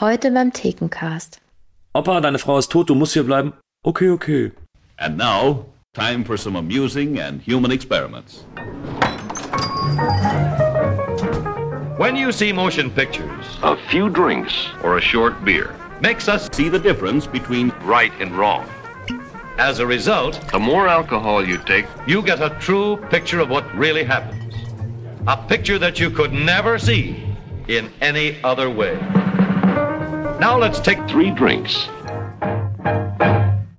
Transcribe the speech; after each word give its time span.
Heute 0.00 0.30
beim 0.30 0.52
Thekencast. 0.52 1.40
Opa, 1.92 2.20
deine 2.20 2.38
Frau 2.38 2.56
ist 2.56 2.70
tot, 2.70 2.88
du 2.88 2.94
musst 2.94 3.14
hier 3.14 3.24
bleiben. 3.24 3.52
Okay, 3.84 4.10
okay. 4.10 4.52
And 4.96 5.16
now, 5.16 5.64
time 5.92 6.24
for 6.24 6.36
some 6.36 6.54
amusing 6.54 7.18
and 7.18 7.42
human 7.42 7.72
experiments. 7.72 8.44
When 11.96 12.14
you 12.14 12.30
see 12.30 12.52
motion 12.52 12.92
pictures, 12.92 13.58
A 13.64 13.76
few 13.90 14.08
drinks 14.08 14.68
or 14.84 14.98
a 14.98 15.00
short 15.00 15.44
beer, 15.44 15.74
makes 16.00 16.28
us 16.28 16.48
see 16.52 16.68
the 16.68 16.78
difference 16.78 17.26
between 17.26 17.72
right 17.82 18.12
and 18.20 18.30
wrong. 18.38 18.68
As 19.58 19.80
a 19.80 19.86
result, 19.86 20.38
The 20.52 20.60
more 20.60 20.86
alcohol 20.86 21.44
you 21.44 21.58
take, 21.66 21.86
you 22.06 22.22
get 22.22 22.40
a 22.40 22.50
true 22.60 22.98
picture 23.10 23.40
of 23.40 23.50
what 23.50 23.64
really 23.74 24.04
happens. 24.04 24.54
A 25.26 25.36
picture 25.36 25.80
that 25.80 25.98
you 25.98 26.08
could 26.08 26.32
never 26.32 26.78
see 26.78 27.16
in 27.66 27.90
any 28.00 28.36
other 28.44 28.70
way. 28.70 28.96
Now 30.40 30.56
let's 30.56 30.80
take 30.80 31.04
three 31.08 31.32
drinks. 31.32 31.88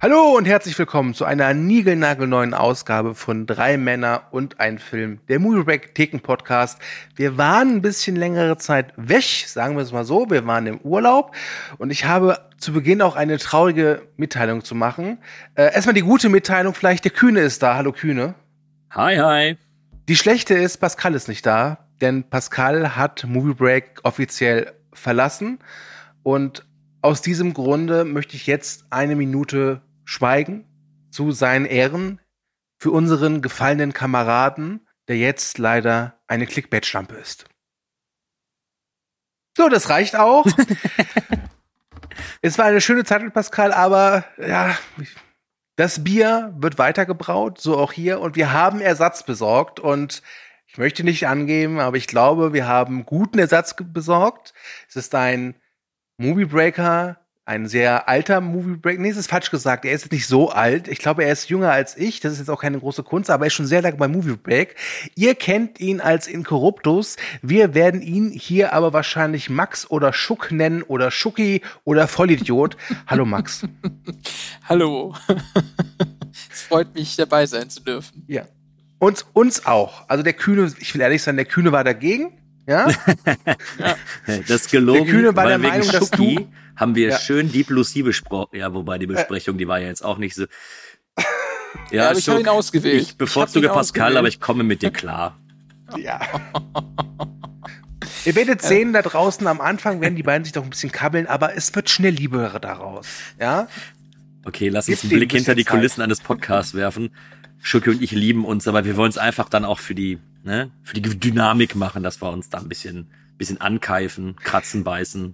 Hallo 0.01 0.35
und 0.35 0.43
herzlich 0.43 0.77
willkommen 0.77 1.13
zu 1.13 1.23
einer 1.23 1.53
niegelnagelneuen 1.53 2.53
Ausgabe 2.53 3.15
von 3.15 3.47
Drei 3.47 3.77
Männer 3.77 4.23
und 4.31 4.59
ein 4.59 4.77
Film, 4.77 5.21
der 5.29 5.39
Movie 5.39 5.63
Break 5.63 5.95
Theken 5.95 6.19
Podcast. 6.19 6.77
Wir 7.15 7.37
waren 7.37 7.75
ein 7.75 7.81
bisschen 7.81 8.17
längere 8.17 8.57
Zeit 8.57 8.91
weg, 8.97 9.45
sagen 9.47 9.77
wir 9.77 9.83
es 9.83 9.93
mal 9.93 10.03
so. 10.03 10.29
Wir 10.29 10.45
waren 10.45 10.67
im 10.67 10.79
Urlaub 10.81 11.33
und 11.77 11.91
ich 11.91 12.03
habe 12.03 12.37
zu 12.57 12.73
Beginn 12.73 13.01
auch 13.01 13.15
eine 13.15 13.37
traurige 13.37 14.01
Mitteilung 14.17 14.65
zu 14.65 14.75
machen. 14.75 15.19
Äh, 15.55 15.73
erstmal 15.73 15.93
die 15.93 16.01
gute 16.01 16.27
Mitteilung, 16.27 16.73
vielleicht 16.73 17.05
der 17.05 17.11
Kühne 17.11 17.39
ist 17.39 17.63
da. 17.63 17.75
Hallo 17.75 17.93
Kühne. 17.93 18.35
Hi, 18.91 19.15
hi. 19.15 19.57
Die 20.09 20.17
schlechte 20.17 20.55
ist, 20.55 20.79
Pascal 20.79 21.15
ist 21.15 21.29
nicht 21.29 21.45
da, 21.45 21.77
denn 22.01 22.29
Pascal 22.29 22.97
hat 22.97 23.23
Movie 23.25 23.53
Break 23.53 24.01
offiziell 24.03 24.73
verlassen 24.91 25.59
und 26.23 26.65
aus 27.01 27.21
diesem 27.21 27.53
Grunde 27.53 28.05
möchte 28.05 28.35
ich 28.35 28.47
jetzt 28.47 28.85
eine 28.89 29.15
Minute 29.15 29.81
schweigen 30.03 30.65
zu 31.11 31.31
seinen 31.31 31.65
Ehren 31.65 32.19
für 32.77 32.91
unseren 32.91 33.41
gefallenen 33.41 33.93
Kameraden, 33.93 34.87
der 35.07 35.17
jetzt 35.17 35.57
leider 35.57 36.19
eine 36.27 36.45
Clickbait-Schlampe 36.45 37.15
ist. 37.15 37.45
So, 39.57 39.69
das 39.69 39.89
reicht 39.89 40.15
auch. 40.15 40.45
es 42.41 42.57
war 42.57 42.65
eine 42.65 42.81
schöne 42.81 43.03
Zeit 43.03 43.23
mit 43.23 43.33
Pascal, 43.33 43.73
aber 43.73 44.25
ja, 44.37 44.77
das 45.75 46.03
Bier 46.03 46.53
wird 46.57 46.77
weitergebraut, 46.77 47.59
so 47.59 47.77
auch 47.77 47.91
hier. 47.91 48.19
Und 48.19 48.35
wir 48.35 48.53
haben 48.53 48.81
Ersatz 48.81 49.23
besorgt. 49.23 49.79
Und 49.79 50.21
ich 50.67 50.77
möchte 50.77 51.03
nicht 51.03 51.27
angeben, 51.27 51.79
aber 51.79 51.97
ich 51.97 52.07
glaube, 52.07 52.53
wir 52.53 52.67
haben 52.67 53.05
guten 53.05 53.39
Ersatz 53.39 53.75
besorgt. 53.77 54.53
Es 54.87 54.95
ist 54.95 55.15
ein 55.15 55.55
Movie 56.21 56.43
Breaker, 56.43 57.17
ein 57.45 57.69
sehr 57.69 58.09
alter 58.09 58.41
Movie 58.41 58.75
Breaker. 58.75 59.01
Nee, 59.01 59.07
es 59.07 59.15
ist 59.15 59.29
falsch 59.29 59.49
gesagt. 59.51 59.85
Er 59.85 59.93
ist 59.93 60.03
jetzt 60.03 60.11
nicht 60.11 60.27
so 60.27 60.49
alt. 60.49 60.89
Ich 60.89 60.99
glaube, 60.99 61.23
er 61.23 61.31
ist 61.31 61.47
jünger 61.47 61.71
als 61.71 61.95
ich. 61.95 62.19
Das 62.19 62.33
ist 62.33 62.39
jetzt 62.39 62.49
auch 62.49 62.61
keine 62.61 62.77
große 62.77 63.03
Kunst, 63.03 63.29
aber 63.29 63.45
er 63.45 63.47
ist 63.47 63.53
schon 63.53 63.67
sehr 63.67 63.81
lange 63.81 63.95
bei 63.95 64.09
Movie 64.09 64.35
Break. 64.35 64.75
Ihr 65.15 65.33
kennt 65.33 65.79
ihn 65.79 66.01
als 66.01 66.27
Incorruptus. 66.27 67.15
Wir 67.41 67.73
werden 67.73 68.01
ihn 68.01 68.31
hier 68.31 68.73
aber 68.73 68.91
wahrscheinlich 68.91 69.49
Max 69.49 69.89
oder 69.89 70.11
Schuck 70.11 70.51
nennen 70.51 70.83
oder 70.83 71.09
Schucki 71.09 71.61
oder 71.85 72.09
Vollidiot. 72.09 72.75
Hallo 73.07 73.23
Max. 73.23 73.65
Hallo. 74.67 75.15
es 76.51 76.63
freut 76.63 76.93
mich, 76.95 77.15
dabei 77.15 77.45
sein 77.45 77.69
zu 77.69 77.79
dürfen. 77.79 78.25
Ja. 78.27 78.43
Und 78.99 79.25
uns 79.31 79.65
auch. 79.65 80.03
Also 80.09 80.21
der 80.21 80.33
Kühne, 80.33 80.73
ich 80.79 80.93
will 80.93 80.99
ehrlich 80.99 81.23
sein, 81.23 81.37
der 81.37 81.45
Kühne 81.45 81.71
war 81.71 81.85
dagegen. 81.85 82.33
Ja. 83.85 83.95
Das 84.25 84.49
ist 84.49 84.71
gelogen, 84.71 85.05
Der 85.05 85.13
Kühne 85.13 85.35
weil 85.35 85.47
der 85.47 85.61
wegen 85.61 85.69
Meinung, 85.69 85.91
dass 85.91 86.11
du- 86.11 86.47
haben 86.75 86.95
wir 86.95 87.09
Ja. 87.09 87.17
schön 87.19 87.51
Deep 87.51 87.69
Lucy 87.71 88.03
besprochen. 88.03 88.57
Ja, 88.57 88.73
wobei 88.73 88.97
die 88.99 89.07
Besprechung, 89.07 89.57
die 89.57 89.67
war 89.67 89.79
ja 89.79 89.87
jetzt 89.87 90.03
auch 90.05 90.17
nicht 90.17 90.35
so. 90.35 90.45
Ja, 91.91 92.09
aber 92.09 92.17
ich 92.17 92.23
Schuck, 92.25 92.35
hab 92.35 92.41
ihn 92.41 92.47
ausgewählt. 92.47 93.01
Ich 93.01 93.17
bevorzuge 93.17 93.67
Ich 93.67 93.71
Pascal, 93.71 93.79
ausgewählt. 94.07 94.17
aber 94.17 94.27
ich 94.27 94.39
komme 94.39 94.63
mit 94.63 94.81
dir 94.81 94.89
klar. 94.91 95.39
Ja. 95.97 96.19
Ihr 98.25 98.35
werdet 98.35 98.61
sehen, 98.61 98.91
da 98.93 99.01
draußen 99.01 99.45
am 99.47 99.61
Anfang 99.61 100.01
werden 100.01 100.15
die 100.15 100.23
beiden 100.23 100.43
sich 100.43 100.53
doch 100.53 100.63
ein 100.63 100.69
bisschen 100.71 100.91
kabbeln, 100.91 101.27
aber 101.27 101.55
es 101.55 101.73
wird 101.75 101.89
schnell 101.89 102.13
Liebe 102.13 102.51
daraus. 102.61 103.07
Ja? 103.39 103.67
Okay, 104.45 104.69
lass 104.69 104.87
uns 104.89 105.01
Gib 105.01 105.11
einen 105.11 105.19
Blick 105.19 105.31
hinter 105.31 105.53
die 105.53 105.59
bisschen 105.61 105.67
Zeit. 105.73 105.79
Kulissen 105.79 106.01
eines 106.01 106.21
Podcasts 106.21 106.73
werfen. 106.73 107.11
Schucki 107.61 107.89
und 107.91 108.01
ich 108.01 108.11
lieben 108.11 108.45
uns, 108.45 108.67
aber 108.67 108.83
wir 108.85 108.97
wollen 108.97 109.09
es 109.09 109.17
einfach 109.17 109.47
dann 109.49 109.63
auch 109.65 109.79
für 109.79 109.93
die, 109.95 110.17
ne, 110.43 110.71
für 110.83 110.95
die 110.95 111.01
Dynamik 111.01 111.75
machen, 111.75 112.03
dass 112.03 112.21
wir 112.21 112.31
uns 112.31 112.49
da 112.49 112.59
ein 112.59 112.69
bisschen, 112.69 113.09
bisschen 113.37 113.61
ankeifen, 113.61 114.35
kratzen, 114.37 114.83
beißen. 114.83 115.33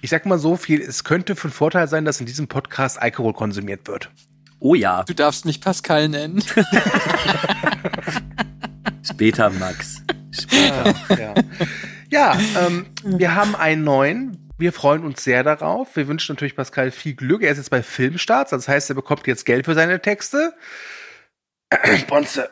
Ich 0.00 0.10
sag 0.10 0.26
mal 0.26 0.38
so 0.38 0.56
viel, 0.56 0.80
es 0.80 1.04
könnte 1.04 1.34
von 1.34 1.50
Vorteil 1.50 1.88
sein, 1.88 2.04
dass 2.04 2.20
in 2.20 2.26
diesem 2.26 2.46
Podcast 2.46 3.00
Alkohol 3.00 3.32
konsumiert 3.32 3.88
wird. 3.88 4.10
Oh 4.60 4.74
ja, 4.74 5.04
Du 5.04 5.14
darfst 5.14 5.44
mich 5.44 5.60
Pascal 5.60 6.08
nennen. 6.08 6.42
später, 9.02 9.50
Max. 9.50 10.02
Später. 10.32 10.94
ja, 11.18 11.34
ja 12.10 12.38
ähm, 12.66 12.86
wir 13.04 13.34
haben 13.34 13.54
einen 13.54 13.84
neuen. 13.84 14.50
Wir 14.58 14.72
freuen 14.72 15.04
uns 15.04 15.22
sehr 15.22 15.44
darauf. 15.44 15.94
Wir 15.94 16.08
wünschen 16.08 16.34
natürlich 16.34 16.56
Pascal 16.56 16.90
viel 16.90 17.14
Glück. 17.14 17.42
Er 17.42 17.52
ist 17.52 17.58
jetzt 17.58 17.70
bei 17.70 17.82
Filmstarts, 17.82 18.50
das 18.50 18.66
heißt, 18.66 18.90
er 18.90 18.96
bekommt 18.96 19.26
jetzt 19.28 19.46
Geld 19.46 19.66
für 19.66 19.74
seine 19.74 20.00
Texte. 20.02 20.52
Bonze. 22.08 22.50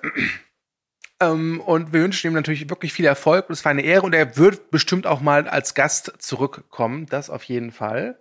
Ähm, 1.21 1.61
und 1.61 1.93
wir 1.93 2.03
wünschen 2.03 2.29
ihm 2.29 2.35
natürlich 2.35 2.69
wirklich 2.69 2.93
viel 2.93 3.05
Erfolg. 3.05 3.49
Und 3.49 3.55
es 3.55 3.65
war 3.65 3.71
eine 3.71 3.83
Ehre 3.83 4.03
und 4.03 4.15
er 4.15 4.37
wird 4.37 4.71
bestimmt 4.71 5.07
auch 5.07 5.21
mal 5.21 5.49
als 5.49 5.75
Gast 5.75 6.13
zurückkommen. 6.19 7.07
Das 7.07 7.31
auf 7.31 7.45
jeden 7.45 7.73
Fall. 7.73 8.19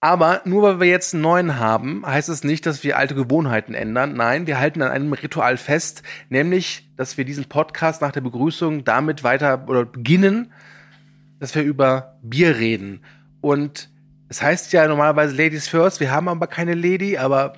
Aber 0.00 0.42
nur 0.44 0.62
weil 0.62 0.80
wir 0.80 0.86
jetzt 0.86 1.14
einen 1.14 1.22
neuen 1.22 1.58
haben, 1.58 2.04
heißt 2.06 2.28
es 2.28 2.44
nicht, 2.44 2.66
dass 2.66 2.84
wir 2.84 2.98
alte 2.98 3.14
Gewohnheiten 3.14 3.74
ändern. 3.74 4.14
Nein, 4.14 4.46
wir 4.46 4.60
halten 4.60 4.82
an 4.82 4.90
einem 4.90 5.12
Ritual 5.12 5.56
fest, 5.56 6.02
nämlich, 6.28 6.88
dass 6.96 7.16
wir 7.16 7.24
diesen 7.24 7.46
Podcast 7.46 8.02
nach 8.02 8.12
der 8.12 8.20
Begrüßung 8.20 8.84
damit 8.84 9.24
weiter 9.24 9.64
oder 9.68 9.86
beginnen, 9.86 10.52
dass 11.40 11.54
wir 11.54 11.62
über 11.62 12.18
Bier 12.22 12.56
reden. 12.58 13.00
Und 13.40 13.88
es 14.28 14.42
heißt 14.42 14.72
ja 14.72 14.86
normalerweise 14.86 15.34
Ladies 15.34 15.66
first, 15.66 16.00
wir 16.00 16.10
haben 16.10 16.28
aber 16.28 16.46
keine 16.46 16.74
Lady, 16.74 17.16
aber 17.16 17.54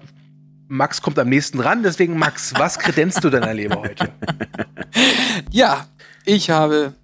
Max 0.68 1.00
kommt 1.02 1.18
am 1.18 1.28
nächsten 1.28 1.60
ran. 1.60 1.82
Deswegen, 1.82 2.16
Max, 2.18 2.54
was 2.54 2.78
kredenzt 2.78 3.24
du 3.24 3.30
deiner 3.30 3.54
Leber 3.54 3.80
heute? 3.80 4.12
ja, 5.50 5.88
ich 6.24 6.50
habe 6.50 6.94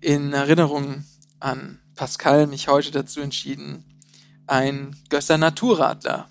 in 0.00 0.32
Erinnerung 0.32 1.04
an 1.38 1.78
Pascal 1.94 2.46
mich 2.46 2.68
heute 2.68 2.90
dazu 2.90 3.20
entschieden, 3.20 3.84
ein 4.46 4.96
Gösser 5.10 5.38
Naturradler 5.38 6.28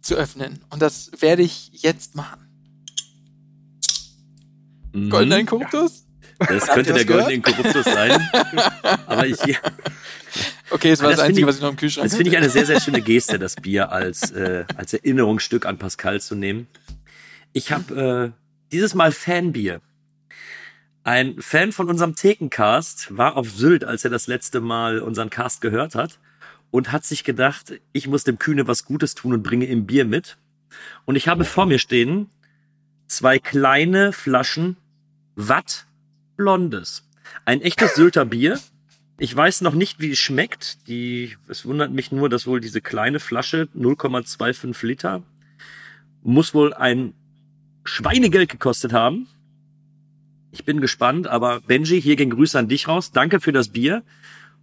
zu 0.00 0.14
öffnen. 0.14 0.64
Und 0.70 0.80
das 0.80 1.10
werde 1.18 1.42
ich 1.42 1.82
jetzt 1.82 2.14
machen. 2.14 2.48
Mhm. 4.92 5.10
Goldener 5.10 5.38
Inkorruptus? 5.38 6.06
Das 6.48 6.64
Habt 6.64 6.74
könnte 6.74 6.92
der 6.92 7.02
was 7.02 7.06
goldene 7.06 7.32
Inkorruptus 7.34 7.84
sein. 7.84 8.28
Aber 9.06 9.26
ich, 9.26 9.38
Okay, 10.70 10.90
das 10.90 11.00
war 11.02 11.10
Das 11.10 11.18
das, 11.18 11.26
Einzige, 11.26 11.40
ich- 11.40 11.46
was 11.46 11.56
ich 11.56 11.62
noch 11.62 11.70
im 11.70 11.76
Kühlschrank 11.76 12.06
das 12.08 12.16
finde 12.16 12.30
ich 12.30 12.36
eine 12.36 12.48
sehr, 12.50 12.64
sehr 12.66 12.80
schöne 12.80 13.02
Geste, 13.02 13.38
das 13.38 13.56
Bier 13.56 13.90
als, 13.90 14.30
äh, 14.30 14.64
als 14.76 14.92
Erinnerungsstück 14.94 15.66
an 15.66 15.78
Pascal 15.78 16.20
zu 16.20 16.34
nehmen. 16.36 16.68
Ich 17.52 17.72
habe 17.72 18.32
äh, 18.32 18.40
dieses 18.72 18.94
Mal 18.94 19.10
Fanbier. 19.12 19.80
Ein 21.02 21.40
Fan 21.40 21.72
von 21.72 21.88
unserem 21.88 22.14
Thekencast 22.14 23.16
war 23.16 23.36
auf 23.36 23.50
Sylt, 23.50 23.84
als 23.84 24.04
er 24.04 24.10
das 24.10 24.26
letzte 24.26 24.60
Mal 24.60 25.00
unseren 25.00 25.30
Cast 25.30 25.60
gehört 25.60 25.94
hat 25.94 26.18
und 26.70 26.92
hat 26.92 27.04
sich 27.04 27.24
gedacht, 27.24 27.72
ich 27.92 28.06
muss 28.06 28.22
dem 28.24 28.38
Kühne 28.38 28.68
was 28.68 28.84
Gutes 28.84 29.14
tun 29.14 29.32
und 29.32 29.42
bringe 29.42 29.64
ihm 29.66 29.86
Bier 29.86 30.04
mit. 30.04 30.36
Und 31.06 31.16
ich 31.16 31.26
habe 31.26 31.44
vor 31.44 31.66
mir 31.66 31.78
stehen 31.80 32.28
zwei 33.08 33.38
kleine 33.40 34.12
Flaschen 34.12 34.76
Watt 35.34 35.86
Blondes. 36.40 37.06
Ein 37.44 37.60
echtes 37.60 37.96
Sylter 37.96 38.24
Bier. 38.24 38.58
Ich 39.18 39.36
weiß 39.36 39.60
noch 39.60 39.74
nicht, 39.74 40.00
wie 40.00 40.12
es 40.12 40.18
schmeckt. 40.18 40.88
Die, 40.88 41.36
es 41.48 41.66
wundert 41.66 41.92
mich 41.92 42.12
nur, 42.12 42.30
dass 42.30 42.46
wohl 42.46 42.60
diese 42.60 42.80
kleine 42.80 43.20
Flasche 43.20 43.68
0,25 43.76 44.86
Liter 44.86 45.22
muss 46.22 46.54
wohl 46.54 46.72
ein 46.72 47.12
Schweinegeld 47.84 48.48
gekostet 48.48 48.94
haben. 48.94 49.26
Ich 50.50 50.64
bin 50.64 50.80
gespannt, 50.80 51.26
aber 51.26 51.60
Benji, 51.60 52.00
hier 52.00 52.16
gehen 52.16 52.30
Grüße 52.30 52.58
an 52.58 52.68
dich 52.68 52.88
raus. 52.88 53.12
Danke 53.12 53.38
für 53.38 53.52
das 53.52 53.68
Bier. 53.68 54.02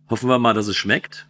Hoffen 0.10 0.30
wir 0.30 0.40
mal, 0.40 0.56
dass 0.56 0.66
es 0.66 0.76
schmeckt. 0.76 1.28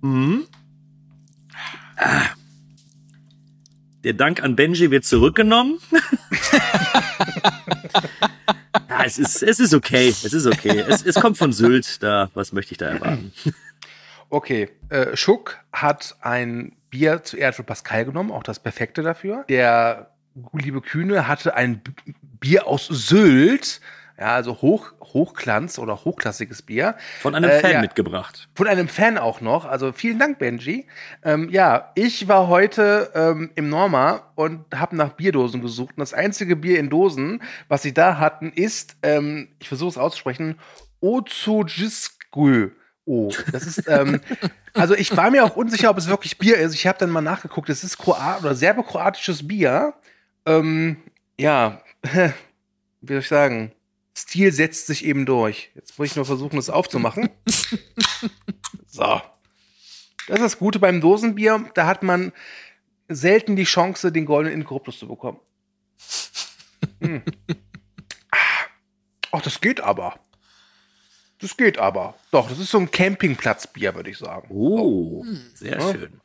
Mhm. 0.00 0.46
Der 4.04 4.14
Dank 4.14 4.42
an 4.42 4.56
Benji 4.56 4.90
wird 4.90 5.04
zurückgenommen. 5.04 5.78
ja, 8.88 9.04
es 9.04 9.18
ist, 9.18 9.42
es 9.42 9.60
ist 9.60 9.74
okay. 9.74 10.08
Es 10.08 10.32
ist 10.32 10.46
okay. 10.46 10.84
Es, 10.88 11.04
es 11.04 11.14
kommt 11.14 11.38
von 11.38 11.52
Sylt. 11.52 12.02
Da, 12.02 12.30
was 12.34 12.52
möchte 12.52 12.72
ich 12.72 12.78
da 12.78 12.88
erwarten? 12.88 13.32
Okay, 14.34 14.70
äh, 14.88 15.14
Schuck 15.14 15.58
hat 15.74 16.16
ein 16.22 16.72
Bier 16.88 17.22
zuerst 17.22 17.56
für 17.56 17.64
Pascal 17.64 18.06
genommen, 18.06 18.30
auch 18.30 18.42
das 18.42 18.60
Perfekte 18.60 19.02
dafür. 19.02 19.44
Der 19.50 20.10
liebe 20.54 20.80
Kühne 20.80 21.28
hatte 21.28 21.54
ein 21.54 21.82
Bier 22.40 22.66
aus 22.66 22.86
Sylt, 22.86 23.82
ja, 24.22 24.36
also 24.36 24.62
Hoch, 24.62 24.92
Hochglanz 25.00 25.80
oder 25.80 26.04
hochklassiges 26.04 26.62
Bier. 26.62 26.94
Von 27.22 27.34
einem 27.34 27.50
Äh, 27.50 27.58
Fan 27.58 27.72
ja. 27.72 27.80
mitgebracht. 27.80 28.48
Von 28.54 28.68
einem 28.68 28.86
Fan 28.86 29.18
auch 29.18 29.40
noch. 29.40 29.64
Also 29.64 29.90
vielen 29.90 30.20
Dank, 30.20 30.38
Benji. 30.38 30.86
Ähm, 31.24 31.48
ja, 31.50 31.90
ich 31.96 32.28
war 32.28 32.46
heute 32.46 33.10
ähm, 33.16 33.50
im 33.56 33.68
Norma 33.68 34.22
und 34.36 34.64
habe 34.72 34.94
nach 34.94 35.14
Bierdosen 35.14 35.60
gesucht. 35.60 35.96
Und 35.96 36.02
das 36.02 36.14
einzige 36.14 36.54
Bier 36.54 36.78
in 36.78 36.88
Dosen, 36.88 37.42
was 37.66 37.82
sie 37.82 37.92
da 37.92 38.18
hatten, 38.18 38.52
ist, 38.52 38.94
ähm, 39.02 39.48
ich 39.58 39.66
versuche 39.66 39.88
es 39.90 39.98
auszusprechen, 39.98 40.56
Ozojiskü. 41.00 42.70
Oh, 43.04 43.32
das 43.50 43.66
ist, 43.66 43.88
ähm, 43.88 44.20
also 44.74 44.94
ich 44.94 45.16
war 45.16 45.32
mir 45.32 45.44
auch 45.44 45.56
unsicher, 45.56 45.90
ob 45.90 45.98
es 45.98 46.06
wirklich 46.06 46.38
Bier 46.38 46.58
ist. 46.58 46.74
Ich 46.74 46.86
habe 46.86 46.98
dann 46.98 47.10
mal 47.10 47.22
nachgeguckt. 47.22 47.68
Es 47.70 47.82
ist 47.82 47.98
Kroat 47.98 48.38
oder 48.42 48.54
serbokroatisches 48.54 49.48
Bier. 49.48 49.94
Ähm, 50.46 50.98
ja, 51.40 51.80
wie 53.00 53.12
soll 53.12 53.18
ich 53.18 53.26
sagen? 53.28 53.72
Stil 54.16 54.52
setzt 54.52 54.86
sich 54.86 55.04
eben 55.04 55.24
durch. 55.26 55.70
Jetzt 55.74 55.98
muss 55.98 56.08
ich 56.08 56.16
nur 56.16 56.24
versuchen, 56.26 56.56
das 56.56 56.70
aufzumachen. 56.70 57.30
So. 58.86 59.22
Das 60.28 60.36
ist 60.36 60.42
das 60.42 60.58
Gute 60.58 60.78
beim 60.78 61.00
Dosenbier. 61.00 61.70
Da 61.74 61.86
hat 61.86 62.02
man 62.02 62.32
selten 63.08 63.56
die 63.56 63.64
Chance, 63.64 64.12
den 64.12 64.26
goldenen 64.26 64.60
Inkorruptus 64.60 64.98
zu 64.98 65.08
bekommen. 65.08 65.40
Hm. 67.00 67.22
Ach, 69.32 69.40
das 69.42 69.60
geht 69.62 69.80
aber. 69.80 70.20
Das 71.40 71.56
geht 71.56 71.78
aber. 71.78 72.14
Doch, 72.30 72.48
das 72.50 72.58
ist 72.58 72.70
so 72.70 72.78
ein 72.78 72.90
Campingplatzbier, 72.90 73.94
würde 73.94 74.10
ich 74.10 74.18
sagen. 74.18 74.48
Oh, 74.50 75.24
sehr 75.54 75.78
Ja. 75.80 75.92
schön. 75.92 76.20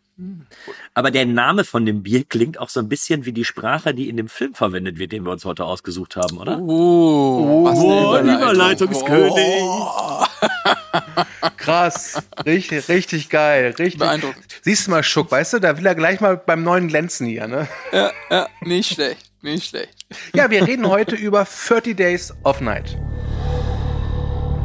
Aber 0.93 1.11
der 1.11 1.25
Name 1.25 1.63
von 1.63 1.85
dem 1.85 2.01
Bier 2.03 2.23
klingt 2.23 2.59
auch 2.59 2.69
so 2.69 2.79
ein 2.79 2.89
bisschen 2.89 3.25
wie 3.25 3.31
die 3.33 3.45
Sprache, 3.45 3.93
die 3.93 4.09
in 4.09 4.17
dem 4.17 4.27
Film 4.29 4.53
verwendet 4.55 4.97
wird, 4.97 5.11
den 5.11 5.23
wir 5.23 5.31
uns 5.31 5.45
heute 5.45 5.63
ausgesucht 5.65 6.15
haben, 6.15 6.37
oder? 6.39 6.59
Oh, 6.59 7.63
was 7.63 7.77
Oh, 7.77 8.11
eine 8.13 8.35
Überleitungskönig. 8.37 9.33
Oh, 9.61 10.23
Krass. 11.57 12.21
Richtig, 12.45 12.87
richtig 12.89 13.29
geil. 13.29 13.75
Richtig. 13.77 13.99
beeindruckend. 13.99 14.45
Siehst 14.63 14.87
du 14.87 14.91
mal, 14.91 15.03
Schuck, 15.03 15.31
weißt 15.31 15.53
du, 15.53 15.59
da 15.59 15.77
will 15.77 15.85
er 15.85 15.95
gleich 15.95 16.19
mal 16.19 16.37
beim 16.37 16.63
neuen 16.63 16.87
glänzen 16.87 17.27
hier, 17.27 17.47
ne? 17.47 17.67
Ja, 17.91 18.11
ja, 18.31 18.47
nicht 18.61 18.93
schlecht, 18.93 19.31
nicht 19.41 19.69
schlecht. 19.69 20.05
Ja, 20.33 20.49
wir 20.49 20.65
reden 20.65 20.87
heute 20.87 21.15
über 21.15 21.45
30 21.45 21.95
Days 21.95 22.33
of 22.43 22.61
Night. 22.61 22.97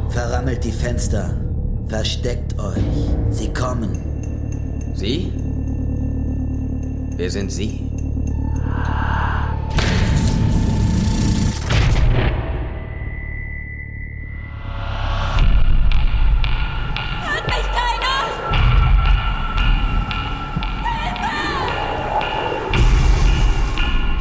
Verrammelt 0.09 0.63
die 0.63 0.71
Fenster. 0.71 1.37
Versteckt 1.89 2.57
euch. 2.59 2.81
Sie 3.29 3.51
kommen. 3.53 4.22
Sie? 4.93 5.31
Wer 7.17 7.29
sind 7.29 7.51
Sie? 7.51 7.79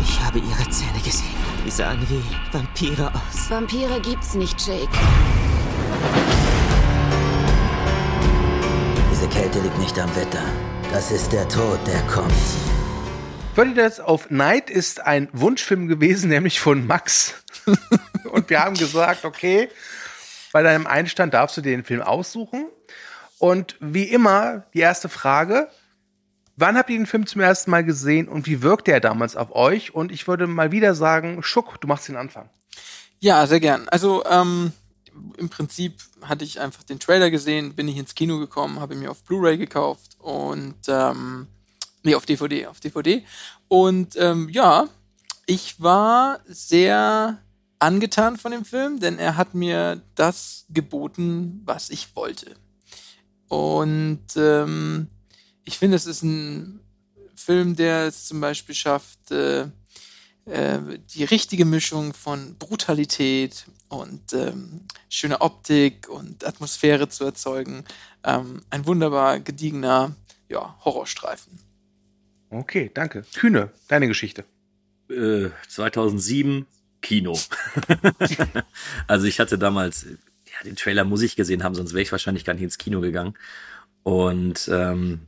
Ich 0.01 0.21
habe 0.21 0.39
ihre 0.39 0.71
Zähne 0.71 0.99
gesehen. 1.05 1.27
Die 1.65 1.71
sahen 1.71 2.01
wie 2.09 2.23
Vampire 2.51 3.09
aus. 3.09 3.51
Vampire 3.51 4.01
gibt's 4.01 4.35
nicht, 4.35 4.67
Jake. 4.67 4.89
Kälte 9.33 9.61
liegt 9.61 9.79
nicht 9.79 9.99
am 9.99 10.15
Wetter. 10.15 10.45
Das 10.93 11.11
ist 11.11 11.33
der 11.33 11.49
Tod, 11.49 11.81
der 11.87 12.03
kommt. 12.03 12.31
30 13.57 13.75
Days 13.75 14.01
of 14.01 14.31
Night 14.31 14.69
ist 14.69 15.01
ein 15.01 15.31
Wunschfilm 15.33 15.89
gewesen, 15.89 16.29
nämlich 16.29 16.61
von 16.61 16.87
Max. 16.87 17.43
Und 18.31 18.51
wir 18.51 18.63
haben 18.63 18.75
gesagt, 18.77 19.25
okay, 19.25 19.71
bei 20.53 20.63
deinem 20.63 20.87
Einstand 20.87 21.33
darfst 21.33 21.57
du 21.57 21.63
dir 21.63 21.71
den 21.71 21.83
Film 21.83 22.03
aussuchen. 22.03 22.67
Und 23.39 23.77
wie 23.81 24.05
immer, 24.05 24.67
die 24.75 24.81
erste 24.81 25.09
Frage, 25.09 25.69
wann 26.57 26.77
habt 26.77 26.91
ihr 26.91 26.99
den 26.99 27.07
Film 27.07 27.27
zum 27.27 27.41
ersten 27.41 27.71
Mal 27.71 27.85
gesehen 27.85 28.29
und 28.29 28.47
wie 28.47 28.61
wirkte 28.61 28.93
er 28.93 29.01
damals 29.01 29.35
auf 29.35 29.55
euch? 29.55 29.95
Und 29.95 30.13
ich 30.13 30.29
würde 30.29 30.47
mal 30.47 30.73
wieder 30.73 30.95
sagen, 30.95 31.43
Schuck, 31.43 31.81
du 31.81 31.89
machst 31.89 32.07
den 32.07 32.17
Anfang. 32.17 32.51
Ja, 33.19 33.47
sehr 33.47 33.61
gern. 33.61 33.89
Also 33.89 34.27
ähm, 34.27 34.73
im 35.37 35.49
Prinzip 35.49 35.95
hatte 36.23 36.45
ich 36.45 36.61
einfach 36.61 36.83
den 36.83 36.99
Trailer 36.99 37.31
gesehen, 37.31 37.75
bin 37.75 37.89
ich 37.89 37.97
ins 37.97 38.15
Kino 38.15 38.39
gekommen, 38.39 38.81
habe 38.81 38.95
mir 38.95 39.11
auf 39.11 39.23
Blu-ray 39.23 39.59
gekauft 39.59 40.17
und 40.19 40.77
ähm, 40.89 41.47
nee, 42.03 42.15
auf 42.15 42.27
DVD, 42.27 42.67
auf 42.67 42.81
DVD. 42.81 43.25
Und 43.69 44.17
ähm, 44.17 44.49
ja, 44.49 44.89
ich 45.47 45.81
war 45.81 46.41
sehr 46.47 47.39
angetan 47.79 48.37
von 48.37 48.53
dem 48.53 48.65
Film, 48.65 49.01
denn 49.01 49.19
er 49.19 49.37
hat 49.37 49.55
mir 49.55 50.03
das 50.15 50.67
geboten, 50.71 51.63
was 51.65 51.91
ich 51.91 52.15
wollte. 52.15 52.55
Und 53.49 54.25
ähm, 54.37 55.09
ich 55.65 55.79
finde, 55.79 55.97
es 55.97 56.07
ist 56.07 56.23
ein 56.23 56.81
Film, 57.35 57.77
der 57.77 58.07
es 58.07 58.27
zum 58.27 58.41
Beispiel 58.41 58.75
schafft, 58.75 59.31
äh, 59.31 59.67
äh, 60.47 60.79
die 61.15 61.25
richtige 61.25 61.65
Mischung 61.65 62.15
von 62.15 62.57
Brutalität 62.59 63.67
und 63.89 64.33
ähm, 64.33 64.83
schöner 65.09 65.41
Optik 65.41 66.09
und 66.09 66.45
Atmosphäre 66.45 67.09
zu 67.09 67.25
erzeugen. 67.25 67.85
Ähm, 68.25 68.63
ein 68.71 68.87
wunderbar 68.87 69.39
gediegener 69.41 70.17
ja, 70.49 70.77
Horrorstreifen. 70.85 71.59
Okay, 72.51 72.91
danke. 72.93 73.25
Kühne, 73.35 73.71
deine 73.89 74.09
Geschichte. 74.09 74.45
Äh, 75.09 75.51
2007 75.69 76.67
Kino. 77.01 77.39
also 79.07 79.27
ich 79.27 79.41
hatte 79.41 79.59
damals, 79.59 80.05
ja, 80.05 80.65
den 80.65 80.77
Trailer 80.77 81.05
muss 81.05 81.23
ich 81.23 81.37
gesehen 81.37 81.63
haben, 81.65 81.75
sonst 81.75 81.93
wäre 81.93 82.03
ich 82.03 82.13
wahrscheinlich 82.13 82.45
gar 82.45 82.55
nicht 82.55 82.63
ins 82.63 82.79
Kino 82.79 83.01
gegangen. 83.01 83.35
Und 84.03 84.69
ähm, 84.73 85.27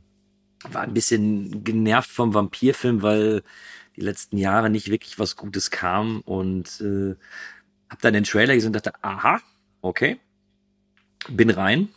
war 0.71 0.81
ein 0.81 0.93
bisschen 0.93 1.63
genervt 1.63 2.09
vom 2.09 2.33
Vampirfilm, 2.33 3.01
weil 3.01 3.43
die 3.95 4.01
letzten 4.01 4.37
Jahre 4.37 4.69
nicht 4.69 4.89
wirklich 4.89 5.19
was 5.19 5.35
Gutes 5.35 5.71
kam 5.71 6.21
und 6.21 6.81
äh, 6.81 7.15
hab 7.89 8.01
dann 8.01 8.13
den 8.13 8.23
Trailer 8.23 8.53
gesehen 8.53 8.69
und 8.69 8.75
dachte, 8.75 8.93
aha, 9.03 9.41
okay, 9.81 10.19
bin 11.29 11.49
rein. 11.49 11.89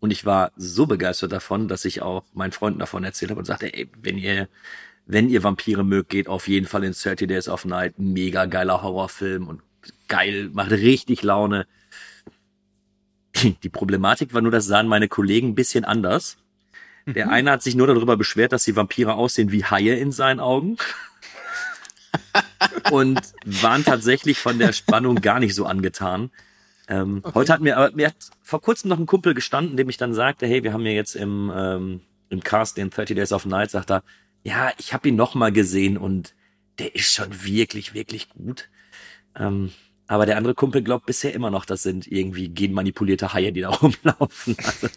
Und 0.00 0.10
ich 0.10 0.26
war 0.26 0.52
so 0.56 0.86
begeistert 0.86 1.32
davon, 1.32 1.66
dass 1.66 1.84
ich 1.84 2.02
auch 2.02 2.24
meinen 2.34 2.52
Freunden 2.52 2.78
davon 2.78 3.04
erzählt 3.04 3.30
habe 3.30 3.38
und 3.38 3.46
sagte, 3.46 3.72
ey, 3.72 3.88
wenn 4.00 4.18
ihr, 4.18 4.48
wenn 5.06 5.30
ihr 5.30 5.42
Vampire 5.42 5.82
mögt, 5.82 6.10
geht 6.10 6.28
auf 6.28 6.46
jeden 6.46 6.66
Fall 6.66 6.84
in 6.84 6.92
30 6.92 7.26
Days 7.26 7.48
of 7.48 7.64
Night. 7.64 7.98
Mega 7.98 8.44
geiler 8.44 8.82
Horrorfilm 8.82 9.48
und 9.48 9.62
geil, 10.08 10.50
macht 10.52 10.72
richtig 10.72 11.22
Laune. 11.22 11.66
Die 13.62 13.68
Problematik 13.68 14.34
war 14.34 14.42
nur, 14.42 14.52
das 14.52 14.66
sahen 14.66 14.88
meine 14.88 15.08
Kollegen 15.08 15.48
ein 15.48 15.54
bisschen 15.54 15.84
anders. 15.84 16.36
Der 17.06 17.30
eine 17.30 17.50
hat 17.50 17.62
sich 17.62 17.74
nur 17.74 17.86
darüber 17.86 18.16
beschwert, 18.16 18.52
dass 18.52 18.64
die 18.64 18.76
Vampire 18.76 19.14
aussehen 19.14 19.52
wie 19.52 19.64
Haie 19.64 19.96
in 19.96 20.10
seinen 20.10 20.40
Augen. 20.40 20.76
Und 22.90 23.20
waren 23.44 23.84
tatsächlich 23.84 24.38
von 24.38 24.58
der 24.58 24.72
Spannung 24.72 25.16
gar 25.16 25.40
nicht 25.40 25.54
so 25.54 25.66
angetan. 25.66 26.30
Ähm, 26.88 27.22
Heute 27.34 27.52
hat 27.52 27.60
mir, 27.60 27.76
aber 27.76 27.94
mir 27.94 28.08
hat 28.08 28.16
vor 28.42 28.60
kurzem 28.60 28.90
noch 28.90 28.98
ein 28.98 29.06
Kumpel 29.06 29.34
gestanden, 29.34 29.76
dem 29.76 29.88
ich 29.88 29.96
dann 29.96 30.12
sagte, 30.12 30.46
hey, 30.46 30.62
wir 30.62 30.72
haben 30.72 30.84
ja 30.84 30.92
jetzt 30.92 31.16
im, 31.16 31.50
ähm, 31.54 32.00
im 32.28 32.42
Cast 32.42 32.76
den 32.76 32.90
30 32.90 33.16
Days 33.16 33.32
of 33.32 33.46
Night, 33.46 33.70
sagt 33.70 33.90
er, 33.90 34.02
ja, 34.42 34.70
ich 34.78 34.92
habe 34.92 35.08
ihn 35.08 35.16
noch 35.16 35.34
mal 35.34 35.52
gesehen 35.52 35.96
und 35.96 36.34
der 36.78 36.94
ist 36.94 37.12
schon 37.12 37.44
wirklich, 37.44 37.94
wirklich 37.94 38.28
gut. 38.28 38.68
Ähm, 39.36 39.72
aber 40.06 40.26
der 40.26 40.36
andere 40.36 40.54
Kumpel 40.54 40.82
glaubt 40.82 41.06
bisher 41.06 41.32
immer 41.32 41.50
noch, 41.50 41.64
das 41.64 41.82
sind 41.82 42.06
irgendwie 42.06 42.48
genmanipulierte 42.48 43.32
Haie, 43.32 43.52
die 43.52 43.62
da 43.62 43.68
rumlaufen. 43.70 44.56
Also, 44.58 44.88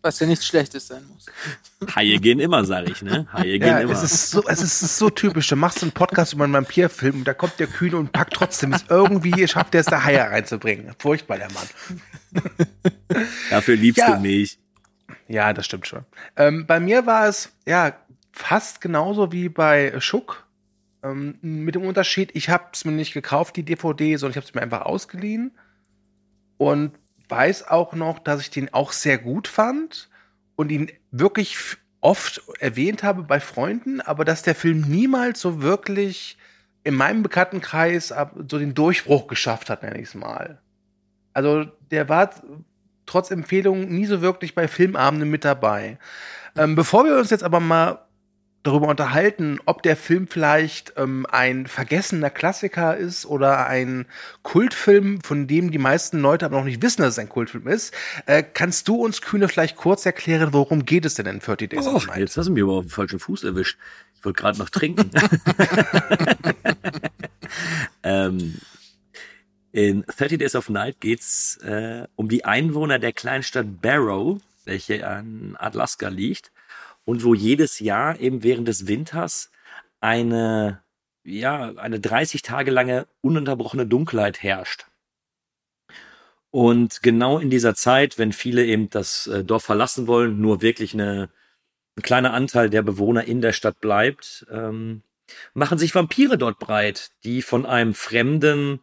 Was 0.00 0.20
ja 0.20 0.26
nichts 0.28 0.46
Schlechtes 0.46 0.86
sein 0.86 1.02
muss. 1.12 1.26
Haie 1.96 2.18
gehen 2.18 2.38
immer, 2.38 2.64
sag 2.64 2.88
ich, 2.88 3.02
ne? 3.02 3.26
Haie 3.32 3.58
gehen 3.58 3.66
Ja, 3.68 3.80
immer. 3.80 3.92
es 3.92 4.02
ist 4.04 4.30
so, 4.30 4.46
es 4.46 4.62
ist 4.62 4.96
so 4.98 5.10
typisch. 5.10 5.48
Du 5.48 5.56
machst 5.56 5.82
einen 5.82 5.90
Podcast 5.92 6.32
über 6.34 6.44
einen 6.44 6.52
Vampirfilm 6.52 7.16
und 7.16 7.24
da 7.24 7.34
kommt 7.34 7.58
der 7.58 7.66
Kühne 7.66 7.96
und 7.96 8.12
packt 8.12 8.34
trotzdem 8.34 8.72
es 8.72 8.84
irgendwie, 8.88 9.46
schafft 9.48 9.74
er 9.74 9.80
es 9.80 9.86
da 9.86 10.04
Haie 10.04 10.20
reinzubringen. 10.20 10.94
Furchtbar, 10.98 11.38
der 11.38 11.48
Mann. 11.52 11.66
Dafür 13.50 13.76
liebst 13.76 13.98
Ja. 13.98 14.14
du 14.16 14.20
mich. 14.20 14.58
Ja, 15.26 15.52
das 15.52 15.66
stimmt 15.66 15.86
schon. 15.86 16.04
Ähm, 16.36 16.66
bei 16.66 16.80
mir 16.80 17.04
war 17.06 17.26
es 17.28 17.52
ja 17.66 17.96
fast 18.32 18.80
genauso 18.80 19.32
wie 19.32 19.48
bei 19.48 19.98
Schuck. 20.00 20.46
Ähm, 21.02 21.38
mit 21.42 21.74
dem 21.74 21.82
Unterschied, 21.82 22.30
ich 22.34 22.48
habe 22.50 22.64
es 22.72 22.84
mir 22.84 22.92
nicht 22.92 23.14
gekauft, 23.14 23.56
die 23.56 23.62
DVD, 23.62 24.16
sondern 24.16 24.32
ich 24.32 24.36
habe 24.36 24.46
es 24.46 24.54
mir 24.54 24.62
einfach 24.62 24.82
ausgeliehen. 24.82 25.52
Und 26.56 26.92
weiß 27.28 27.68
auch 27.68 27.94
noch, 27.94 28.18
dass 28.18 28.40
ich 28.40 28.50
den 28.50 28.72
auch 28.72 28.92
sehr 28.92 29.18
gut 29.18 29.48
fand 29.48 30.08
und 30.56 30.70
ihn 30.70 30.90
wirklich 31.10 31.56
oft 32.00 32.42
erwähnt 32.60 33.02
habe 33.02 33.22
bei 33.22 33.40
Freunden, 33.40 34.00
aber 34.00 34.24
dass 34.24 34.42
der 34.42 34.54
Film 34.54 34.82
niemals 34.82 35.40
so 35.40 35.62
wirklich 35.62 36.38
in 36.84 36.94
meinem 36.94 37.22
Bekanntenkreis 37.22 38.14
so 38.48 38.58
den 38.58 38.74
Durchbruch 38.74 39.26
geschafft 39.26 39.68
hat, 39.68 39.82
nenne 39.82 39.98
ich 39.98 40.08
es 40.08 40.14
mal. 40.14 40.60
Also 41.32 41.66
der 41.90 42.08
war 42.08 42.30
trotz 43.06 43.30
Empfehlung 43.30 43.88
nie 43.88 44.06
so 44.06 44.22
wirklich 44.22 44.54
bei 44.54 44.68
Filmabenden 44.68 45.30
mit 45.30 45.44
dabei. 45.44 45.98
Ähm, 46.56 46.74
bevor 46.74 47.04
wir 47.04 47.16
uns 47.16 47.30
jetzt 47.30 47.44
aber 47.44 47.60
mal 47.60 48.07
darüber 48.68 48.88
unterhalten, 48.88 49.58
ob 49.64 49.82
der 49.82 49.96
Film 49.96 50.28
vielleicht 50.28 50.92
ähm, 50.96 51.26
ein 51.30 51.66
vergessener 51.66 52.30
Klassiker 52.30 52.96
ist 52.96 53.24
oder 53.26 53.66
ein 53.66 54.06
Kultfilm, 54.42 55.20
von 55.22 55.46
dem 55.46 55.70
die 55.70 55.78
meisten 55.78 56.20
Leute 56.20 56.44
aber 56.44 56.58
noch 56.58 56.64
nicht 56.64 56.82
wissen, 56.82 57.02
dass 57.02 57.14
es 57.14 57.18
ein 57.18 57.28
Kultfilm 57.28 57.66
ist. 57.66 57.94
Äh, 58.26 58.42
kannst 58.42 58.86
du 58.88 58.96
uns, 58.96 59.22
Kühne, 59.22 59.48
vielleicht 59.48 59.76
kurz 59.76 60.04
erklären, 60.04 60.52
worum 60.52 60.84
geht 60.84 61.04
es 61.06 61.14
denn 61.14 61.26
in 61.26 61.40
30 61.40 61.70
Days 61.70 61.86
Oh, 61.86 61.96
of 61.96 62.06
Night? 62.06 62.18
jetzt 62.18 62.36
hast 62.36 62.46
du 62.46 62.52
mich 62.52 62.62
aber 62.62 62.74
auf 62.74 62.84
den 62.84 62.90
falschen 62.90 63.18
Fuß 63.18 63.44
erwischt. 63.44 63.78
Ich 64.16 64.24
wollte 64.24 64.40
gerade 64.40 64.58
noch 64.58 64.68
trinken. 64.68 65.10
ähm, 68.02 68.56
in 69.72 70.04
30 70.06 70.38
Days 70.38 70.54
of 70.54 70.68
Night 70.68 71.00
geht's 71.00 71.56
äh, 71.58 72.06
um 72.16 72.28
die 72.28 72.44
Einwohner 72.44 72.98
der 72.98 73.12
Kleinstadt 73.12 73.80
Barrow, 73.80 74.40
welche 74.64 75.06
an 75.06 75.56
Alaska 75.58 76.08
liegt 76.08 76.50
und 77.08 77.24
wo 77.24 77.32
jedes 77.32 77.78
Jahr 77.78 78.20
eben 78.20 78.42
während 78.42 78.68
des 78.68 78.86
Winters 78.86 79.50
eine 79.98 80.82
ja 81.24 81.72
eine 81.76 82.00
30 82.00 82.42
Tage 82.42 82.70
lange 82.70 83.06
ununterbrochene 83.22 83.86
Dunkelheit 83.86 84.42
herrscht. 84.42 84.84
Und 86.50 87.02
genau 87.02 87.38
in 87.38 87.48
dieser 87.48 87.74
Zeit, 87.74 88.18
wenn 88.18 88.34
viele 88.34 88.62
eben 88.66 88.90
das 88.90 89.26
äh, 89.26 89.42
Dorf 89.42 89.64
verlassen 89.64 90.06
wollen, 90.06 90.38
nur 90.38 90.60
wirklich 90.60 90.92
eine, 90.92 91.30
ein 91.96 92.02
kleiner 92.02 92.34
Anteil 92.34 92.68
der 92.68 92.82
Bewohner 92.82 93.24
in 93.24 93.40
der 93.40 93.54
Stadt 93.54 93.80
bleibt, 93.80 94.46
ähm, 94.50 95.02
machen 95.54 95.78
sich 95.78 95.94
Vampire 95.94 96.36
dort 96.36 96.58
breit, 96.58 97.12
die 97.24 97.40
von 97.40 97.64
einem 97.64 97.94
Fremden 97.94 98.80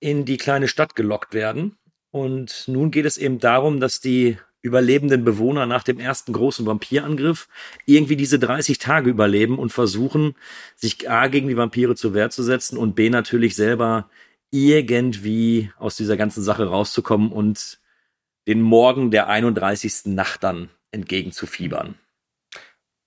in 0.00 0.24
die 0.24 0.38
kleine 0.38 0.66
Stadt 0.66 0.96
gelockt 0.96 1.34
werden. 1.34 1.78
Und 2.10 2.64
nun 2.66 2.90
geht 2.90 3.06
es 3.06 3.16
eben 3.16 3.38
darum, 3.38 3.78
dass 3.78 4.00
die 4.00 4.38
überlebenden 4.62 5.24
Bewohner 5.24 5.66
nach 5.66 5.82
dem 5.82 5.98
ersten 5.98 6.32
großen 6.32 6.66
Vampirangriff 6.66 7.48
irgendwie 7.86 8.16
diese 8.16 8.38
30 8.38 8.78
Tage 8.78 9.10
überleben 9.10 9.58
und 9.58 9.72
versuchen, 9.72 10.34
sich 10.76 11.10
A 11.10 11.28
gegen 11.28 11.48
die 11.48 11.56
Vampire 11.56 11.94
zur 11.94 12.14
Wehr 12.14 12.30
zu 12.30 12.42
setzen 12.42 12.76
und 12.76 12.94
B 12.94 13.10
natürlich 13.10 13.56
selber 13.56 14.10
irgendwie 14.50 15.72
aus 15.78 15.96
dieser 15.96 16.16
ganzen 16.16 16.42
Sache 16.42 16.66
rauszukommen 16.66 17.32
und 17.32 17.80
den 18.46 18.60
Morgen 18.60 19.10
der 19.10 19.28
31. 19.28 20.06
Nacht 20.06 20.42
dann 20.42 20.70
entgegenzufiebern. 20.90 21.94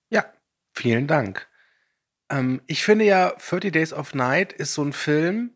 Ja, 0.10 0.26
vielen 0.74 1.08
Dank. 1.08 1.48
Ähm, 2.30 2.62
ich 2.66 2.84
finde 2.84 3.06
ja, 3.06 3.34
30 3.38 3.72
Days 3.72 3.94
of 3.94 4.14
Night 4.14 4.54
ist 4.54 4.74
so 4.74 4.84
ein 4.84 4.94
Film, 4.94 5.52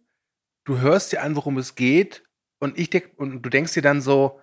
du 0.65 0.79
hörst 0.79 1.11
dir 1.11 1.21
an, 1.21 1.35
worum 1.35 1.57
es 1.57 1.75
geht, 1.75 2.23
und 2.59 2.77
ich 2.77 2.89
denk, 2.89 3.11
und 3.17 3.43
du 3.43 3.49
denkst 3.49 3.73
dir 3.73 3.81
dann 3.81 4.01
so, 4.01 4.41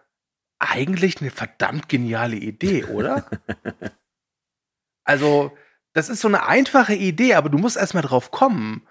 eigentlich 0.58 1.20
eine 1.20 1.30
verdammt 1.30 1.88
geniale 1.88 2.37
Idee, 2.37 2.84
oder? 2.84 3.26
also, 5.04 5.52
das 5.92 6.08
ist 6.08 6.20
so 6.20 6.28
eine 6.28 6.46
einfache 6.46 6.94
Idee, 6.94 7.34
aber 7.34 7.49
du 7.49 7.58
musst 7.58 7.76
erstmal 7.76 8.02
drauf 8.02 8.30
kommen. 8.30 8.87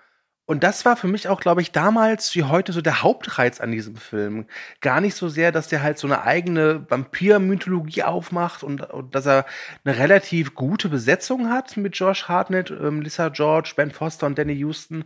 Und 0.45 0.63
das 0.63 0.83
war 0.83 0.97
für 0.97 1.07
mich 1.07 1.29
auch, 1.29 1.39
glaube 1.39 1.61
ich, 1.61 1.71
damals 1.71 2.35
wie 2.35 2.43
heute 2.43 2.73
so 2.73 2.81
der 2.81 3.01
Hauptreiz 3.01 3.61
an 3.61 3.71
diesem 3.71 3.95
Film. 3.95 4.45
Gar 4.81 4.99
nicht 4.99 5.15
so 5.15 5.29
sehr, 5.29 5.53
dass 5.53 5.69
der 5.69 5.81
halt 5.81 5.97
so 5.97 6.05
eine 6.05 6.23
eigene 6.23 6.85
Vampir-Mythologie 6.89 8.03
aufmacht 8.03 8.61
und, 8.61 8.81
und 8.81 9.15
dass 9.15 9.25
er 9.25 9.45
eine 9.85 9.97
relativ 9.97 10.53
gute 10.53 10.89
Besetzung 10.89 11.49
hat 11.49 11.77
mit 11.77 11.95
Josh 11.95 12.27
Hartnett, 12.27 12.71
ähm, 12.71 13.01
Lisa 13.01 13.29
George, 13.29 13.73
Ben 13.77 13.91
Foster 13.91 14.25
und 14.25 14.37
Danny 14.37 14.53
Houston. 14.55 15.05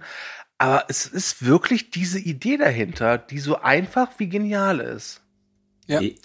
Aber 0.58 0.86
es 0.88 1.06
ist 1.06 1.46
wirklich 1.46 1.92
diese 1.92 2.18
Idee 2.18 2.58
dahinter, 2.58 3.20
die 3.20 3.40
so 3.40 3.62
einfach 3.62 4.10
wie 4.18 4.30
genial 4.30 4.80
ist. 4.80 5.22
Ja. 5.88 6.00
Die- 6.00 6.20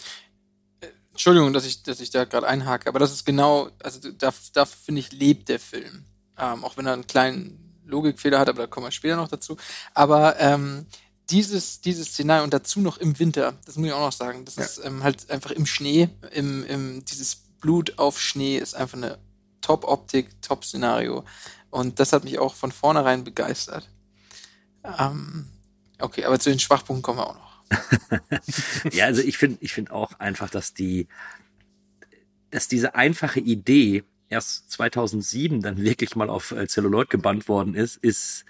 Entschuldigung, 1.11 1.53
dass 1.53 1.67
ich, 1.67 1.83
dass 1.83 2.01
ich 2.01 2.11
da 2.11 2.25
gerade 2.25 2.49
einhake, 2.49 2.89
aber 2.89 2.99
das 2.99 3.13
ist 3.13 3.25
genau, 3.27 3.71
also 3.83 4.11
da, 4.13 4.33
da 4.55 4.65
finde 4.65 5.01
ich, 5.01 5.13
lebt 5.13 5.49
der 5.49 5.61
Film. 5.61 6.05
Ähm, 6.39 6.65
auch 6.65 6.77
wenn 6.77 6.87
er 6.87 6.95
einen 6.95 7.07
kleinen 7.07 7.59
Logikfehler 7.85 8.39
hat, 8.39 8.49
aber 8.49 8.63
da 8.63 8.67
kommen 8.67 8.87
wir 8.87 8.91
später 8.93 9.17
noch 9.17 9.29
dazu. 9.29 9.57
Aber 9.93 10.41
ähm, 10.41 10.87
dieses, 11.29 11.81
dieses 11.83 12.09
Szenario 12.09 12.45
und 12.45 12.55
dazu 12.55 12.81
noch 12.81 12.97
im 12.97 13.19
Winter, 13.19 13.55
das 13.67 13.77
muss 13.77 13.87
ich 13.89 13.93
auch 13.93 14.01
noch 14.07 14.13
sagen, 14.13 14.45
das 14.47 14.57
Ja. 14.57 14.65
ist 14.65 14.79
ähm, 14.85 15.03
halt 15.03 15.31
einfach 15.31 15.51
im 15.51 15.67
Schnee, 15.67 16.09
im, 16.33 16.65
im, 16.65 17.05
dieses 17.05 17.37
Blut 17.61 17.99
auf 17.99 18.19
Schnee 18.19 18.57
ist 18.59 18.75
einfach 18.75 18.97
eine 18.97 19.19
Top-Optik, 19.61 20.41
Top-Szenario. 20.43 21.25
Und 21.71 22.01
das 22.01 22.13
hat 22.13 22.25
mich 22.25 22.39
auch 22.39 22.55
von 22.55 22.73
vornherein 22.73 23.23
begeistert. 23.23 23.87
Ähm, 24.99 25.47
okay, 26.01 26.25
aber 26.25 26.41
zu 26.41 26.51
den 26.51 26.59
Schwachpunkten 26.59 27.03
kommen 27.03 27.19
wir 27.19 27.27
auch 27.29 27.35
noch. 27.35 27.52
Ja, 28.93 29.07
also 29.07 29.23
ich 29.23 29.39
finde, 29.39 29.59
ich 29.61 29.73
finde 29.73 29.93
auch 29.93 30.19
einfach, 30.21 30.51
dass 30.51 30.75
die, 30.75 31.09
dass 32.51 32.69
diese 32.69 32.95
einfache 32.95 33.41
Idee 33.41 34.05
erst 34.29 34.71
2007 34.73 35.61
dann 35.61 35.79
wirklich 35.79 36.17
mal 36.17 36.31
auf 36.31 36.53
äh, 36.53 36.67
Celluloid 36.67 37.11
gebannt 37.11 37.49
worden 37.49 37.75
ist, 37.75 37.97
ist, 37.97 38.45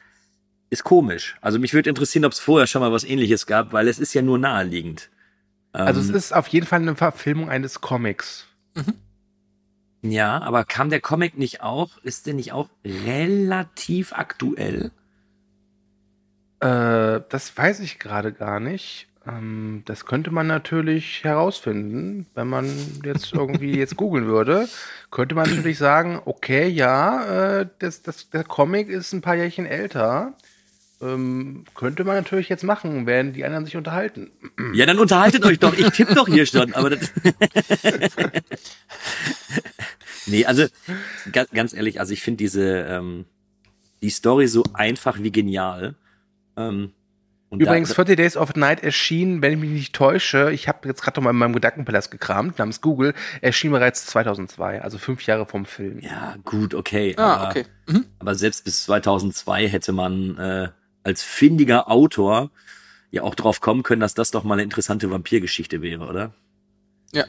ist 0.71 0.85
komisch. 0.85 1.37
Also 1.41 1.59
mich 1.59 1.75
würde 1.75 1.91
interessieren, 1.91 2.25
ob 2.25 2.33
es 2.33 2.39
vorher 2.39 2.67
schon 2.67 2.81
mal 2.81 2.93
was 2.93 3.05
ähnliches 3.05 3.47
gab, 3.47 3.73
weil 3.73 3.89
es 3.89 3.99
ist 3.99 4.15
ja 4.15 4.23
nur 4.23 4.39
naheliegend. 4.39 5.11
Also 5.73 6.01
Ähm, 6.01 6.11
es 6.11 6.15
ist 6.27 6.33
auf 6.33 6.49
jeden 6.49 6.67
Fall 6.67 6.81
eine 6.81 6.95
Verfilmung 6.97 7.49
eines 7.49 7.81
Comics. 7.81 8.47
Ja, 10.03 10.41
aber 10.41 10.65
kam 10.65 10.91
der 10.91 11.01
Comic 11.01 11.39
nicht 11.39 11.63
auch, 11.63 11.99
ist 11.99 12.27
der 12.27 12.35
nicht 12.35 12.53
auch 12.53 12.69
relativ 12.85 14.13
aktuell? 14.13 14.91
Äh, 16.61 17.21
das 17.29 17.57
weiß 17.57 17.81
ich 17.81 17.99
gerade 17.99 18.33
gar 18.33 18.61
nicht. 18.61 19.09
Ähm, 19.27 19.83
das 19.85 20.07
könnte 20.07 20.31
man 20.31 20.47
natürlich 20.47 21.25
herausfinden, 21.25 22.27
wenn 22.35 22.49
man 22.49 22.69
jetzt 23.05 23.33
irgendwie 23.33 23.77
jetzt 23.79 23.97
googeln 23.97 24.27
würde. 24.27 24.69
Könnte 25.11 25.35
man 25.35 25.49
natürlich 25.49 25.79
sagen, 25.79 26.21
okay, 26.25 26.69
ja, 26.69 27.61
äh, 27.61 27.67
das, 27.79 28.03
das, 28.03 28.31
der 28.31 28.45
Comic 28.45 28.89
ist 28.89 29.13
ein 29.13 29.21
paar 29.21 29.37
Jährchen 29.37 29.67
älter. 29.67 30.35
Ähm, 31.01 31.65
könnte 31.75 32.05
man 32.05 32.17
natürlich 32.17 32.49
jetzt 32.49 32.63
machen, 32.63 33.07
während 33.07 33.35
die 33.35 33.45
anderen 33.45 33.65
sich 33.65 33.77
unterhalten. 33.77 34.31
Ja, 34.75 34.87
dann 34.87 34.99
unterhaltet 34.99 35.45
euch 35.45 35.59
doch. 35.59 35.77
Ich 35.77 35.91
tippe 35.91 36.15
doch 36.15 36.29
hier 36.29 36.47
schon, 36.47 36.73
aber 36.73 36.91
das 36.91 37.11
Nee, 40.27 40.47
also 40.47 40.67
ga, 41.33 41.45
ganz 41.53 41.75
ehrlich, 41.75 41.99
also 41.99 42.13
ich 42.13 42.23
finde 42.23 42.39
diese 42.39 42.87
ähm, 42.89 43.25
die 44.03 44.11
Story 44.11 44.47
so 44.47 44.65
einfach 44.73 45.21
wie 45.21 45.33
genial. 45.33 45.95
Ähm, 46.57 46.93
und 47.53 47.61
Übrigens, 47.61 47.91
da, 47.91 47.97
40 47.97 48.17
Days 48.17 48.39
of 48.39 48.55
Night 48.55 48.83
erschien, 48.83 49.43
wenn 49.43 49.53
ich 49.53 49.59
mich 49.59 49.69
nicht 49.69 49.95
täusche, 49.95 50.51
ich 50.53 50.69
habe 50.69 50.89
jetzt 50.89 51.03
gerade 51.03 51.21
noch 51.21 51.25
mal 51.25 51.33
in 51.33 51.37
meinem 51.37 51.53
Gedankenpalast 51.53 52.11
gekramt, 52.11 52.59
namens 52.59 52.81
Google, 52.81 53.13
erschien 53.43 53.71
bereits 53.71 54.07
2002, 54.07 54.81
also 54.81 54.97
fünf 54.97 55.27
Jahre 55.27 55.45
vom 55.45 55.67
Film. 55.67 55.99
ja, 56.01 56.37
gut, 56.47 56.73
okay. 56.73 57.15
Ah, 57.19 57.35
aber, 57.35 57.51
okay. 57.51 57.67
Mhm. 57.87 58.07
aber 58.21 58.37
selbst 58.37 58.65
bis 58.65 58.85
2002 58.85 59.69
hätte 59.69 59.93
man 59.93 60.39
äh, 60.39 60.69
als 61.03 61.23
findiger 61.23 61.91
Autor 61.91 62.51
ja 63.11 63.23
auch 63.23 63.35
drauf 63.35 63.61
kommen 63.61 63.83
können, 63.83 64.01
dass 64.01 64.15
das 64.15 64.31
doch 64.31 64.45
mal 64.45 64.55
eine 64.55 64.63
interessante 64.63 65.11
Vampirgeschichte 65.11 65.83
wäre, 65.83 66.07
oder? 66.07 66.33
Ja, 67.13 67.27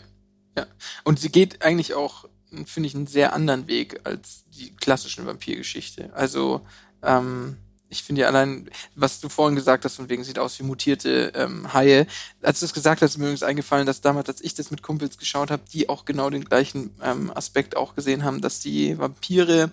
ja. 0.58 0.68
Und 1.04 1.20
sie 1.20 1.34
geht 1.34 1.66
eigentlich 1.66 1.96
auch, 1.96 2.30
finde 2.66 2.88
ich, 2.88 2.96
einen 2.96 3.08
sehr 3.08 3.34
anderen 3.34 3.68
Weg 3.68 4.00
als 4.06 4.46
die 4.58 4.74
klassischen 4.74 5.26
Vampirgeschichte. 5.26 6.14
Also, 6.14 6.66
ähm, 7.02 7.58
ich 7.94 8.04
finde 8.04 8.22
ja 8.22 8.28
allein, 8.28 8.70
was 8.96 9.22
du 9.22 9.30
vorhin 9.30 9.56
gesagt 9.56 9.86
hast, 9.86 9.96
von 9.96 10.10
wegen 10.10 10.24
sieht 10.24 10.40
aus 10.40 10.60
wie 10.60 10.64
mutierte 10.64 11.32
ähm, 11.36 11.74
Haie. 11.74 12.08
Als 12.42 12.60
du 12.60 12.66
das 12.66 12.74
gesagt 12.74 13.02
hast, 13.02 13.12
ist 13.12 13.18
mir 13.18 13.26
übrigens 13.26 13.44
eingefallen, 13.44 13.86
dass 13.86 14.02
damals, 14.02 14.28
als 14.28 14.42
ich 14.42 14.54
das 14.54 14.72
mit 14.72 14.82
Kumpels 14.82 15.18
geschaut 15.18 15.52
habe, 15.52 15.64
die 15.72 15.90
auch 15.90 16.06
genau 16.06 16.30
den 16.30 16.46
gleichen 16.46 16.92
ähm, 17.02 17.32
Aspekt 17.36 17.78
auch 17.78 17.96
gesehen 17.96 18.24
haben, 18.24 18.42
dass 18.42 18.60
die 18.60 18.98
Vampire 18.98 19.72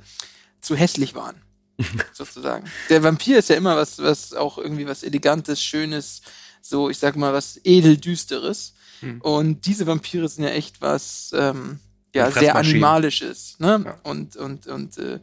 zu 0.60 0.76
hässlich 0.76 1.14
waren. 1.14 1.40
sozusagen. 2.12 2.66
Der 2.90 3.02
Vampir 3.02 3.38
ist 3.38 3.48
ja 3.48 3.56
immer 3.56 3.74
was, 3.74 3.98
was 3.98 4.34
auch 4.34 4.58
irgendwie 4.58 4.86
was 4.86 5.02
Elegantes, 5.02 5.62
Schönes, 5.62 6.20
so, 6.60 6.90
ich 6.90 6.98
sag 6.98 7.16
mal, 7.16 7.32
was 7.32 7.58
edeldüsteres. 7.64 8.74
Hm. 9.00 9.20
Und 9.22 9.66
diese 9.66 9.86
Vampire 9.86 10.28
sind 10.28 10.44
ja 10.44 10.50
echt 10.50 10.82
was, 10.82 11.30
ähm, 11.34 11.80
ja, 12.14 12.30
sehr 12.30 12.56
animalisches, 12.56 13.56
ne? 13.58 13.82
Ja. 13.84 13.96
Und, 14.02 14.36
und, 14.36 14.66
und 14.66 14.98
äh, 14.98 15.20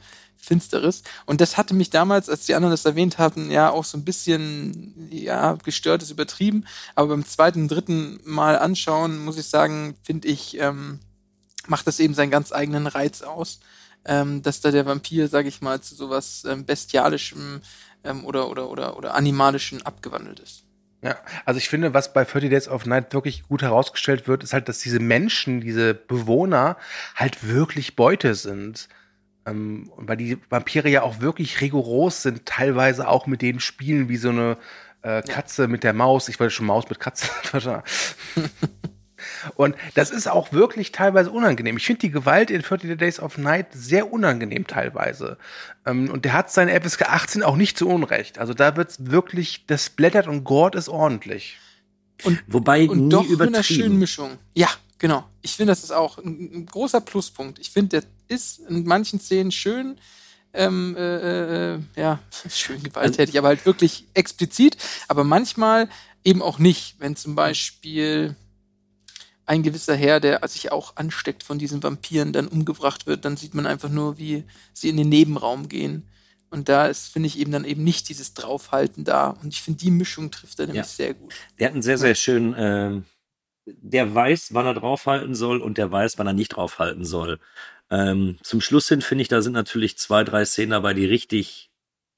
Finsteres. 0.48 1.04
Und 1.26 1.42
das 1.42 1.58
hatte 1.58 1.74
mich 1.74 1.90
damals, 1.90 2.30
als 2.30 2.46
die 2.46 2.56
anderen 2.56 2.72
das 2.72 2.86
erwähnt 2.86 3.18
hatten, 3.18 3.52
ja 3.52 3.70
auch 3.70 3.84
so 3.84 3.98
ein 3.98 4.06
bisschen, 4.06 5.10
ja, 5.12 5.54
gestört 5.64 6.02
ist 6.02 6.12
übertrieben. 6.12 6.66
Aber 6.96 7.10
beim 7.10 7.26
zweiten, 7.26 7.68
dritten 7.68 8.20
Mal 8.24 8.58
anschauen, 8.58 9.24
muss 9.24 9.38
ich 9.38 9.48
sagen, 9.48 9.96
finde 10.04 10.28
ich, 10.28 10.60
ähm, 10.60 11.00
macht 11.68 11.88
das 11.88 12.00
eben 12.00 12.14
seinen 12.14 12.32
ganz 12.32 12.52
eigenen 12.52 12.88
Reiz 12.88 13.22
aus. 13.22 13.60
Ähm, 14.06 14.42
dass 14.42 14.62
da 14.62 14.72
der 14.72 14.86
Vampir, 14.86 15.28
sag 15.28 15.48
ich 15.48 15.62
mal, 15.62 15.82
zu 15.82 15.94
sowas 15.94 16.46
ähm, 16.48 16.66
Bestialischem 16.66 17.62
ähm, 18.06 18.24
oder, 18.24 18.50
oder, 18.50 18.70
oder, 18.70 18.98
oder 18.98 19.16
Animalischem 19.16 19.82
abgewandelt 19.82 20.40
ist. 20.40 20.64
Ja, 21.02 21.18
also 21.46 21.58
ich 21.58 21.70
finde, 21.70 21.94
was 21.94 22.14
bei 22.14 22.24
30 22.24 22.50
Days 22.50 22.68
of 22.68 22.86
Night 22.86 23.14
wirklich 23.14 23.44
gut 23.44 23.62
herausgestellt 23.62 24.28
wird, 24.28 24.44
ist 24.44 24.54
halt, 24.54 24.68
dass 24.70 24.80
diese 24.80 25.00
Menschen, 25.00 25.62
diese 25.62 25.94
Bewohner 25.94 26.78
halt 27.16 27.48
wirklich 27.48 27.96
Beute 27.96 28.34
sind. 28.34 28.88
Ähm, 29.48 29.90
und 29.96 30.08
weil 30.08 30.18
die 30.18 30.38
Vampire 30.50 30.90
ja 30.90 31.02
auch 31.02 31.22
wirklich 31.22 31.62
rigoros 31.62 32.22
sind, 32.22 32.46
teilweise 32.46 33.08
auch 33.08 33.26
mit 33.26 33.42
denen 33.42 33.60
spielen 33.60 34.10
wie 34.10 34.18
so 34.18 34.30
eine 34.30 34.58
äh, 35.02 35.22
Katze 35.22 35.68
mit 35.68 35.84
der 35.84 35.94
Maus. 35.94 36.30
Ich 36.30 36.40
wollte 36.40 36.54
schon 36.54 36.66
Maus 36.66 36.90
mit 36.90 37.00
Katze. 37.00 37.28
Und 39.56 39.76
das 39.96 40.12
ist 40.12 40.28
auch 40.28 40.52
wirklich 40.52 40.92
teilweise 40.92 41.32
unangenehm. 41.32 41.78
Ich 41.78 41.86
finde 41.86 42.02
die 42.02 42.12
Gewalt 42.12 42.52
in 42.52 42.62
30 42.62 42.98
Days 42.98 43.20
of 43.20 43.38
Night 43.38 43.68
sehr 43.72 44.12
unangenehm 44.12 44.68
teilweise. 44.68 45.38
Ähm, 45.86 46.10
und 46.10 46.26
der 46.26 46.34
hat 46.34 46.52
seine 46.52 46.80
FSK 46.80 47.10
18 47.10 47.44
auch 47.44 47.56
nicht 47.56 47.78
zu 47.78 47.88
Unrecht. 47.88 48.40
Also 48.40 48.54
da 48.54 48.76
wird's 48.76 49.06
wirklich, 49.06 49.66
das 49.66 49.90
blättert 49.90 50.28
und 50.28 50.44
Gord 50.44 50.76
ist 50.76 50.90
ordentlich. 50.90 51.58
Und, 52.24 52.42
Wobei 52.48 52.88
und 52.88 53.06
nie 53.06 53.10
doch 53.10 53.28
mit 53.28 53.42
einer 53.42 53.50
übertrieben. 53.50 53.64
schönen 53.64 54.00
Mischung. 54.00 54.38
Ja, 54.54 54.70
genau. 54.98 55.26
Ich 55.42 55.54
finde, 55.56 55.72
das 55.72 55.84
ist 55.84 55.92
auch 55.92 56.18
ein, 56.18 56.52
ein 56.54 56.66
großer 56.66 57.02
Pluspunkt. 57.02 57.60
Ich 57.60 57.72
finde, 57.72 58.02
der 58.02 58.10
ist 58.28 58.60
in 58.60 58.86
manchen 58.86 59.20
Szenen 59.20 59.52
schön, 59.52 59.98
ähm, 60.54 60.96
äh, 60.98 61.74
äh, 61.76 61.80
ja, 61.96 62.20
schön 62.50 62.82
gewalttätig, 62.84 63.38
aber 63.38 63.50
halt 63.50 63.66
wirklich 63.66 64.06
explizit, 64.14 64.78
aber 65.08 65.24
manchmal 65.24 65.90
eben 66.24 66.42
auch 66.42 66.60
nicht, 66.60 66.96
wenn 67.00 67.16
zum 67.16 67.36
Beispiel 67.36 68.36
ein 69.46 69.64
gewisser 69.64 69.96
Herr, 69.96 70.20
der 70.20 70.46
sich 70.48 70.72
auch 70.74 70.98
ansteckt 70.98 71.42
von 71.44 71.58
diesen 71.58 71.82
Vampiren, 71.82 72.34
dann 72.34 72.50
umgebracht 72.50 73.08
wird, 73.08 73.24
dann 73.24 73.38
sieht 73.38 73.54
man 73.54 73.66
einfach 73.66 73.90
nur, 73.90 74.18
wie 74.18 74.44
sie 74.74 74.90
in 74.90 74.98
den 74.98 75.08
Nebenraum 75.10 75.70
gehen. 75.70 76.06
Und 76.50 76.70
da 76.70 76.88
ist, 76.88 77.08
finde 77.08 77.28
ich, 77.28 77.40
eben 77.40 77.52
dann 77.52 77.64
eben 77.66 77.84
nicht 77.84 78.10
dieses 78.10 78.34
Draufhalten 78.34 79.04
da. 79.06 79.30
Und 79.30 79.54
ich 79.54 79.62
finde, 79.62 79.80
die 79.80 79.92
Mischung 79.92 80.32
trifft 80.32 80.60
er 80.60 80.68
nämlich 80.68 80.86
Ja. 80.86 80.90
sehr 80.90 81.14
gut. 81.14 81.34
Der 81.60 81.68
hat 81.68 81.74
einen 81.74 81.82
sehr, 81.82 81.98
sehr 81.98 82.16
schönen, 82.16 82.56
ähm, 82.58 83.06
der 83.68 84.14
weiß, 84.14 84.54
wann 84.54 84.66
er 84.66 84.74
draufhalten 84.74 85.36
soll 85.36 85.62
und 85.62 85.78
der 85.78 85.92
weiß, 85.92 86.18
wann 86.18 86.28
er 86.28 86.34
nicht 86.34 86.50
draufhalten 86.50 87.06
soll. 87.06 87.40
Ähm, 87.90 88.38
zum 88.42 88.62
Schluss 88.62 88.88
hin 88.90 89.02
finde 89.02 89.22
ich, 89.24 89.28
da 89.28 89.42
sind 89.42 89.54
natürlich 89.54 89.98
zwei, 89.98 90.24
drei 90.24 90.46
Szenen 90.46 90.72
dabei, 90.72 90.94
die 90.94 91.06
richtig 91.06 91.70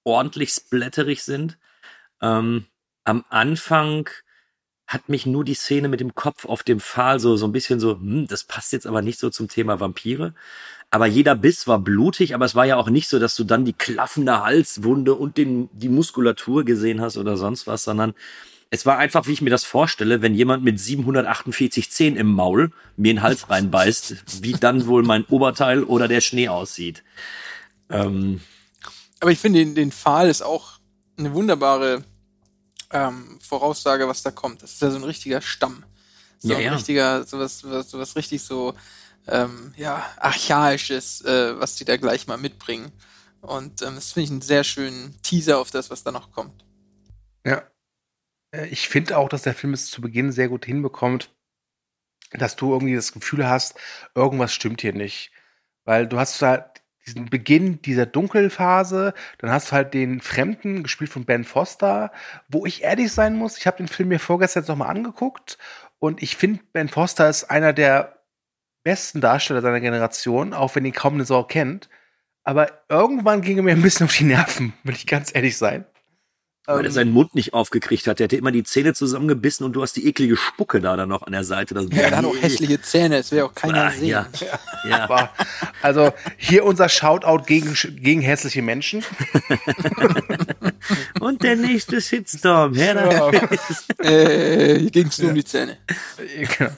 ordentlich 0.03 0.51
splatterig 0.51 1.23
sind. 1.23 1.57
Ähm, 2.21 2.65
am 3.03 3.25
Anfang 3.29 4.09
hat 4.87 5.07
mich 5.09 5.25
nur 5.25 5.43
die 5.43 5.53
Szene 5.53 5.87
mit 5.87 5.99
dem 5.99 6.15
Kopf 6.15 6.45
auf 6.45 6.63
dem 6.63 6.79
Pfahl 6.79 7.19
so, 7.19 7.35
so 7.37 7.45
ein 7.45 7.51
bisschen 7.51 7.79
so, 7.79 7.93
hm, 7.99 8.27
das 8.27 8.43
passt 8.43 8.73
jetzt 8.73 8.87
aber 8.87 9.01
nicht 9.01 9.19
so 9.19 9.29
zum 9.29 9.47
Thema 9.47 9.79
Vampire. 9.79 10.33
Aber 10.91 11.05
jeder 11.05 11.35
Biss 11.35 11.67
war 11.67 11.77
blutig, 11.77 12.33
aber 12.33 12.45
es 12.45 12.55
war 12.55 12.65
ja 12.65 12.75
auch 12.77 12.89
nicht 12.89 13.07
so, 13.07 13.19
dass 13.19 13.35
du 13.35 13.43
dann 13.43 13.65
die 13.65 13.73
klaffende 13.73 14.43
Halswunde 14.43 15.13
und 15.13 15.37
den, 15.37 15.69
die 15.73 15.89
Muskulatur 15.89 16.65
gesehen 16.65 17.01
hast 17.01 17.17
oder 17.17 17.37
sonst 17.37 17.67
was, 17.67 17.83
sondern 17.83 18.15
es 18.71 18.85
war 18.85 18.97
einfach, 18.97 19.25
wie 19.25 19.33
ich 19.33 19.41
mir 19.41 19.49
das 19.49 19.63
vorstelle, 19.63 20.21
wenn 20.21 20.35
jemand 20.35 20.63
mit 20.63 20.79
748 20.79 21.89
Zehen 21.91 22.15
im 22.15 22.27
Maul 22.27 22.71
mir 22.97 23.13
den 23.13 23.23
Hals 23.23 23.49
reinbeißt, 23.49 24.43
wie 24.43 24.53
dann 24.53 24.85
wohl 24.85 25.03
mein 25.03 25.25
Oberteil 25.25 25.83
oder 25.83 26.07
der 26.07 26.21
Schnee 26.21 26.49
aussieht. 26.49 27.03
Ähm, 27.89 28.41
Aber 29.19 29.31
ich 29.31 29.39
finde, 29.39 29.59
den, 29.59 29.73
den 29.73 29.91
Pfahl 29.91 30.29
ist 30.29 30.43
auch 30.43 30.79
eine 31.17 31.33
wunderbare 31.33 32.03
ähm, 32.91 33.39
Voraussage, 33.41 34.07
was 34.07 34.21
da 34.21 34.29
kommt. 34.29 34.61
Das 34.61 34.73
ist 34.73 34.81
ja 34.81 34.91
so 34.91 34.97
ein 34.97 35.03
richtiger 35.03 35.41
Stamm. 35.41 35.83
So 36.37 36.49
Ja, 36.49 36.57
ein 36.57 36.63
ja. 36.63 36.73
richtiger, 36.75 37.23
sowas, 37.25 37.59
sowas, 37.59 37.89
sowas 37.89 38.15
richtig 38.15 38.43
so, 38.43 38.75
ähm, 39.27 39.73
ja, 39.77 40.05
archaisches, 40.17 41.21
äh, 41.21 41.59
was 41.59 41.75
die 41.75 41.85
da 41.85 41.97
gleich 41.97 42.27
mal 42.27 42.37
mitbringen. 42.37 42.91
Und 43.41 43.81
ähm, 43.81 43.95
das 43.95 44.13
finde 44.13 44.25
ich 44.25 44.31
einen 44.31 44.41
sehr 44.41 44.63
schönen 44.63 45.19
Teaser 45.23 45.57
auf 45.59 45.71
das, 45.71 45.89
was 45.89 46.03
da 46.03 46.11
noch 46.11 46.31
kommt. 46.31 46.65
Ja. 47.45 47.63
Äh, 48.51 48.67
Ich 48.67 48.89
finde 48.89 49.17
auch, 49.17 49.29
dass 49.29 49.43
der 49.43 49.53
Film 49.53 49.73
es 49.73 49.89
zu 49.89 50.01
Beginn 50.01 50.31
sehr 50.31 50.49
gut 50.49 50.65
hinbekommt, 50.65 51.33
dass 52.31 52.55
du 52.55 52.73
irgendwie 52.73 52.95
das 52.95 53.11
Gefühl 53.13 53.47
hast, 53.47 53.79
irgendwas 54.15 54.53
stimmt 54.53 54.81
hier 54.81 54.93
nicht. 54.93 55.31
Weil 55.85 56.07
du 56.07 56.19
hast 56.19 56.41
da 56.41 56.71
diesen 57.05 57.25
Beginn 57.29 57.81
dieser 57.81 58.05
Dunkelphase, 58.05 59.13
dann 59.39 59.51
hast 59.51 59.71
du 59.71 59.75
halt 59.75 59.93
den 59.93 60.21
Fremden, 60.21 60.83
gespielt 60.83 61.09
von 61.11 61.25
Ben 61.25 61.43
Foster, 61.43 62.11
wo 62.49 62.65
ich 62.65 62.83
ehrlich 62.83 63.11
sein 63.11 63.35
muss, 63.35 63.57
ich 63.57 63.65
habe 63.67 63.77
den 63.77 63.87
Film 63.87 64.09
mir 64.09 64.19
vorgestern 64.19 64.65
nochmal 64.67 64.89
angeguckt 64.89 65.57
und 65.99 66.21
ich 66.21 66.35
finde, 66.37 66.61
Ben 66.73 66.89
Foster 66.89 67.29
ist 67.29 67.45
einer 67.45 67.73
der 67.73 68.19
besten 68.83 69.21
Darsteller 69.21 69.61
seiner 69.61 69.81
Generation, 69.81 70.53
auch 70.53 70.75
wenn 70.75 70.85
ihn 70.85 70.93
kaum 70.93 71.15
eine 71.15 71.25
Sau 71.25 71.43
kennt. 71.43 71.89
Aber 72.43 72.83
irgendwann 72.89 73.41
ging 73.41 73.57
er 73.57 73.63
mir 73.63 73.71
ein 73.71 73.81
bisschen 73.81 74.05
auf 74.07 74.15
die 74.15 74.23
Nerven, 74.25 74.73
will 74.83 74.95
ich 74.95 75.07
ganz 75.07 75.33
ehrlich 75.35 75.57
sein. 75.57 75.85
Weil 76.75 76.85
er 76.85 76.85
Ähm, 76.85 76.91
seinen 76.91 77.11
Mund 77.11 77.35
nicht 77.35 77.53
aufgekriegt 77.53 78.07
hat. 78.07 78.19
Der 78.19 78.25
hatte 78.25 78.35
immer 78.35 78.51
die 78.51 78.63
Zähne 78.63 78.93
zusammengebissen 78.93 79.65
und 79.65 79.73
du 79.73 79.81
hast 79.81 79.93
die 79.95 80.07
eklige 80.07 80.37
Spucke 80.37 80.79
da 80.81 80.95
dann 80.95 81.09
noch 81.09 81.23
an 81.23 81.31
der 81.33 81.43
Seite. 81.43 81.73
Das 81.73 81.85
Ja, 81.91 82.03
er 82.03 82.17
hat 82.17 82.25
auch 82.25 82.35
hässliche 82.41 82.81
Zähne, 82.81 83.17
es 83.17 83.31
will 83.31 83.41
auch 83.41 83.53
keiner 83.53 83.85
Ah, 83.85 83.91
sehen. 83.91 84.07
ja. 84.07 84.27
ja. 84.87 84.99
Aber, 85.03 85.29
also 85.81 86.11
hier 86.37 86.65
unser 86.65 86.89
Shoutout 86.89 87.43
gegen, 87.45 87.73
gegen 88.01 88.21
hässliche 88.21 88.61
Menschen. 88.61 89.03
Und 91.19 91.43
der 91.43 91.55
nächste 91.55 92.01
Shitstorm. 92.01 92.73
Her 92.75 92.93
damit. 92.95 93.59
Äh, 93.99 94.79
hier 94.79 94.91
ging 94.91 95.07
es 95.07 95.17
nur 95.19 95.29
um 95.29 95.35
die 95.35 95.43
Zähne. 95.43 95.77
genau. 96.57 96.71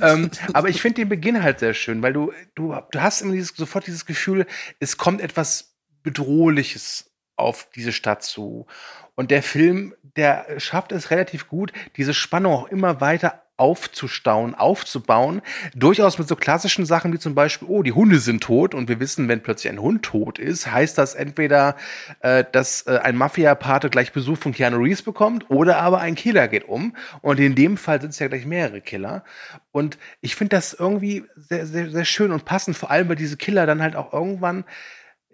ähm, 0.00 0.30
aber 0.54 0.68
ich 0.70 0.80
finde 0.80 1.02
den 1.02 1.08
Beginn 1.08 1.42
halt 1.42 1.58
sehr 1.60 1.74
schön, 1.74 2.00
weil 2.02 2.12
du, 2.14 2.32
du, 2.54 2.74
du 2.90 3.00
hast 3.00 3.20
immer 3.20 3.32
dieses, 3.32 3.54
sofort 3.54 3.86
dieses 3.86 4.06
Gefühl, 4.06 4.46
es 4.80 4.96
kommt 4.96 5.20
etwas 5.20 5.74
Bedrohliches 6.02 7.10
auf 7.36 7.68
diese 7.74 7.92
Stadt 7.92 8.22
zu. 8.22 8.66
Und 9.14 9.30
der 9.30 9.42
Film, 9.42 9.94
der 10.16 10.46
schafft 10.58 10.92
es 10.92 11.10
relativ 11.10 11.48
gut, 11.48 11.72
diese 11.96 12.14
Spannung 12.14 12.54
auch 12.54 12.68
immer 12.68 13.00
weiter 13.00 13.42
aufzustauen, 13.62 14.56
aufzubauen. 14.56 15.42
Durchaus 15.74 16.18
mit 16.18 16.26
so 16.26 16.34
klassischen 16.34 16.84
Sachen 16.84 17.12
wie 17.12 17.18
zum 17.18 17.34
Beispiel, 17.34 17.68
oh, 17.70 17.82
die 17.82 17.92
Hunde 17.92 18.18
sind 18.18 18.42
tot 18.42 18.74
und 18.74 18.88
wir 18.88 18.98
wissen, 18.98 19.28
wenn 19.28 19.42
plötzlich 19.42 19.72
ein 19.72 19.80
Hund 19.80 20.02
tot 20.02 20.40
ist, 20.40 20.72
heißt 20.72 20.98
das 20.98 21.14
entweder, 21.14 21.76
äh, 22.20 22.44
dass 22.50 22.82
äh, 22.88 22.98
ein 23.02 23.16
Mafia-Pate 23.16 23.90
gleich 23.90 24.12
Besuch 24.12 24.38
von 24.38 24.52
Keanu 24.52 24.78
Reeves 24.78 25.02
bekommt 25.02 25.48
oder 25.48 25.76
aber 25.76 26.00
ein 26.00 26.14
Killer 26.16 26.48
geht 26.48 26.64
um. 26.64 26.96
Und 27.20 27.38
in 27.38 27.54
dem 27.54 27.76
Fall 27.76 28.00
sind 28.00 28.10
es 28.10 28.18
ja 28.18 28.28
gleich 28.28 28.46
mehrere 28.46 28.80
Killer. 28.80 29.22
Und 29.70 29.96
ich 30.20 30.34
finde 30.34 30.56
das 30.56 30.72
irgendwie 30.72 31.24
sehr, 31.36 31.66
sehr, 31.66 31.90
sehr 31.90 32.04
schön 32.04 32.32
und 32.32 32.44
passend, 32.44 32.76
vor 32.76 32.90
allem, 32.90 33.08
weil 33.08 33.16
diese 33.16 33.36
Killer 33.36 33.66
dann 33.66 33.82
halt 33.82 33.94
auch 33.94 34.12
irgendwann 34.12 34.64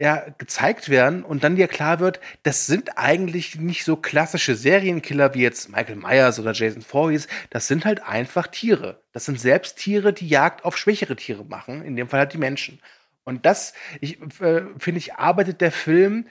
ja, 0.00 0.26
gezeigt 0.38 0.88
werden 0.88 1.24
und 1.24 1.42
dann 1.42 1.56
dir 1.56 1.66
klar 1.66 1.98
wird, 1.98 2.20
das 2.44 2.66
sind 2.66 2.98
eigentlich 2.98 3.56
nicht 3.56 3.84
so 3.84 3.96
klassische 3.96 4.54
Serienkiller 4.54 5.34
wie 5.34 5.42
jetzt 5.42 5.70
Michael 5.70 5.96
Myers 5.96 6.38
oder 6.38 6.52
Jason 6.52 6.82
Voorhees. 6.82 7.26
Das 7.50 7.66
sind 7.66 7.84
halt 7.84 8.02
einfach 8.04 8.46
Tiere. 8.46 9.02
Das 9.12 9.24
sind 9.24 9.40
selbst 9.40 9.76
Tiere, 9.76 10.12
die 10.12 10.28
Jagd 10.28 10.64
auf 10.64 10.76
schwächere 10.76 11.16
Tiere 11.16 11.44
machen. 11.44 11.82
In 11.82 11.96
dem 11.96 12.08
Fall 12.08 12.20
halt 12.20 12.32
die 12.32 12.38
Menschen. 12.38 12.80
Und 13.24 13.44
das, 13.44 13.74
ich 14.00 14.20
äh, 14.40 14.62
finde 14.78 14.98
ich, 14.98 15.14
arbeitet 15.14 15.60
der 15.60 15.72
Film 15.72 16.28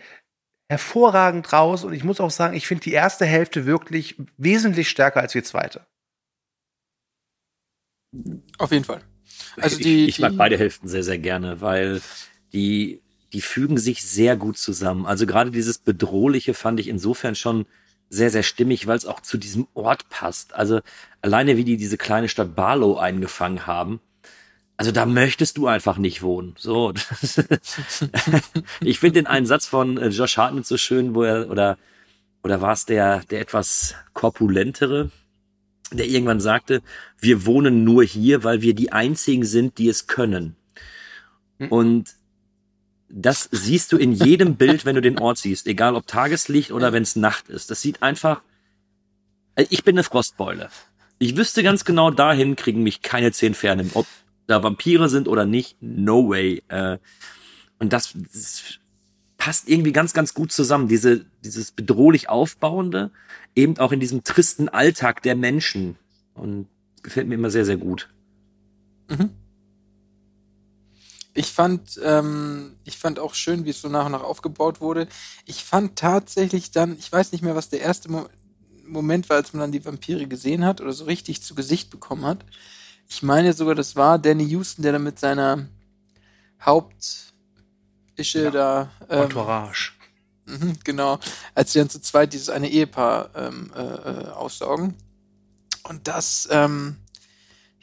hervorragend 0.70 1.52
raus. 1.52 1.84
Und 1.84 1.94
ich 1.94 2.06
muss 2.06 2.22
auch 2.22 2.32
sagen, 2.32 2.56
ich 2.56 2.68
finde 2.68 2.86
die 2.86 2.94
erste 2.94 3.26
Hälfte 3.26 3.66
wirklich 3.66 4.16
wesentlich 4.38 4.90
stärker 4.90 5.20
als 5.20 5.34
die 5.34 5.44
zweite. 5.44 5.86
Auf 8.58 8.72
jeden 8.72 8.86
Fall. 8.86 9.02
Also 9.58 9.78
die, 9.78 10.06
ich, 10.06 10.10
ich 10.10 10.20
mag 10.20 10.32
die- 10.32 10.38
beide 10.38 10.58
Hälften 10.58 10.88
sehr, 10.88 11.04
sehr 11.04 11.20
gerne, 11.20 11.60
weil 11.62 12.02
die, 12.54 13.02
die 13.34 13.42
fügen 13.42 13.78
sich 13.78 14.04
sehr 14.04 14.36
gut 14.36 14.58
zusammen. 14.58 15.06
Also 15.06 15.26
gerade 15.26 15.52
dieses 15.52 15.78
Bedrohliche 15.78 16.54
fand 16.54 16.80
ich 16.80 16.88
insofern 16.88 17.36
schon 17.36 17.66
sehr, 18.10 18.30
sehr 18.30 18.44
stimmig, 18.44 18.88
weil 18.88 18.98
es 18.98 19.06
auch 19.06 19.22
zu 19.22 19.38
diesem 19.38 19.68
Ort 19.74 20.10
passt. 20.10 20.54
Also 20.54 20.80
alleine 21.22 21.58
wie 21.58 21.66
die 21.66 21.78
diese 21.78 21.98
kleine 21.98 22.30
Stadt 22.30 22.56
Barlow 22.56 22.98
eingefangen 22.98 23.68
haben. 23.68 24.00
Also 24.78 24.92
da 24.92 25.06
möchtest 25.06 25.58
du 25.58 25.68
einfach 25.68 25.98
nicht 25.98 26.22
wohnen. 26.22 26.56
So. 26.58 26.94
ich 28.82 29.00
finde 29.00 29.20
den 29.20 29.28
einen 29.28 29.46
Satz 29.48 29.66
von 29.66 29.98
äh, 29.98 30.10
Josh 30.10 30.38
Hartnett 30.38 30.66
so 30.66 30.78
schön, 30.78 31.16
wo 31.16 31.24
er, 31.24 31.50
oder, 31.50 31.78
oder 32.44 32.62
war 32.62 32.74
es 32.74 32.86
der, 32.86 33.24
der 33.32 33.42
etwas 33.42 33.96
korpulentere, 34.14 35.10
der 35.92 36.06
irgendwann 36.06 36.40
sagte, 36.40 36.82
wir 37.20 37.46
wohnen 37.46 37.84
nur 37.84 38.04
hier, 38.04 38.44
weil 38.44 38.62
wir 38.62 38.76
die 38.76 38.92
einzigen 38.92 39.46
sind, 39.46 39.80
die 39.80 39.90
es 39.90 40.06
können. 40.06 40.56
Und 41.70 42.14
das 43.10 43.48
siehst 43.52 43.92
du 43.92 43.98
in 43.98 44.12
jedem 44.12 44.56
Bild, 44.56 44.86
wenn 44.86 44.96
du 44.96 45.02
den 45.02 45.18
Ort 45.18 45.38
siehst, 45.38 45.68
egal 45.68 45.96
ob 45.96 46.08
Tageslicht 46.08 46.72
oder 46.72 46.94
wenn 46.94 47.04
es 47.04 47.16
Nacht 47.16 47.50
ist. 47.50 47.72
Das 47.72 47.82
sieht 47.82 48.04
einfach. 48.04 48.42
Also 49.56 49.70
Ich 49.72 49.84
bin 49.84 49.96
eine 49.96 50.04
Frostbeule. 50.04 50.70
Ich 51.20 51.36
wüsste 51.36 51.64
ganz 51.64 51.86
genau, 51.86 52.12
dahin 52.12 52.56
kriegen 52.56 52.84
mich 52.84 53.02
keine 53.02 53.32
zehn 53.32 53.54
Ferne. 53.54 53.90
Ob 53.94 54.06
da 54.46 54.62
Vampire 54.62 55.10
sind 55.10 55.28
oder 55.28 55.46
nicht, 55.46 55.78
no 55.82 56.30
way. 56.30 56.64
Äh, 56.68 56.98
Und 57.80 57.94
das, 57.94 58.14
das 58.34 58.80
passt 59.38 59.70
irgendwie 59.70 59.94
ganz, 59.94 60.14
ganz 60.14 60.34
gut 60.34 60.52
zusammen. 60.52 60.88
Diese, 60.88 61.26
dieses 61.44 61.72
bedrohlich 61.72 62.30
Aufbauende, 62.30 63.12
eben 63.56 63.78
auch 63.78 63.92
in 63.92 64.00
diesem 64.00 64.24
tristen 64.24 64.70
Alltag 64.70 65.22
der 65.24 65.36
Menschen. 65.36 65.96
Und 66.34 66.68
gefällt 67.02 67.28
mir 67.28 67.36
immer 67.36 67.50
sehr, 67.50 67.66
sehr 67.66 67.78
gut. 67.78 68.10
Ich 71.38 71.54
fand, 71.54 72.00
ähm, 72.04 72.78
ich 72.84 72.98
fand 72.98 73.20
auch 73.20 73.36
schön, 73.36 73.64
wie 73.64 73.70
es 73.70 73.80
so 73.80 73.90
nach 73.90 74.08
und 74.08 74.14
nach 74.14 74.24
aufgebaut 74.24 74.82
wurde. 74.82 75.08
Ich 75.46 75.64
fand 75.64 75.96
tatsächlich 75.96 76.72
dann, 76.72 76.98
ich 76.98 77.12
weiß 77.12 77.32
nicht 77.32 77.44
mehr, 77.44 77.56
was 77.56 77.70
der 77.70 77.82
erste 77.82 78.10
Mo 78.12 78.28
Moment 78.88 79.30
war, 79.30 79.36
als 79.36 79.52
man 79.54 79.60
dann 79.60 79.72
die 79.74 79.86
Vampire 79.86 80.28
gesehen 80.28 80.66
hat 80.66 80.80
oder 80.82 80.94
so 80.94 81.04
richtig 81.04 81.44
zu 81.44 81.54
Gesicht 81.54 81.90
bekommen 81.90 82.26
hat. 82.26 82.40
Ich 83.08 83.22
meine 83.22 83.52
sogar, 83.54 83.76
das 83.76 83.98
war 83.98 84.18
Danny 84.18 84.46
Houston, 84.46 84.82
der 84.82 84.94
da 84.94 85.00
mit 85.00 85.20
seiner 85.20 85.68
Hauptische 86.62 88.50
da. 88.52 88.90
Ähm, 89.10 89.24
Entourage. 89.24 89.92
Mhm, 90.46 90.78
genau. 90.86 91.20
Als 91.54 91.74
sie 91.74 91.80
dann 91.80 91.90
zu 91.90 92.02
zweit 92.02 92.34
dieses 92.34 92.50
eine 92.50 92.70
Ehepaar 92.70 93.30
ähm, 93.36 93.72
äh, 93.76 93.82
äh, 93.82 94.30
aussaugen. 94.30 94.96
Und 95.84 96.08
das, 96.08 96.48
ähm, 96.50 96.96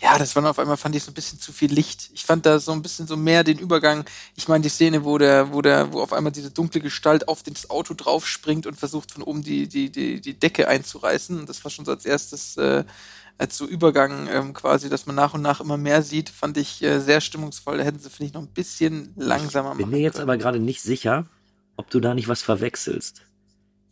ja, 0.05 0.19
das 0.19 0.37
war 0.37 0.45
auf 0.45 0.59
einmal, 0.59 0.77
fand 0.77 0.95
ich 0.95 1.03
so 1.03 1.11
ein 1.11 1.14
bisschen 1.14 1.40
zu 1.40 1.51
viel 1.51 1.73
Licht. 1.73 2.11
Ich 2.12 2.27
fand 2.27 2.45
da 2.45 2.59
so 2.59 2.73
ein 2.73 2.83
bisschen 2.83 3.07
so 3.07 3.17
mehr 3.17 3.43
den 3.43 3.59
Übergang. 3.59 4.05
Ich 4.37 4.49
meine, 4.49 4.61
die 4.61 4.69
Szene, 4.69 5.03
wo 5.03 5.17
der, 5.17 5.55
wo 5.55 5.62
der, 5.62 5.95
wo 5.95 6.03
auf 6.03 6.12
einmal 6.12 6.31
diese 6.31 6.51
dunkle 6.51 6.83
Gestalt 6.83 7.27
auf 7.27 7.43
das 7.43 7.71
Auto 7.71 7.95
draufspringt 7.95 8.67
und 8.67 8.79
versucht 8.79 9.12
von 9.12 9.23
oben 9.23 9.43
die, 9.43 9.67
die, 9.67 9.88
die, 9.88 10.21
die 10.21 10.38
Decke 10.38 10.69
einzureißen. 10.69 11.47
Das 11.47 11.64
war 11.64 11.71
schon 11.71 11.87
so 11.87 11.93
als 11.93 12.05
erstes, 12.05 12.59
äh, 12.59 12.85
als 13.38 13.57
so 13.57 13.64
Übergang 13.64 14.29
ähm, 14.29 14.53
quasi, 14.53 14.90
dass 14.90 15.07
man 15.07 15.17
nach 15.17 15.33
und 15.33 15.40
nach 15.40 15.62
immer 15.62 15.79
mehr 15.79 16.03
sieht, 16.03 16.29
fand 16.29 16.59
ich 16.59 16.83
äh, 16.83 17.01
sehr 17.01 17.23
stimmungsvoll. 17.23 17.79
Da 17.79 17.85
hätten 17.85 17.99
sie, 17.99 18.11
finde 18.11 18.27
ich, 18.27 18.35
noch 18.35 18.43
ein 18.43 18.49
bisschen 18.49 19.14
langsamer 19.17 19.71
machen 19.71 19.79
Bin 19.79 19.88
mir 19.88 20.01
jetzt 20.01 20.17
können. 20.17 20.29
aber 20.29 20.37
gerade 20.37 20.59
nicht 20.59 20.83
sicher, 20.83 21.25
ob 21.77 21.88
du 21.88 22.01
da 22.01 22.12
nicht 22.12 22.29
was 22.29 22.43
verwechselst. 22.43 23.23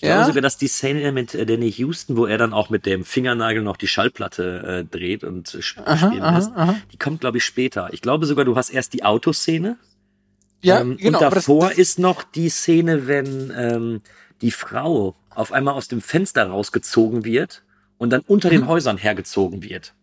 Ich 0.03 0.09
Ja? 0.09 0.15
glaube 0.17 0.31
sogar, 0.31 0.43
dass 0.43 0.57
die 0.59 0.67
Szene 0.67 1.13
mit 1.13 1.33
äh, 1.35 1.47
Danny 1.47 1.71
Houston, 1.71 2.17
wo 2.17 2.27
er 2.27 2.37
dann 2.37 2.53
auch 2.53 2.71
mit 2.71 2.87
dem 2.87 3.05
Fingernagel 3.05 3.63
noch 3.63 3.77
die 3.77 3.87
Schallplatte 3.87 4.85
äh, 4.91 4.97
dreht 4.97 5.23
und 5.23 5.47
sp 5.63 5.79
Aha, 5.87 5.97
spielen 6.09 6.23
aha, 6.23 6.37
lässt, 6.37 6.51
aha. 6.57 6.75
die 6.93 6.99
kommt, 6.99 7.21
glaube 7.21 7.39
ich, 7.39 7.45
später. 7.45 7.89
Ich 7.93 8.01
glaube 8.03 8.27
sogar, 8.27 8.45
du 8.45 8.57
hast 8.57 8.71
erst 8.71 8.95
die 8.95 9.05
Autoszene. 9.05 9.77
Ja, 10.61 10.81
ähm, 10.81 10.97
genau. 10.97 11.19
und 11.21 11.25
aber 11.25 11.37
das- 11.37 11.45
davor 11.47 11.69
das, 11.69 11.79
ist 11.79 11.99
noch 12.01 12.25
die 12.25 12.49
Szene, 12.49 13.07
wenn 13.07 13.53
ähm, 13.57 14.01
die 14.41 14.51
Frau 14.51 15.15
auf 15.31 15.53
einmal 15.53 15.75
aus 15.75 15.87
dem 15.87 16.01
Fenster 16.01 16.47
rausgezogen 16.49 17.25
wird 17.25 17.63
und 17.97 18.11
dann 18.11 18.23
unter 18.27 18.51
den 18.51 18.67
Häusern 18.67 18.97
hergezogen 18.99 19.63
wird. 19.63 19.95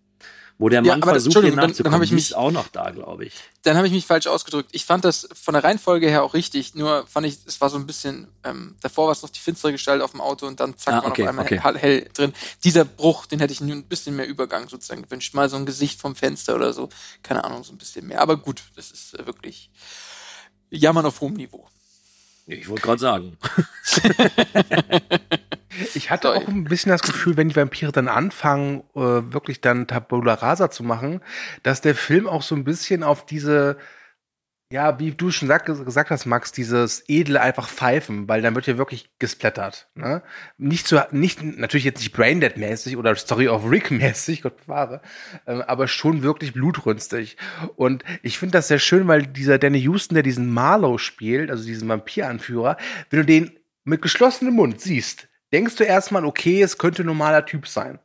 Wo 0.61 0.67
der. 0.69 0.83
Ja, 0.83 0.91
Mann 0.91 1.01
das- 1.01 1.09
versucht, 1.09 1.23
ihr 1.23 1.27
Entschuldigung, 1.37 1.55
dann- 1.55 1.61
dann 1.63 1.69
nachzukommen. 1.71 1.95
hab 1.95 2.03
ich 2.03 2.11
mich- 2.11 2.25
ist 2.31 2.33
auch 2.35 2.51
noch 2.51 2.67
da, 2.67 2.91
glaube 2.91 3.25
ich. 3.25 3.33
dann 3.63 3.77
habe 3.77 3.87
ich 3.87 3.93
mich 3.93 4.05
falsch 4.05 4.27
ausgedrückt. 4.27 4.69
Ich 4.73 4.83
fand 4.85 5.05
das 5.05 5.27
von 5.33 5.53
der 5.53 5.63
Reihenfolge 5.63 6.07
her 6.09 6.21
auch 6.21 6.33
richtig, 6.33 6.75
nur 6.75 7.07
fand 7.07 7.25
ich, 7.27 7.37
es 7.45 7.59
war 7.61 7.69
so 7.69 7.77
ein 7.77 7.87
bisschen, 7.87 8.27
ähm, 8.43 8.75
davor 8.81 9.05
war 9.05 9.13
es 9.13 9.21
noch 9.21 9.29
die 9.29 9.39
finstere 9.39 9.71
Gestalt 9.71 10.01
auf 10.01 10.11
dem 10.11 10.19
Auto 10.21 10.45
und 10.47 10.59
dann 10.59 10.77
zack, 10.77 10.93
Ah, 10.95 10.97
war 11.03 11.11
okay, 11.11 11.23
auf 11.23 11.29
einmal 11.29 11.45
okay. 11.45 11.61
hell, 11.63 11.77
hell 11.77 12.09
drin. 12.13 12.33
Dieser 12.65 12.83
Bruch, 12.85 13.25
den 13.25 13.39
hätte 13.39 13.53
ich 13.53 13.61
nur 13.61 13.73
ein 13.75 13.85
bisschen 13.85 14.15
mehr 14.17 14.27
Übergang 14.27 14.67
sozusagen 14.67 15.01
gewünscht. 15.03 15.33
Mal 15.33 15.49
so 15.49 15.55
ein 15.55 15.65
Gesicht 15.65 15.99
vom 15.99 16.13
Fenster 16.15 16.55
oder 16.55 16.73
so. 16.73 16.89
Keine 17.23 17.43
Ahnung, 17.45 17.63
so 17.63 17.71
ein 17.71 17.77
bisschen 17.77 18.05
mehr. 18.05 18.21
Aber 18.21 18.35
gut, 18.37 18.61
das 18.75 18.91
ist 18.91 19.17
äh, 19.17 19.25
wirklich 19.25 19.69
Jammern 20.69 21.05
auf 21.05 21.21
hohem 21.21 21.35
Niveau. 21.35 21.67
Ich 22.47 22.67
wollte 22.67 22.81
gerade 22.81 22.99
sagen. 22.99 23.37
Ich 25.95 26.11
hatte 26.11 26.33
auch 26.33 26.47
ein 26.47 26.65
bisschen 26.65 26.91
das 26.91 27.01
Gefühl, 27.01 27.37
wenn 27.37 27.49
die 27.49 27.55
Vampire 27.55 27.91
dann 27.91 28.07
anfangen, 28.07 28.83
äh, 28.95 28.99
wirklich 28.99 29.61
dann 29.61 29.87
Tabula 29.87 30.33
Rasa 30.33 30.69
zu 30.69 30.83
machen, 30.83 31.21
dass 31.63 31.81
der 31.81 31.95
Film 31.95 32.27
auch 32.27 32.41
so 32.41 32.55
ein 32.55 32.63
bisschen 32.63 33.03
auf 33.03 33.25
diese, 33.25 33.77
ja, 34.71 34.99
wie 34.99 35.11
du 35.11 35.31
schon 35.31 35.47
sag, 35.47 35.65
gesagt 35.65 36.11
hast, 36.11 36.25
Max, 36.25 36.51
dieses 36.51 37.03
edle 37.07 37.41
einfach 37.41 37.67
pfeifen, 37.67 38.27
weil 38.27 38.41
dann 38.41 38.55
wird 38.55 38.67
ja 38.67 38.77
wirklich 38.77 39.09
gesplattert. 39.17 39.87
Ne? 39.95 40.21
Nicht 40.57 40.87
so, 40.87 40.99
nicht, 41.11 41.41
natürlich 41.41 41.85
jetzt 41.85 41.99
nicht 41.99 42.15
Braindead-mäßig 42.15 42.97
oder 42.97 43.15
Story 43.15 43.47
of 43.47 43.69
Rick-mäßig, 43.69 44.41
Gott 44.43 44.57
bewahre, 44.57 45.01
ähm, 45.47 45.61
aber 45.61 45.87
schon 45.87 46.23
wirklich 46.23 46.53
blutrünstig. 46.53 47.37
Und 47.75 48.03
ich 48.21 48.37
finde 48.37 48.53
das 48.53 48.67
sehr 48.67 48.79
schön, 48.79 49.07
weil 49.07 49.25
dieser 49.25 49.57
Danny 49.57 49.79
Houston, 49.81 50.15
der 50.15 50.23
diesen 50.23 50.51
Marlow 50.51 50.97
spielt, 50.97 51.49
also 51.49 51.65
diesen 51.65 51.87
Vampiranführer, 51.87 52.77
wenn 53.09 53.19
du 53.19 53.25
den 53.25 53.59
mit 53.85 54.01
geschlossenem 54.01 54.53
Mund 54.53 54.81
siehst, 54.81 55.28
denkst 55.51 55.75
du 55.75 55.83
erstmal, 55.83 56.25
okay, 56.25 56.61
es 56.61 56.77
könnte 56.77 57.03
ein 57.03 57.07
normaler 57.07 57.45
Typ 57.45 57.67
sein. 57.67 57.99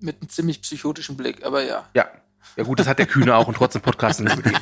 Mit 0.00 0.20
einem 0.20 0.28
ziemlich 0.28 0.62
psychotischen 0.62 1.16
Blick, 1.16 1.44
aber 1.44 1.64
ja. 1.64 1.88
Ja. 1.94 2.08
Ja 2.56 2.64
gut, 2.64 2.78
das 2.78 2.86
hat 2.86 2.98
der 2.98 3.06
Kühne 3.06 3.34
auch 3.36 3.46
und 3.46 3.56
trotzdem 3.56 3.82
podcasten 3.82 4.26
wir 4.26 4.36
mit 4.36 4.46
ihm. 4.46 4.58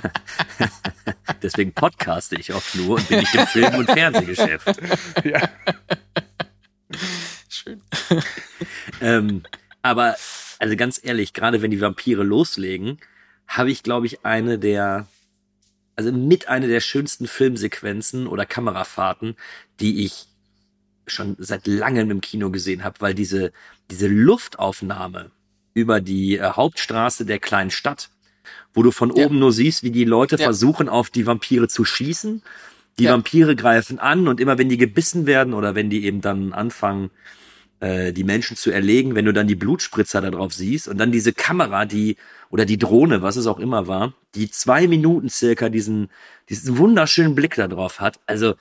Deswegen 1.43 1.73
podcaste 1.73 2.37
ich 2.37 2.53
oft 2.53 2.75
nur 2.75 2.97
und 2.97 3.09
bin 3.09 3.21
nicht 3.21 3.35
im 3.35 3.47
Film- 3.47 3.75
und 3.75 3.91
Fernsehgeschäft. 3.91 4.67
Ja. 5.25 5.49
Schön. 7.49 7.83
Ähm, 9.01 9.43
aber, 9.83 10.17
also 10.59 10.77
ganz 10.77 11.01
ehrlich, 11.03 11.33
gerade 11.33 11.63
wenn 11.63 11.71
die 11.71 11.81
Vampire 11.81 12.23
loslegen, 12.23 12.99
habe 13.49 13.71
ich, 13.71 13.83
glaube 13.83 14.07
ich, 14.07 14.25
eine 14.25 14.59
der, 14.59 15.07
also 15.97 16.13
mit 16.13 16.49
einer 16.49 16.67
der 16.67 16.81
schönsten 16.81 17.27
Filmsequenzen 17.27 18.27
oder 18.27 18.47
Kamerafahrten, 18.47 19.37
die 19.81 20.05
ich 20.05 20.29
schon 21.07 21.37
seit 21.39 21.67
langem 21.67 22.11
im 22.11 22.21
Kino 22.21 22.51
gesehen 22.51 22.85
habe, 22.85 23.01
weil 23.01 23.15
diese, 23.15 23.53
diese 23.91 24.09
Luftaufnahme 24.09 25.31
über 25.75 26.01
die 26.01 26.39
äh, 26.39 26.43
Hauptstraße 26.51 27.25
der 27.27 27.39
kleinen 27.39 27.71
Stadt, 27.71 28.11
wo 28.75 28.83
du 28.83 28.91
von 28.91 29.15
Ja. 29.15 29.27
oben 29.27 29.39
nur 29.39 29.53
siehst, 29.53 29.83
wie 29.83 29.91
die 29.91 30.05
Leute 30.05 30.37
Ja. 30.37 30.45
versuchen, 30.45 30.89
auf 30.89 31.11
die 31.11 31.27
Vampire 31.27 31.69
zu 31.69 31.85
schießen. 31.85 32.43
Die 32.99 33.05
Ja. 33.05 33.13
Vampire 33.13 33.55
greifen 33.57 33.99
an 33.99 34.27
und 34.27 34.41
immer 34.41 34.59
wenn 34.59 34.69
die 34.69 34.79
gebissen 34.79 35.27
werden 35.27 35.53
oder 35.55 35.75
wenn 35.75 35.91
die 35.91 36.05
eben 36.05 36.21
dann 36.23 36.53
anfangen, 36.53 37.11
äh, 37.81 38.13
die 38.13 38.25
Menschen 38.25 38.57
zu 38.57 38.71
erlegen, 38.71 39.15
wenn 39.15 39.27
du 39.27 39.33
dann 39.35 39.47
die 39.47 39.55
Blutspritzer 39.55 40.23
da 40.23 40.31
drauf 40.31 40.55
siehst 40.55 40.89
und 40.89 40.97
dann 40.99 41.13
diese 41.13 41.35
Kamera, 41.35 41.85
die 41.85 42.17
oder 42.49 42.65
die 42.65 42.79
Drohne, 42.79 43.21
was 43.21 43.37
es 43.37 43.47
auch 43.47 43.59
immer 43.59 43.87
war, 43.87 44.15
die 44.35 44.51
zwei 44.51 44.87
Minuten 44.89 45.29
circa 45.29 45.69
diesen 45.69 46.09
diesen 46.49 46.79
wunderschönen 46.79 47.35
Blick 47.35 47.55
da 47.57 47.69
drauf 47.69 48.01
hat. 48.01 48.19
Also 48.27 48.55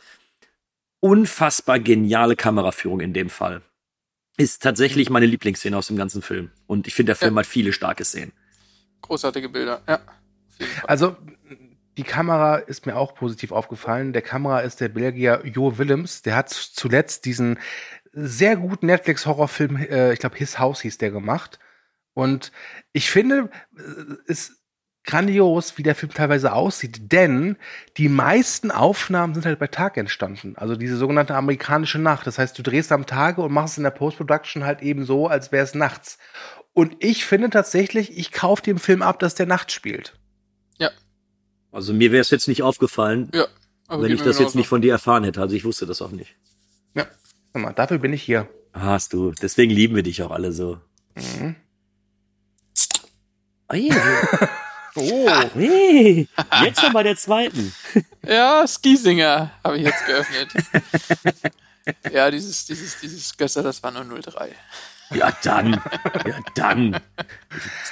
unfassbar 1.00 1.80
geniale 1.80 2.36
Kameraführung 2.36 3.00
in 3.00 3.14
dem 3.14 3.30
Fall. 3.30 3.62
Ist 4.38 4.64
tatsächlich 4.64 5.10
meine 5.10 5.26
Lieblingsszene 5.26 5.78
aus 5.78 5.88
dem 5.88 5.98
ganzen 5.98 6.22
Film. 6.22 6.52
Und 6.68 6.88
ich 6.88 6.94
finde, 6.96 7.12
der 7.12 7.16
Film 7.16 7.36
Ja. 7.36 7.40
hat 7.40 7.46
viele 7.46 7.72
starke 7.74 8.04
Szenen. 8.04 8.34
Großartige 9.02 9.50
Bilder, 9.50 9.82
ja. 9.88 10.00
Also 10.88 11.16
die 11.98 12.04
Kamera 12.04 12.58
ist 12.58 12.86
mir 12.86 12.96
auch 12.98 13.16
positiv 13.16 13.52
aufgefallen. 13.52 14.12
Der 14.14 14.22
Kamera 14.22 14.60
ist 14.62 14.82
der 14.82 14.90
Belgier 14.90 15.42
Jo 15.46 15.78
Willems. 15.78 16.22
Der 16.24 16.36
hat 16.36 16.50
zuletzt 16.50 17.26
diesen 17.26 17.60
sehr 18.12 18.56
guten 18.58 18.88
Netflix-Horrorfilm, 18.88 19.78
äh, 19.78 20.14
ich 20.14 20.20
glaube 20.20 20.38
His 20.38 20.60
House 20.60 20.82
hieß 20.82 20.98
der 20.98 21.12
gemacht. 21.12 21.60
Und 22.14 22.52
ich 22.94 23.10
finde, 23.12 23.50
äh, 23.78 23.82
ist 24.32 24.54
grandios, 25.06 25.78
wie 25.78 25.84
der 25.84 25.96
Film 25.96 26.14
teilweise 26.14 26.54
aussieht, 26.54 27.12
denn 27.12 27.58
die 27.98 28.10
meisten 28.10 28.72
Aufnahmen 28.72 29.34
sind 29.34 29.46
halt 29.46 29.60
bei 29.60 29.68
Tag 29.68 29.98
entstanden. 29.98 30.56
Also 30.58 30.76
diese 30.76 30.98
sogenannte 30.98 31.36
amerikanische 31.36 32.00
Nacht. 32.00 32.28
Das 32.28 32.38
heißt, 32.38 32.58
du 32.58 32.64
drehst 32.64 32.92
am 32.92 33.06
Tage 33.06 33.42
und 33.42 33.52
machst 33.52 33.74
es 33.74 33.78
in 33.78 33.84
der 33.84 33.92
Post-Production 33.92 34.64
halt 34.66 34.82
eben 34.82 35.06
so, 35.06 35.28
als 35.28 35.52
wäre 35.52 35.64
es 35.64 35.76
nachts. 35.76 36.18
Und 36.74 36.96
ich 37.00 37.26
finde 37.26 37.50
tatsächlich, 37.50 38.18
ich 38.18 38.32
kaufe 38.32 38.62
dem 38.64 38.78
Film 38.80 39.02
ab, 39.02 39.20
dass 39.20 39.36
der 39.36 39.46
nachts 39.46 39.74
spielt. 39.74 40.18
Also 41.72 41.94
mir 41.94 42.14
wäre 42.14 42.22
es 42.22 42.30
jetzt 42.30 42.48
nicht 42.48 42.64
aufgefallen, 42.64 43.30
Ja. 43.34 43.48
aber 43.90 44.04
wenn 44.04 44.12
ich 44.14 44.22
das 44.22 44.40
jetzt 44.40 44.56
nicht 44.56 44.70
von 44.70 44.82
dir 44.82 44.94
erfahren 44.94 45.26
hätte. 45.26 45.42
Also 45.42 45.56
ich 45.58 45.66
wusste 45.66 45.86
das 45.86 46.02
auch 46.02 46.12
nicht. 46.12 46.34
Ja, 46.94 47.06
sag 47.54 47.62
mal, 47.62 47.74
dafür 47.74 47.98
bin 47.98 48.14
ich 48.14 48.24
hier. 48.24 48.48
Hast 48.72 49.12
du. 49.12 49.34
Deswegen 49.42 49.74
lieben 49.74 49.94
wir 49.94 50.02
dich 50.04 50.24
auch 50.24 50.32
alle 50.32 50.54
so. 50.54 50.80
Mhm. 51.16 51.58
Hey, 53.70 53.92
Oh, 54.96 55.30
hey, 55.56 56.28
jetzt 56.64 56.80
schon 56.82 56.94
bei 56.94 57.04
der 57.04 57.16
zweiten. 57.18 57.74
Ja, 58.28 58.66
Skiesinger 58.66 59.52
habe 59.64 59.78
ich 59.78 59.84
jetzt 59.84 60.04
geöffnet. 60.08 60.50
ja, 62.12 62.32
dieses, 62.32 62.66
dieses, 62.66 63.00
dieses 63.00 63.38
Gösser, 63.38 63.62
das 63.62 63.84
war 63.84 63.92
nur 63.92 64.04
03. 64.20 64.50
Ja, 65.12 65.32
dann. 65.44 65.74
Ja, 66.26 66.40
dann. 66.56 67.00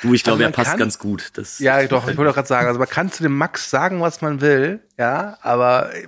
Du, 0.01 0.15
ich 0.15 0.23
glaube, 0.23 0.43
Also 0.43 0.49
er 0.49 0.51
passt 0.51 0.71
kann- 0.71 0.79
ganz 0.79 0.97
gut. 0.97 1.29
Das, 1.35 1.59
ja, 1.59 1.85
doch, 1.85 2.07
ich 2.07 2.17
wollte 2.17 2.31
auch 2.31 2.35
gerade 2.35 2.47
sagen, 2.47 2.65
also 2.67 2.79
man 2.79 2.89
kann 2.89 3.11
zu 3.11 3.21
dem 3.21 3.37
Max 3.37 3.69
sagen, 3.69 4.01
was 4.01 4.21
man 4.21 4.41
will, 4.41 4.79
ja, 4.97 5.37
aber 5.41 5.93
äh, 5.93 6.07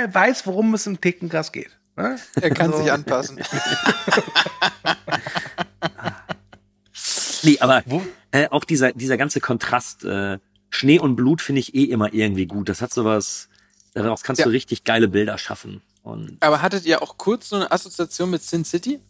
er 0.00 0.14
weiß, 0.14 0.46
worum 0.46 0.72
es 0.72 0.86
im 0.86 0.98
Thekengras 0.98 1.52
geht. 1.52 1.76
Ne? 1.96 2.18
Er 2.40 2.50
kann 2.52 2.72
Also- 2.72 2.82
sich 2.82 2.90
anpassen. 2.92 3.38
Nee, 7.46 7.58
aber 7.60 7.82
Wo- 7.86 8.02
äh, 8.32 8.48
auch 8.50 8.64
dieser, 8.64 8.92
dieser 8.92 9.16
ganze 9.16 9.40
Kontrast, 9.40 10.04
äh, 10.04 10.38
Schnee 10.68 10.98
und 10.98 11.16
Blut 11.16 11.40
finde 11.40 11.60
ich 11.60 11.74
eh 11.74 11.84
immer 11.84 12.12
irgendwie 12.12 12.46
gut. 12.46 12.68
Das 12.68 12.82
hat 12.82 12.92
sowas, 12.92 13.48
daraus 13.94 14.22
kannst 14.22 14.40
Ja. 14.40 14.44
du 14.46 14.50
richtig 14.50 14.84
geile 14.84 15.08
Bilder 15.08 15.38
schaffen. 15.38 15.80
Und 16.02 16.36
Aber 16.40 16.60
hattet 16.60 16.84
ihr 16.86 17.02
auch 17.02 17.16
kurz 17.16 17.48
so 17.48 17.56
eine 17.56 17.70
Assoziation 17.70 18.30
mit 18.30 18.42
Sin 18.42 18.64
City? 18.64 19.00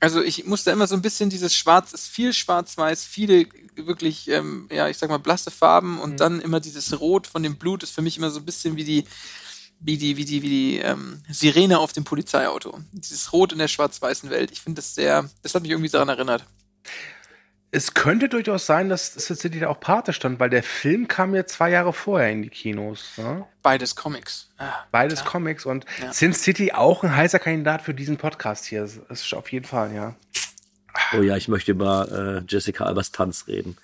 Also 0.00 0.22
ich 0.22 0.46
musste 0.46 0.70
immer 0.70 0.86
so 0.86 0.94
ein 0.94 1.02
bisschen 1.02 1.28
dieses 1.28 1.54
Schwarz, 1.54 1.92
ist 1.92 2.06
viel 2.08 2.32
Schwarz-Weiß, 2.32 3.04
viele 3.04 3.46
wirklich, 3.74 4.28
ähm, 4.28 4.68
ja, 4.70 4.88
ich 4.88 4.96
sag 4.98 5.10
mal, 5.10 5.18
blasse 5.18 5.50
Farben 5.50 5.98
und 5.98 6.20
dann 6.20 6.40
immer 6.40 6.60
dieses 6.60 7.00
Rot 7.00 7.26
von 7.26 7.42
dem 7.42 7.56
Blut 7.56 7.82
ist 7.82 7.90
für 7.92 8.02
mich 8.02 8.16
immer 8.16 8.30
so 8.30 8.38
ein 8.38 8.44
bisschen 8.44 8.76
wie 8.76 8.84
die, 8.84 9.04
wie 9.80 9.96
die, 9.96 10.16
wie 10.16 10.24
die, 10.24 10.42
wie 10.42 10.48
die 10.48 10.78
ähm, 10.78 11.22
Sirene 11.28 11.78
auf 11.78 11.92
dem 11.92 12.04
Polizeiauto. 12.04 12.78
Dieses 12.92 13.32
Rot 13.32 13.52
in 13.52 13.58
der 13.58 13.68
schwarz-weißen 13.68 14.30
Welt. 14.30 14.50
Ich 14.50 14.60
finde 14.60 14.80
das 14.80 14.94
sehr, 14.94 15.28
das 15.42 15.54
hat 15.54 15.62
mich 15.62 15.70
irgendwie 15.70 15.90
daran 15.90 16.08
erinnert. 16.08 16.44
Es 17.70 17.92
könnte 17.92 18.30
durchaus 18.30 18.64
sein, 18.64 18.88
dass 18.88 19.12
Sin 19.12 19.36
City 19.36 19.60
da 19.60 19.68
auch 19.68 19.78
Pate 19.78 20.14
stand, 20.14 20.40
weil 20.40 20.48
der 20.48 20.62
Film 20.62 21.06
kam 21.06 21.34
ja 21.34 21.44
zwei 21.46 21.68
Jahre 21.70 21.92
vorher 21.92 22.30
in 22.30 22.42
die 22.42 22.48
Kinos. 22.48 23.10
Ne? 23.18 23.44
Beides 23.62 23.94
Comics. 23.94 24.48
Ah, 24.56 24.72
Beides 24.90 25.20
klar. 25.20 25.32
Comics 25.32 25.66
und 25.66 25.84
Ja. 26.00 26.12
Sin 26.12 26.32
City 26.32 26.72
auch 26.72 27.04
ein 27.04 27.14
heißer 27.14 27.38
Kandidat 27.38 27.82
für 27.82 27.92
diesen 27.92 28.16
Podcast 28.16 28.64
hier. 28.64 28.80
Das 28.80 29.20
ist 29.20 29.34
auf 29.34 29.52
jeden 29.52 29.66
Fall, 29.66 29.94
ja. 29.94 30.14
oh 31.12 31.20
ja, 31.20 31.36
ich 31.36 31.48
möchte 31.48 31.72
über 31.72 32.40
äh, 32.40 32.50
Jessica 32.50 32.84
Albers 32.84 33.12
Tanz 33.12 33.46
reden. 33.48 33.76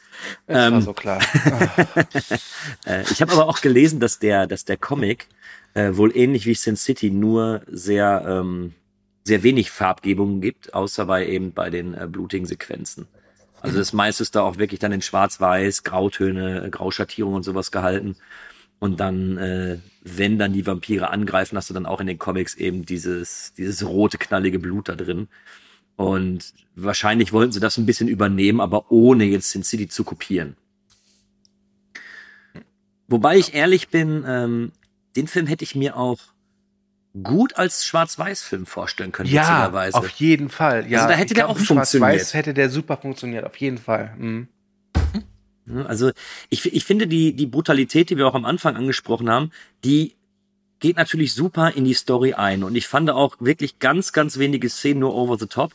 Das 0.46 0.56
war 0.56 0.78
Ähm, 0.78 0.80
so 0.80 0.92
klar. 0.94 1.20
Äh, 2.86 3.02
ich 3.10 3.20
habe 3.22 3.32
aber 3.32 3.48
auch 3.48 3.60
gelesen, 3.60 4.00
dass 4.00 4.18
der, 4.18 4.46
dass 4.46 4.64
der 4.64 4.76
Comic 4.78 5.28
äh, 5.74 5.96
wohl 5.96 6.16
ähnlich 6.16 6.46
wie 6.46 6.54
Sin 6.54 6.76
City 6.76 7.10
nur 7.10 7.62
sehr, 7.66 8.24
ähm, 8.26 8.72
sehr 9.24 9.42
wenig 9.42 9.70
Farbgebungen 9.70 10.40
gibt, 10.40 10.74
außer 10.74 11.06
bei 11.06 11.26
eben 11.26 11.52
bei 11.52 11.70
den 11.70 11.94
äh, 11.94 12.06
blutigen 12.08 12.46
Sequenzen. 12.46 13.06
Also 13.60 13.78
das 13.78 13.92
meiste 13.92 14.22
ist 14.22 14.34
da 14.34 14.42
auch 14.42 14.58
wirklich 14.58 14.78
dann 14.80 14.92
in 14.92 15.02
Schwarz-Weiß, 15.02 15.84
Grautöne, 15.84 16.68
Grauschattierung 16.70 17.34
und 17.34 17.44
sowas 17.44 17.70
gehalten. 17.70 18.16
Und 18.78 19.00
dann, 19.00 19.38
äh, 19.38 19.78
wenn 20.02 20.38
dann 20.38 20.52
die 20.52 20.66
Vampire 20.66 21.10
angreifen, 21.10 21.56
hast 21.56 21.70
du 21.70 21.74
dann 21.74 21.86
auch 21.86 22.00
in 22.00 22.06
den 22.06 22.18
Comics 22.18 22.54
eben 22.54 22.84
dieses, 22.84 23.54
dieses 23.56 23.86
rote, 23.86 24.18
knallige 24.18 24.58
Blut 24.58 24.90
da 24.90 24.96
drin. 24.96 25.28
Und 25.96 26.52
wahrscheinlich 26.74 27.32
wollten 27.32 27.52
sie 27.52 27.60
das 27.60 27.78
ein 27.78 27.86
bisschen 27.86 28.08
übernehmen, 28.08 28.60
aber 28.60 28.90
ohne 28.90 29.24
jetzt 29.24 29.50
Sin 29.50 29.62
City 29.62 29.88
zu 29.88 30.04
kopieren. 30.04 30.56
Wobei 33.08 33.38
ich 33.38 33.54
ehrlich 33.54 33.88
bin, 33.88 34.24
ähm, 34.26 34.72
den 35.16 35.26
Film 35.26 35.46
hätte 35.46 35.64
ich 35.64 35.74
mir 35.74 35.96
auch 35.96 36.18
gut 37.22 37.56
als 37.56 37.84
Schwarz-Weiß-Film 37.84 38.66
vorstellen 38.66 39.12
können, 39.12 39.28
Ja, 39.30 39.70
auf 39.92 40.08
jeden 40.10 40.48
Fall. 40.48 40.90
Ja, 40.90 41.02
Also 41.02 41.12
da 41.12 41.14
hätte 41.16 41.34
der 41.34 41.44
glaub, 41.44 41.56
auch 41.56 41.60
funktioniert. 41.60 42.12
Schwarz-Weiß 42.12 42.34
hätte 42.34 42.54
der 42.54 42.70
super 42.70 42.96
funktioniert, 42.96 43.44
auf 43.44 43.56
jeden 43.56 43.78
Fall. 43.78 44.14
Mhm. 44.18 44.48
Ne, 45.66 45.86
Also 45.86 46.10
ich, 46.50 46.72
ich 46.72 46.84
finde 46.84 47.06
die, 47.06 47.34
die 47.34 47.46
Brutalität, 47.46 48.10
die 48.10 48.16
wir 48.16 48.26
auch 48.26 48.34
am 48.34 48.44
Anfang 48.44 48.76
angesprochen 48.76 49.30
haben, 49.30 49.50
die 49.84 50.16
geht 50.80 50.96
natürlich 50.96 51.32
super 51.34 51.70
in 51.74 51.84
die 51.84 51.94
Story 51.94 52.34
ein. 52.34 52.64
Und 52.64 52.74
ich 52.74 52.88
fand 52.88 53.08
auch 53.10 53.36
wirklich 53.40 53.78
ganz, 53.78 54.12
ganz 54.12 54.38
wenige 54.38 54.68
Szenen 54.68 55.00
nur 55.00 55.14
over 55.14 55.38
the 55.38 55.46
top. 55.46 55.72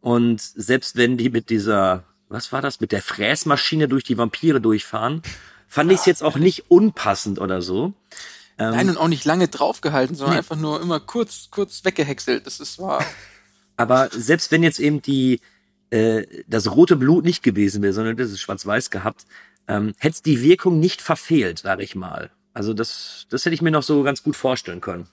Und 0.00 0.40
selbst 0.40 0.96
wenn 0.96 1.16
die 1.16 1.30
mit 1.30 1.50
dieser, 1.50 2.04
was 2.28 2.50
war 2.50 2.62
das, 2.62 2.80
mit 2.80 2.92
der 2.92 3.02
Fräsmaschine 3.02 3.88
durch 3.88 4.04
die 4.04 4.18
Vampire 4.18 4.60
durchfahren, 4.60 5.22
fand 5.68 5.92
ich 5.92 5.98
es 5.98 6.06
jetzt 6.06 6.22
auch 6.22 6.36
nicht 6.36 6.70
unpassend 6.70 7.38
oder 7.40 7.60
so. 7.60 7.92
Ähm, 8.58 8.70
Nein, 8.70 8.88
und 8.90 8.96
auch 8.96 9.08
nicht 9.08 9.24
lange 9.24 9.48
draufgehalten, 9.48 10.16
sondern 10.16 10.34
Nee. 10.34 10.38
einfach 10.38 10.56
nur 10.56 10.80
immer 10.80 11.00
kurz, 11.00 11.48
kurz 11.50 11.84
weggehäckselt. 11.84 12.46
Das 12.46 12.58
ist 12.60 12.78
war. 12.78 13.04
Aber 13.76 14.08
selbst 14.10 14.50
wenn 14.50 14.62
jetzt 14.62 14.78
eben 14.78 15.02
die 15.02 15.40
äh, 15.90 16.26
das 16.48 16.70
rote 16.70 16.96
Blut 16.96 17.24
nicht 17.24 17.42
gewesen 17.42 17.82
wäre, 17.82 17.92
sondern 17.92 18.16
das 18.16 18.30
ist 18.30 18.40
schwarz-weiß 18.40 18.90
gehabt, 18.90 19.26
ähm, 19.68 19.92
hätte 19.98 20.22
die 20.22 20.42
Wirkung 20.42 20.80
nicht 20.80 21.02
verfehlt, 21.02 21.58
sage 21.58 21.82
ich 21.82 21.94
mal. 21.94 22.30
Also 22.54 22.72
das, 22.72 23.26
das 23.30 23.44
hätte 23.44 23.54
ich 23.54 23.62
mir 23.62 23.70
noch 23.70 23.82
so 23.82 24.02
ganz 24.02 24.22
gut 24.22 24.36
vorstellen 24.36 24.80
können. 24.80 25.08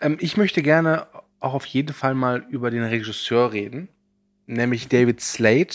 Ähm, 0.00 0.16
ich 0.20 0.36
möchte 0.36 0.62
gerne 0.62 1.06
auch 1.40 1.54
auf 1.54 1.66
jeden 1.66 1.94
Fall 1.94 2.14
mal 2.14 2.44
über 2.50 2.70
den 2.70 2.82
Regisseur 2.82 3.52
reden, 3.52 3.88
nämlich 4.52 4.88
David 4.88 5.20
Slade. 5.20 5.68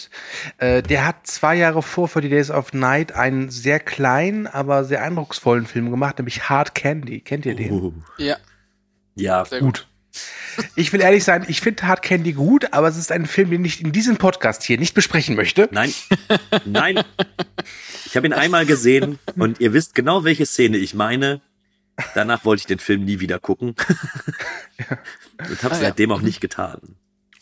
Äh, 0.57 0.81
der 0.83 1.05
hat 1.07 1.27
zwei 1.27 1.55
Jahre 1.55 1.81
vor 1.81 2.07
For 2.07 2.21
the 2.21 2.29
Days 2.29 2.49
of 2.51 2.73
Night 2.73 3.11
einen 3.13 3.49
sehr 3.49 3.79
kleinen, 3.79 4.47
aber 4.47 4.83
sehr 4.83 5.01
eindrucksvollen 5.03 5.65
Film 5.65 5.89
gemacht, 5.91 6.17
nämlich 6.19 6.49
Hard 6.49 6.75
Candy. 6.75 7.21
Kennt 7.21 7.45
ihr 7.45 7.55
den? 7.55 7.71
Uh, 7.71 7.93
Ja, 8.17 8.37
ja, 9.15 9.43
sehr 9.45 9.59
gut. 9.61 9.87
Ich 10.77 10.93
will 10.93 11.01
ehrlich 11.01 11.25
sein, 11.25 11.45
ich 11.49 11.59
finde 11.59 11.83
Hard 11.87 12.01
Candy 12.01 12.31
gut, 12.33 12.71
aber 12.73 12.87
es 12.87 12.95
ist 12.95 13.11
ein 13.11 13.25
Film, 13.25 13.51
den 13.51 13.65
ich 13.65 13.81
in 13.81 13.91
diesem 13.91 14.15
Podcast 14.17 14.63
hier 14.63 14.77
nicht 14.77 14.93
besprechen 14.93 15.35
möchte. 15.35 15.67
nein, 15.71 15.93
nein. 16.65 17.03
Ich 18.05 18.15
habe 18.15 18.25
ihn 18.27 18.33
einmal 18.33 18.65
gesehen 18.65 19.19
und 19.35 19.59
ihr 19.59 19.73
wisst 19.73 19.93
genau, 19.95 20.23
welche 20.23 20.45
Szene 20.45 20.77
ich 20.77 20.93
meine. 20.93 21.41
Danach 22.13 22.43
wollte 22.45 22.61
ich 22.61 22.67
den 22.67 22.79
Film 22.79 23.03
nie 23.05 23.19
wieder 23.19 23.39
gucken. 23.39 23.75
Und 25.39 25.63
habe 25.63 25.75
Ah, 25.75 25.77
ja. 25.77 25.83
seitdem 25.85 26.11
auch 26.11 26.21
nicht 26.21 26.41
getan. 26.41 26.95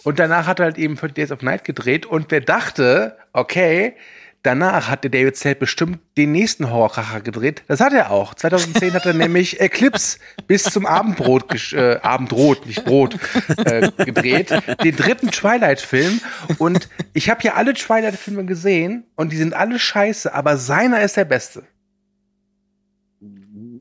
Und 0.04 0.20
danach 0.20 0.48
hat 0.48 0.60
er 0.60 0.66
halt 0.66 0.78
eben 0.78 0.98
For 0.98 1.10
the 1.10 1.16
Days 1.16 1.32
of 1.32 1.42
Night 1.42 1.63
gedreht 1.63 2.06
und 2.06 2.30
wer 2.30 2.42
dachte, 2.42 3.18
okay, 3.32 3.96
danach 4.44 4.89
hat 4.89 5.04
der 5.06 5.12
David 5.12 5.38
Slade 5.38 5.56
bestimmt 5.56 6.00
den 6.18 6.34
nächsten 6.34 6.70
Horrorkracher 6.70 7.22
gedreht. 7.22 7.63
Das 7.68 7.80
hat 7.80 7.94
er 7.94 8.12
auch. 8.12 8.34
2010 8.34 8.94
hat 8.94 9.06
er 9.06 9.13
nämlich 9.13 9.60
Eclipse 9.60 10.20
bis 10.48 10.63
zum 10.63 10.86
Abendbrot, 10.86 11.74
äh, 11.74 12.00
Abendrot, 12.02 12.66
nicht 12.66 12.84
Brot, 12.84 13.18
äh, 13.66 13.89
gedreht. 14.04 14.52
Den 14.84 14.96
dritten 14.96 15.32
Twilight-Film. 15.32 16.20
Und 16.58 16.89
ich 17.13 17.30
habe 17.30 17.42
hier 17.42 17.56
alle 17.56 17.74
Twilight-Filme 17.74 18.46
gesehen 18.46 19.06
und 19.16 19.32
die 19.32 19.38
sind 19.38 19.54
alle 19.54 19.80
scheiße, 19.80 20.34
aber 20.34 20.58
seiner 20.58 21.02
ist 21.02 21.18
der 21.18 21.26
beste. 21.26 21.63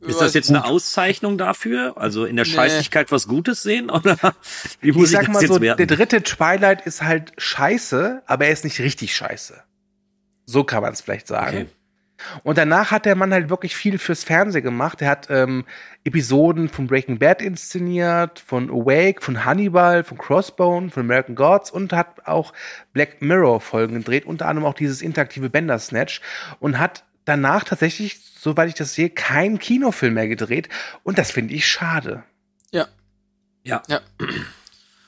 Ist 0.06 0.20
das 0.20 0.34
jetzt 0.34 0.50
eine 0.50 0.64
Auszeichnung 0.64 1.38
dafür? 1.38 1.94
Also 1.96 2.24
in 2.24 2.36
der 2.36 2.44
Nee. 2.44 2.52
Scheißigkeit 2.52 3.12
was 3.12 3.28
Gutes 3.28 3.62
sehen? 3.62 3.90
Oder 3.90 4.16
wie 4.80 4.92
muss 4.92 5.10
ich 5.10 5.10
ich, 5.10 5.10
sag 5.10 5.26
das 5.26 5.34
mal 5.34 5.40
jetzt 5.42 5.52
so, 5.52 5.60
werten? 5.60 5.86
der 5.86 5.96
dritte 5.96 6.22
Twilight 6.22 6.86
ist 6.86 7.02
halt 7.02 7.32
scheiße, 7.38 8.22
aber 8.26 8.46
er 8.46 8.52
ist 8.52 8.64
nicht 8.64 8.80
richtig 8.80 9.14
scheiße. 9.14 9.62
So 10.44 10.64
kann 10.64 10.82
man 10.82 10.92
es 10.92 11.00
vielleicht 11.00 11.26
sagen. 11.28 11.56
Okay. 11.56 11.66
Und 12.44 12.58
danach 12.58 12.90
hat 12.90 13.04
der 13.06 13.16
Mann 13.16 13.32
halt 13.32 13.50
wirklich 13.50 13.74
viel 13.74 13.98
fürs 13.98 14.24
Fernsehen 14.24 14.62
gemacht. 14.62 15.02
Er 15.02 15.10
hat 15.10 15.28
ähm, 15.30 15.64
Episoden 16.04 16.68
von 16.68 16.86
Breaking 16.86 17.18
Bad 17.18 17.42
inszeniert, 17.42 18.38
von 18.38 18.70
Awake, 18.70 19.20
von 19.20 19.44
Hannibal, 19.44 20.04
von 20.04 20.18
Crossbone, 20.18 20.90
von 20.90 21.04
American 21.04 21.34
Gods 21.34 21.70
und 21.70 21.92
hat 21.92 22.26
auch 22.26 22.52
Black 22.92 23.22
Mirror 23.22 23.60
Folgen 23.60 23.96
gedreht, 23.96 24.24
unter 24.24 24.46
anderem 24.46 24.68
auch 24.68 24.74
dieses 24.74 25.02
interaktive 25.02 25.50
Bender 25.50 25.78
Snatch 25.78 26.20
und 26.60 26.78
hat 26.78 27.04
danach 27.24 27.64
tatsächlich, 27.64 28.20
soweit 28.38 28.68
ich 28.68 28.74
das 28.74 28.94
sehe, 28.94 29.10
keinen 29.10 29.58
Kinofilm 29.58 30.14
mehr 30.14 30.28
gedreht 30.28 30.68
und 31.02 31.18
das 31.18 31.30
finde 31.30 31.54
ich 31.54 31.66
schade. 31.66 32.24
Ja, 32.72 32.88
Ja. 33.64 33.82
ja. 33.88 34.00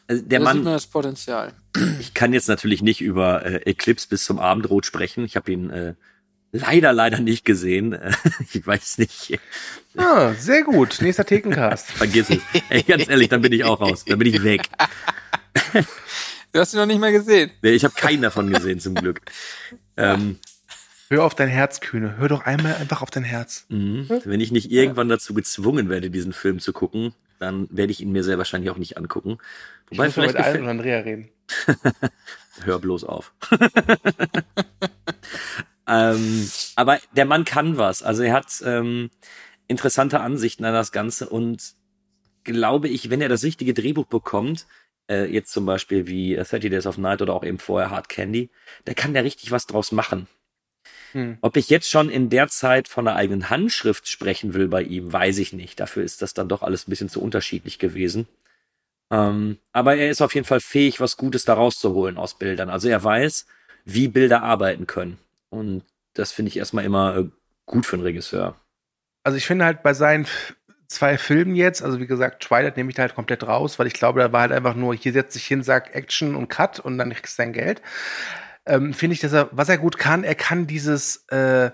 Also 0.07 0.23
der 0.23 0.39
da 0.41 0.45
sieht 0.47 0.55
Mann, 0.55 0.65
man 0.65 0.73
das 0.75 0.87
Potenzial. 0.87 1.53
ich 2.01 2.13
kann 2.15 2.33
jetzt 2.35 2.49
natürlich 2.49 2.83
nicht 2.83 3.01
über 3.01 3.45
äh, 3.47 3.57
Eclipse 3.71 4.07
bis 4.09 4.25
zum 4.25 4.39
Abendrot 4.39 4.85
sprechen. 4.85 5.25
Ich 5.25 5.35
habe 5.37 5.51
ihn 5.51 5.71
äh, 5.71 5.95
leider, 6.53 6.93
leider 6.93 7.21
nicht 7.21 7.45
gesehen. 7.45 7.99
Ich 8.53 8.67
weiß 8.67 8.99
nicht. 8.99 9.39
Ah, 9.97 10.33
sehr 10.35 10.63
gut. 10.63 10.99
Nächster 11.01 11.25
Thekencast. 11.25 11.91
Vergiss 11.93 12.29
es. 12.31 12.39
Ey, 12.69 12.83
ganz 12.83 13.09
ehrlich, 13.09 13.29
dann 13.31 13.41
bin 13.41 13.53
ich 13.53 13.65
auch 13.65 13.81
raus. 13.81 14.05
Dann 14.05 14.19
bin 14.19 14.33
ich 14.33 14.43
weg. 14.43 14.69
Du 16.53 16.61
hast 16.61 16.73
ihn 16.73 16.79
noch 16.79 16.87
nicht 16.87 17.01
mal 17.01 17.11
gesehen. 17.11 17.51
Nee, 17.63 17.71
Ich 17.73 17.83
habe 17.85 17.95
keinen 17.95 18.23
davon 18.23 18.49
gesehen, 18.53 18.79
zum 18.79 18.95
Glück. 18.95 19.21
Ähm, 19.97 20.39
Hör 21.09 21.25
auf 21.25 21.35
dein 21.35 21.49
Herz, 21.49 21.81
Kühne. 21.81 22.17
Hör 22.17 22.29
doch 22.29 22.45
einmal 22.45 22.75
einfach 22.77 23.03
auf 23.03 23.11
dein 23.11 23.25
Herz. 23.25 23.67
mhm. 23.69 24.09
Wenn 24.25 24.41
ich 24.41 24.53
nicht 24.53 24.71
irgendwann 24.71 25.09
dazu 25.09 25.35
gezwungen 25.35 25.89
werde, 25.89 26.11
diesen 26.11 26.33
Film 26.33 26.61
zu 26.61 26.73
gucken, 26.73 27.15
dann 27.39 27.69
werde 27.71 27.93
ich 27.93 28.01
ihn 28.01 28.13
mir 28.13 28.25
sehr 28.25 28.39
wahrscheinlich 28.39 28.71
auch 28.71 28.79
nicht 28.79 28.97
angucken. 28.97 29.39
Ich 29.91 29.99
Wobei 29.99 30.07
muss 30.07 30.17
mal 30.17 30.29
vielleicht 30.29 30.39
mit 30.39 30.47
Allen 30.47 30.63
und 30.63 30.69
Andrea 30.69 31.01
reden. 31.01 31.29
hör 32.65 32.79
bloß 32.79 33.05
auf. 33.05 33.33
ähm, 35.89 36.51
aber 36.77 36.99
der 37.17 37.25
Mann 37.27 37.45
kann 37.45 37.77
was. 37.77 38.03
Also 38.03 38.23
er 38.23 38.33
hat 38.33 38.63
ähm, 38.65 39.11
interessante 39.69 40.21
Ansichten 40.21 40.65
an 40.65 40.73
das 40.73 40.93
Ganze 40.93 41.29
und 41.29 41.75
glaube 42.45 42.89
ich, 42.89 43.11
wenn 43.11 43.21
er 43.21 43.29
das 43.29 43.43
richtige 43.43 43.75
Drehbuch 43.75 44.07
bekommt, 44.07 44.67
äh, 45.09 45.27
jetzt 45.27 45.53
zum 45.53 45.67
Beispiel 45.67 46.07
wie 46.07 46.35
äh, 46.35 46.45
30 46.45 46.71
Days 46.71 46.87
of 46.87 46.99
Night 46.99 47.21
oder 47.23 47.35
auch 47.35 47.45
eben 47.45 47.59
vorher 47.59 47.91
Hard 47.91 48.09
Candy, 48.09 48.51
da 48.85 48.95
kann 48.95 49.15
der 49.15 49.25
richtig 49.25 49.51
was 49.51 49.67
draus 49.67 49.93
machen. 49.93 50.29
Hm. 51.15 51.39
Ob 51.41 51.57
ich 51.57 51.71
jetzt 51.71 51.89
schon 51.89 52.11
in 52.11 52.29
der 52.29 52.49
Zeit 52.49 52.89
von 52.89 53.07
einer 53.07 53.17
eigenen 53.17 53.49
Handschrift 53.49 54.09
sprechen 54.09 54.53
will 54.53 54.67
bei 54.67 54.83
ihm, 54.83 55.13
weiß 55.13 55.39
ich 55.39 55.53
nicht. 55.53 55.79
Dafür 55.79 56.03
ist 56.03 56.23
das 56.23 56.35
dann 56.35 56.49
doch 56.49 56.63
alles 56.63 56.87
ein 56.87 56.91
bisschen 56.91 57.09
zu 57.09 57.23
unterschiedlich 57.23 57.79
gewesen. 57.79 58.27
Ähm, 59.13 59.59
aber 59.73 59.97
er 59.97 60.11
ist 60.11 60.23
auf 60.23 60.35
jeden 60.35 60.47
Fall 60.47 60.61
fähig, 60.61 60.99
was 60.99 61.17
Gutes 61.17 61.45
da 61.45 61.55
rauszuholen 61.55 62.17
aus 62.17 62.35
Bildern. 62.35 62.69
Also 62.69 62.89
er 62.89 63.03
weiß, 63.03 63.47
wie 63.85 64.09
Bilder 64.09 64.43
arbeiten 64.43 64.89
können. 64.89 65.19
Und 65.51 65.85
das 66.15 66.33
finde 66.33 66.49
ich 66.49 66.57
erstmal 66.57 66.85
immer 66.85 67.17
äh, 67.17 67.25
gut 67.65 67.87
für 67.87 67.95
einen 67.95 68.03
Regisseur. 68.03 68.57
Also 69.23 69.39
ich 69.39 69.47
finde 69.47 69.67
halt 69.67 69.85
bei 69.85 69.95
seinen 69.95 70.27
zwei 70.89 71.17
Filmen 71.17 71.55
jetzt, 71.55 71.83
also 71.83 72.01
wie 72.01 72.07
gesagt, 72.09 72.43
Twilight 72.43 72.77
nehme 72.77 72.91
ich 72.91 72.97
da 72.97 73.03
halt 73.03 73.15
komplett 73.15 73.47
raus, 73.47 73.79
weil 73.79 73.87
ich 73.87 73.95
glaube, 73.95 74.21
da 74.21 74.33
war 74.33 74.43
halt 74.43 74.53
einfach 74.53 74.75
nur, 74.75 74.95
hier 74.95 75.13
setz 75.13 75.35
dich 75.35 75.47
hin, 75.47 75.63
sag 75.63 75.95
Action 75.95 76.35
und 76.35 76.49
Cut 76.49 76.81
und 76.81 76.99
dann 76.99 77.13
kriegst 77.13 77.39
du 77.39 77.43
dein 77.43 77.53
Geld. 77.53 77.83
Ähm, 78.67 78.95
finde 78.95 79.15
ich, 79.15 79.21
dass 79.21 79.33
er, 79.33 79.49
was 79.53 79.69
er 79.69 79.79
gut 79.79 79.99
kann, 79.99 80.25
er 80.25 80.35
kann 80.35 80.67
dieses, 80.67 81.27
äh, 81.29 81.71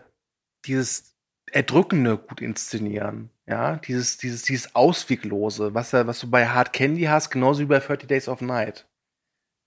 dieses 0.64 1.14
Erdrückende 1.50 2.16
gut 2.16 2.40
inszenieren. 2.40 3.30
Ja, 3.46 3.76
dieses, 3.76 4.18
dieses, 4.18 4.42
dieses 4.42 4.74
Ausweglose, 4.74 5.74
was 5.74 5.92
er, 5.92 6.06
was 6.06 6.20
du 6.20 6.30
bei 6.30 6.46
Hard 6.46 6.72
Candy 6.72 7.02
hast, 7.02 7.30
genauso 7.30 7.60
wie 7.60 7.66
bei 7.66 7.80
30 7.80 8.06
Days 8.06 8.28
of 8.28 8.40
Night. 8.40 8.86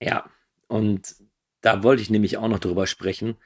Ja, 0.00 0.24
und 0.68 1.16
da 1.60 1.82
wollte 1.82 2.02
ich 2.02 2.10
nämlich 2.10 2.38
auch 2.38 2.48
noch 2.48 2.58
drüber 2.58 2.86
sprechen. 2.86 3.36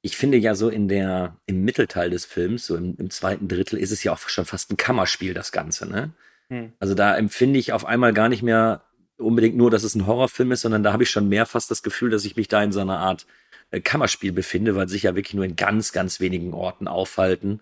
Ich 0.00 0.16
finde 0.16 0.38
ja 0.38 0.54
so 0.54 0.68
in 0.68 0.86
der, 0.86 1.36
im 1.46 1.64
Mittelteil 1.64 2.10
des 2.10 2.24
Films, 2.24 2.66
so 2.66 2.76
im, 2.76 2.96
im 2.96 3.10
zweiten 3.10 3.48
Drittel, 3.48 3.78
ist 3.78 3.90
es 3.90 4.04
ja 4.04 4.12
auch 4.12 4.18
schon 4.18 4.44
fast 4.44 4.70
ein 4.70 4.76
Kammerspiel, 4.76 5.34
das 5.34 5.50
Ganze, 5.50 5.88
ne? 5.88 6.12
Hm. 6.50 6.72
Also 6.78 6.94
da 6.94 7.16
empfinde 7.16 7.58
ich 7.58 7.72
auf 7.72 7.84
einmal 7.84 8.12
gar 8.12 8.28
nicht 8.28 8.42
mehr 8.42 8.82
unbedingt 9.18 9.56
nur, 9.56 9.70
dass 9.70 9.82
es 9.84 9.94
ein 9.94 10.06
Horrorfilm 10.06 10.52
ist, 10.52 10.62
sondern 10.62 10.82
da 10.82 10.92
habe 10.92 11.02
ich 11.02 11.10
schon 11.10 11.28
mehr 11.28 11.46
fast 11.46 11.70
das 11.70 11.82
Gefühl, 11.82 12.10
dass 12.10 12.24
ich 12.24 12.36
mich 12.36 12.48
da 12.48 12.62
in 12.62 12.72
so 12.72 12.80
einer 12.80 12.98
Art 12.98 13.26
äh, 13.70 13.80
Kammerspiel 13.80 14.32
befinde, 14.32 14.76
weil 14.76 14.88
sich 14.88 15.02
ja 15.02 15.14
wirklich 15.14 15.34
nur 15.34 15.44
in 15.44 15.56
ganz, 15.56 15.92
ganz 15.92 16.20
wenigen 16.20 16.54
Orten 16.54 16.88
aufhalten. 16.88 17.60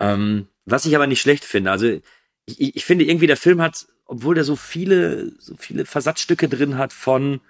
Ähm, 0.00 0.48
was 0.64 0.84
ich 0.84 0.96
aber 0.96 1.06
nicht 1.06 1.20
schlecht 1.20 1.44
finde. 1.44 1.70
Also 1.70 1.86
ich, 2.46 2.76
ich- 2.76 2.84
finde 2.84 3.04
irgendwie, 3.04 3.26
der 3.26 3.36
Film 3.36 3.60
hat, 3.62 3.86
obwohl 4.06 4.34
der 4.34 4.44
so 4.44 4.56
viele, 4.56 5.32
so 5.38 5.54
viele 5.58 5.84
Versatzstücke 5.84 6.48
drin 6.48 6.78
hat 6.78 6.92
von 6.92 7.40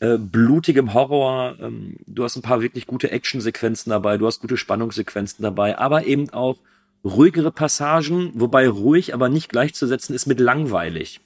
äh, 0.00 0.18
blutigem 0.18 0.94
Horror, 0.94 1.56
ähm, 1.60 1.96
du 2.06 2.24
hast 2.24 2.36
ein 2.36 2.42
paar 2.42 2.62
wirklich 2.62 2.86
gute 2.86 3.10
Actionsequenzen 3.10 3.90
dabei, 3.90 4.18
du 4.18 4.26
hast 4.26 4.40
gute 4.40 4.56
Spannungssequenzen 4.56 5.42
dabei, 5.42 5.78
aber 5.78 6.06
eben 6.06 6.30
auch 6.30 6.58
ruhigere 7.04 7.52
Passagen, 7.52 8.32
wobei 8.34 8.68
ruhig 8.68 9.14
aber 9.14 9.28
nicht 9.28 9.50
gleichzusetzen 9.50 10.14
ist 10.14 10.26
mit 10.26 10.40
langweilig. 10.40 11.20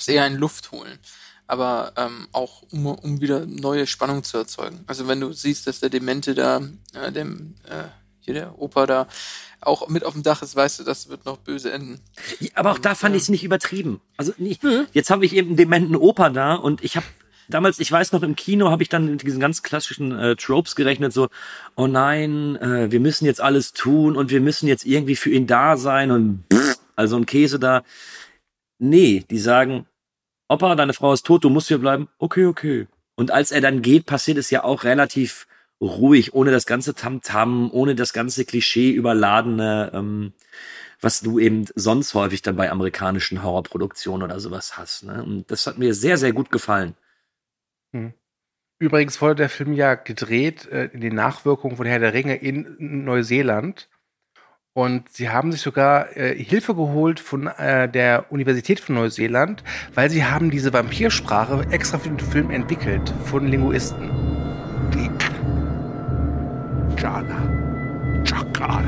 Ist 0.00 0.08
eher 0.08 0.24
ein 0.24 0.36
Luftholen. 0.36 0.98
aber 1.50 1.92
ähm, 1.96 2.28
auch 2.30 2.62
um, 2.70 2.86
um 2.86 3.20
wieder 3.20 3.44
neue 3.44 3.88
Spannung 3.88 4.22
zu 4.22 4.38
erzeugen. 4.38 4.84
Also 4.86 5.08
wenn 5.08 5.20
du 5.20 5.32
siehst, 5.32 5.66
dass 5.66 5.80
der 5.80 5.90
Demente 5.90 6.34
da, 6.34 6.60
äh, 6.94 7.10
dem, 7.10 7.56
äh, 7.68 7.88
hier 8.20 8.34
der 8.34 8.58
Opa 8.60 8.86
da 8.86 9.08
auch 9.60 9.88
mit 9.88 10.04
auf 10.04 10.12
dem 10.12 10.22
Dach 10.22 10.42
ist, 10.42 10.54
weißt 10.54 10.78
du, 10.78 10.84
das 10.84 11.08
wird 11.08 11.24
noch 11.24 11.38
böse 11.38 11.72
enden. 11.72 12.00
Aber 12.54 12.70
auch 12.70 12.78
da 12.78 12.94
fand 12.94 13.16
ich 13.16 13.22
es 13.22 13.28
nicht 13.28 13.42
übertrieben. 13.42 14.00
Also 14.16 14.32
nicht, 14.38 14.62
jetzt 14.92 15.10
habe 15.10 15.24
ich 15.24 15.34
eben 15.34 15.48
einen 15.48 15.56
dementen 15.56 15.96
Opa 15.96 16.30
da 16.30 16.54
und 16.54 16.84
ich 16.84 16.96
habe 16.96 17.06
damals, 17.48 17.80
ich 17.80 17.90
weiß 17.90 18.12
noch, 18.12 18.22
im 18.22 18.36
Kino 18.36 18.70
habe 18.70 18.84
ich 18.84 18.88
dann 18.88 19.10
mit 19.10 19.22
diesen 19.22 19.40
ganz 19.40 19.62
klassischen 19.64 20.16
äh, 20.16 20.36
Tropes 20.36 20.76
gerechnet, 20.76 21.12
so, 21.12 21.28
oh 21.74 21.88
nein, 21.88 22.56
äh, 22.56 22.92
wir 22.92 23.00
müssen 23.00 23.24
jetzt 23.24 23.40
alles 23.40 23.72
tun 23.72 24.16
und 24.16 24.30
wir 24.30 24.40
müssen 24.40 24.68
jetzt 24.68 24.86
irgendwie 24.86 25.16
für 25.16 25.30
ihn 25.30 25.48
da 25.48 25.76
sein 25.76 26.12
und 26.12 26.44
pff, 26.52 26.78
also 26.94 27.16
ein 27.16 27.26
Käse 27.26 27.58
da. 27.58 27.82
Nee, 28.78 29.24
die 29.28 29.38
sagen, 29.38 29.86
Opa, 30.50 30.74
deine 30.74 30.94
Frau 30.94 31.12
ist 31.12 31.24
tot, 31.24 31.44
du 31.44 31.48
musst 31.48 31.68
hier 31.68 31.78
bleiben. 31.78 32.08
Okay, 32.18 32.46
okay. 32.46 32.88
Und 33.14 33.30
als 33.30 33.52
er 33.52 33.60
dann 33.60 33.82
geht, 33.82 34.04
passiert 34.04 34.36
es 34.36 34.50
ja 34.50 34.64
auch 34.64 34.82
relativ 34.82 35.46
ruhig, 35.80 36.34
ohne 36.34 36.50
das 36.50 36.66
ganze 36.66 36.92
Tamtam, 36.94 37.70
ohne 37.72 37.94
das 37.94 38.12
ganze 38.12 38.44
Klischee 38.44 38.90
überladene, 38.90 39.92
ähm, 39.94 40.32
was 41.00 41.20
du 41.20 41.38
eben 41.38 41.66
sonst 41.76 42.14
häufig 42.14 42.42
dann 42.42 42.56
bei 42.56 42.68
amerikanischen 42.68 43.44
Horrorproduktionen 43.44 44.24
oder 44.24 44.40
sowas 44.40 44.76
hast. 44.76 45.04
Ne? 45.04 45.22
Und 45.22 45.52
das 45.52 45.68
hat 45.68 45.78
mir 45.78 45.94
sehr, 45.94 46.16
sehr 46.16 46.32
gut 46.32 46.50
gefallen. 46.50 46.96
Hm. 47.92 48.12
Übrigens 48.80 49.20
wurde 49.20 49.36
der 49.36 49.50
Film 49.50 49.72
ja 49.72 49.94
gedreht 49.94 50.66
äh, 50.66 50.86
in 50.86 51.00
den 51.00 51.14
Nachwirkungen 51.14 51.76
von 51.76 51.86
Herr 51.86 52.00
der 52.00 52.12
Ringe 52.12 52.34
in 52.34 53.04
Neuseeland. 53.04 53.88
Und 54.80 55.10
sie 55.10 55.28
haben 55.28 55.52
sich 55.52 55.60
sogar 55.60 56.16
äh, 56.16 56.34
Hilfe 56.42 56.74
geholt 56.74 57.20
von 57.20 57.48
äh, 57.48 57.86
der 57.86 58.32
Universität 58.32 58.80
von 58.80 58.94
Neuseeland, 58.94 59.62
weil 59.94 60.08
sie 60.08 60.24
haben 60.24 60.50
diese 60.50 60.72
Vampirsprache 60.72 61.66
extra 61.70 61.98
für 61.98 62.08
den 62.08 62.18
Film 62.18 62.50
entwickelt 62.50 63.12
von 63.26 63.46
Linguisten. 63.46 64.08
Dik, 64.94 65.12
Jana, 66.98 68.24
Chakara, 68.24 68.82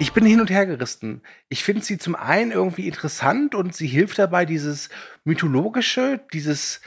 Ich 0.00 0.12
bin 0.12 0.24
hin 0.24 0.40
und 0.40 0.48
her 0.48 0.64
gerissen. 0.64 1.22
Ich 1.48 1.64
finde 1.64 1.84
sie 1.84 1.98
zum 1.98 2.14
einen 2.14 2.52
irgendwie 2.52 2.86
interessant 2.86 3.56
und 3.56 3.74
sie 3.74 3.88
hilft 3.88 4.18
dabei, 4.18 4.44
dieses 4.44 4.90
mythologische, 5.24 6.20
dieses 6.32 6.80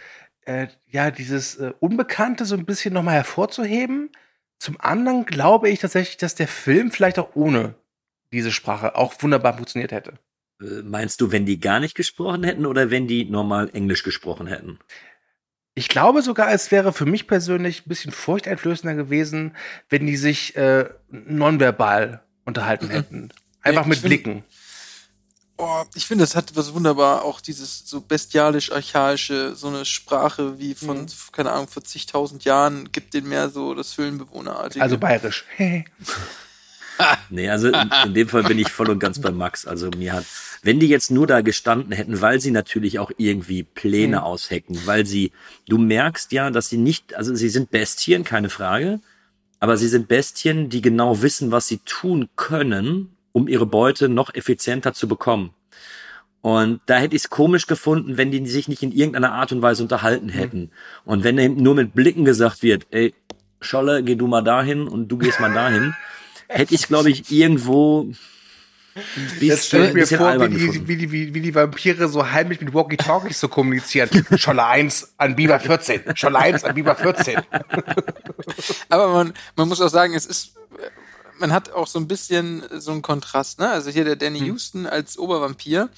äh, 0.46 0.68
ja, 0.88 1.12
dieses 1.12 1.56
äh, 1.58 1.74
Unbekannte 1.80 2.46
so 2.46 2.56
ein 2.56 2.66
bisschen 2.66 2.94
nochmal 2.94 3.16
hervorzuheben. 3.16 4.12
Zum 4.60 4.80
anderen 4.80 5.26
glaube 5.26 5.70
ich 5.70 5.80
tatsächlich, 5.80 6.18
dass 6.18 6.36
der 6.36 6.48
Film 6.48 6.92
vielleicht 6.92 7.20
auch 7.20 7.36
ohne 7.36 7.76
diese 8.32 8.52
Sprache 8.52 8.96
auch 8.96 9.14
wunderbar 9.20 9.56
funktioniert 9.56 9.92
hätte. 9.92 10.14
Äh, 10.62 10.82
Meinst 10.84 11.20
du, 11.20 11.34
wenn 11.34 11.46
die 11.46 11.60
gar 11.60 11.82
nicht 11.82 11.96
gesprochen 11.96 12.46
hätten 12.46 12.66
oder 12.66 12.92
wenn 12.92 13.08
die 13.08 13.26
normal 13.26 13.70
Englisch 13.74 14.04
gesprochen 14.04 14.48
hätten? 14.48 14.80
Ich 15.74 15.90
glaube 15.90 16.22
sogar, 16.22 16.52
es 16.54 16.72
wäre 16.72 16.94
für 16.94 17.06
mich 17.06 17.28
persönlich 17.28 17.86
ein 17.86 17.90
bisschen 17.90 18.12
furchteinflößender 18.12 18.96
gewesen, 18.96 19.56
wenn 19.90 20.06
die 20.06 20.18
sich 20.18 20.56
äh, 20.56 20.90
nonverbal 21.10 22.24
unterhalten 22.46 22.90
hätten. 22.90 23.30
Einfach 23.62 23.86
Nee, 23.86 23.90
mit 23.92 24.02
Blicken. 24.02 24.44
Oh, 25.58 25.84
ich 25.94 26.08
finde, 26.08 26.24
das 26.24 26.36
hat 26.36 26.56
was 26.56 26.74
wunderbar, 26.74 27.24
auch 27.24 27.40
dieses 27.40 27.88
so 27.88 28.02
bestialisch-archaische, 28.02 29.56
so 29.56 29.68
eine 29.68 29.86
Sprache 29.86 30.58
wie 30.58 30.74
von, 30.74 31.06
keine 31.34 31.52
Ahnung, 31.52 31.68
vor 31.68 31.84
zigtausend 31.84 32.44
Jahren, 32.46 32.92
gibt 32.92 33.14
den 33.14 33.30
mehr 33.30 33.50
so 33.50 33.76
das 33.76 33.96
Höhlenbewohnerartige. 33.98 34.82
Also 34.84 34.98
bayerisch. 34.98 35.46
Nee, 37.32 37.50
also 37.50 37.70
in, 37.70 37.90
in 38.06 38.14
dem 38.14 38.28
Fall 38.30 38.44
bin 38.44 38.60
ich 38.60 38.70
voll 38.70 38.90
und 38.92 39.00
ganz 39.00 39.20
bei 39.20 39.32
Max. 39.32 39.66
Also 39.66 39.90
mir 39.90 40.14
hat, 40.14 40.26
wenn 40.62 40.80
die 40.80 40.88
jetzt 40.88 41.10
nur 41.10 41.26
da 41.26 41.42
gestanden 41.42 41.92
hätten, 41.94 42.22
weil 42.22 42.40
sie 42.40 42.52
natürlich 42.52 43.00
auch 43.00 43.12
irgendwie 43.18 43.64
Pläne 43.64 44.18
Mhm. 44.18 44.24
aushecken, 44.24 44.80
weil 44.86 45.08
sie, 45.08 45.32
du 45.68 45.80
merkst 45.80 46.32
ja, 46.32 46.52
dass 46.52 46.70
sie 46.70 46.78
nicht, 46.78 47.16
also 47.16 47.34
sie 47.34 47.50
sind 47.50 47.72
Bestien, 47.72 48.24
keine 48.24 48.50
Frage, 48.52 49.00
aber 49.62 49.78
sie 49.78 49.88
sind 49.88 50.08
Bestien, 50.08 50.70
die 50.70 50.82
genau 50.82 51.22
wissen, 51.22 51.52
was 51.52 51.68
sie 51.68 51.78
tun 51.86 52.30
können, 52.36 53.16
um 53.32 53.48
ihre 53.48 53.68
Beute 53.68 54.10
noch 54.10 54.34
effizienter 54.34 54.94
zu 54.94 55.08
bekommen. 55.08 55.52
Und 56.42 56.82
da 56.88 56.98
hätte 56.98 57.16
ich 57.16 57.24
es 57.24 57.30
komisch 57.30 57.68
gefunden, 57.68 58.18
wenn 58.18 58.32
die 58.32 58.46
sich 58.48 58.68
nicht 58.68 58.82
in 58.82 58.92
irgendeiner 58.92 59.34
Art 59.34 59.52
und 59.52 59.62
Weise 59.62 59.84
unterhalten 59.84 60.30
hätten. 60.30 60.72
Und 61.06 61.24
wenn 61.24 61.38
eben 61.38 61.62
nur 61.62 61.76
mit 61.76 61.94
Blicken 61.94 62.26
gesagt 62.26 62.64
wird, 62.64 62.88
ey, 62.90 63.14
Scholle, 63.62 64.02
geh 64.02 64.16
du 64.16 64.26
mal 64.26 64.42
dahin 64.42 64.88
und 64.88 65.10
du 65.10 65.20
gehst 65.20 65.40
mal 65.40 65.54
dahin, 65.54 65.94
hätte 66.48 66.74
ich, 66.74 66.88
glaube 66.88 67.12
ich, 67.12 67.32
irgendwo 67.32 68.12
Jetzt 69.40 69.68
stelle 69.68 69.86
ich 69.86 69.90
ein 69.92 69.96
mir 69.96 70.08
vor, 70.08 70.40
wie 70.42 70.50
die, 70.50 70.88
wie, 70.88 70.96
die, 70.98 71.12
wie, 71.12 71.34
wie 71.34 71.42
die 71.42 71.56
Vampire 71.56 72.08
so 72.10 72.30
heimlich 72.30 72.60
mit 72.62 72.74
Walkie-Talkies 72.74 73.40
so 73.40 73.48
kommunizieren. 73.48 74.10
Scholle 74.38 74.66
1 74.66 75.14
an 75.18 75.36
Biber 75.36 75.60
14. 75.60 76.16
Scholle 76.16 76.40
1 76.40 76.64
an 76.66 76.76
Biber 76.76 76.96
14. 76.96 77.40
Aber 78.90 79.08
man, 79.10 79.34
man 79.56 79.68
muss 79.70 79.82
auch 79.82 79.90
sagen, 79.90 80.14
es 80.14 80.26
ist, 80.26 80.54
man 81.40 81.54
hat 81.54 81.72
auch 81.72 81.88
so 81.88 82.00
ein 82.00 82.08
bisschen 82.08 82.64
so 82.80 82.92
einen 82.92 83.02
Kontrast, 83.02 83.60
ne? 83.60 83.70
Also 83.70 83.92
hier 83.92 84.04
der 84.04 84.18
Danny 84.18 84.40
Hm. 84.40 84.48
Houston 84.48 84.86
als 84.86 85.18
Obervampir 85.18 85.90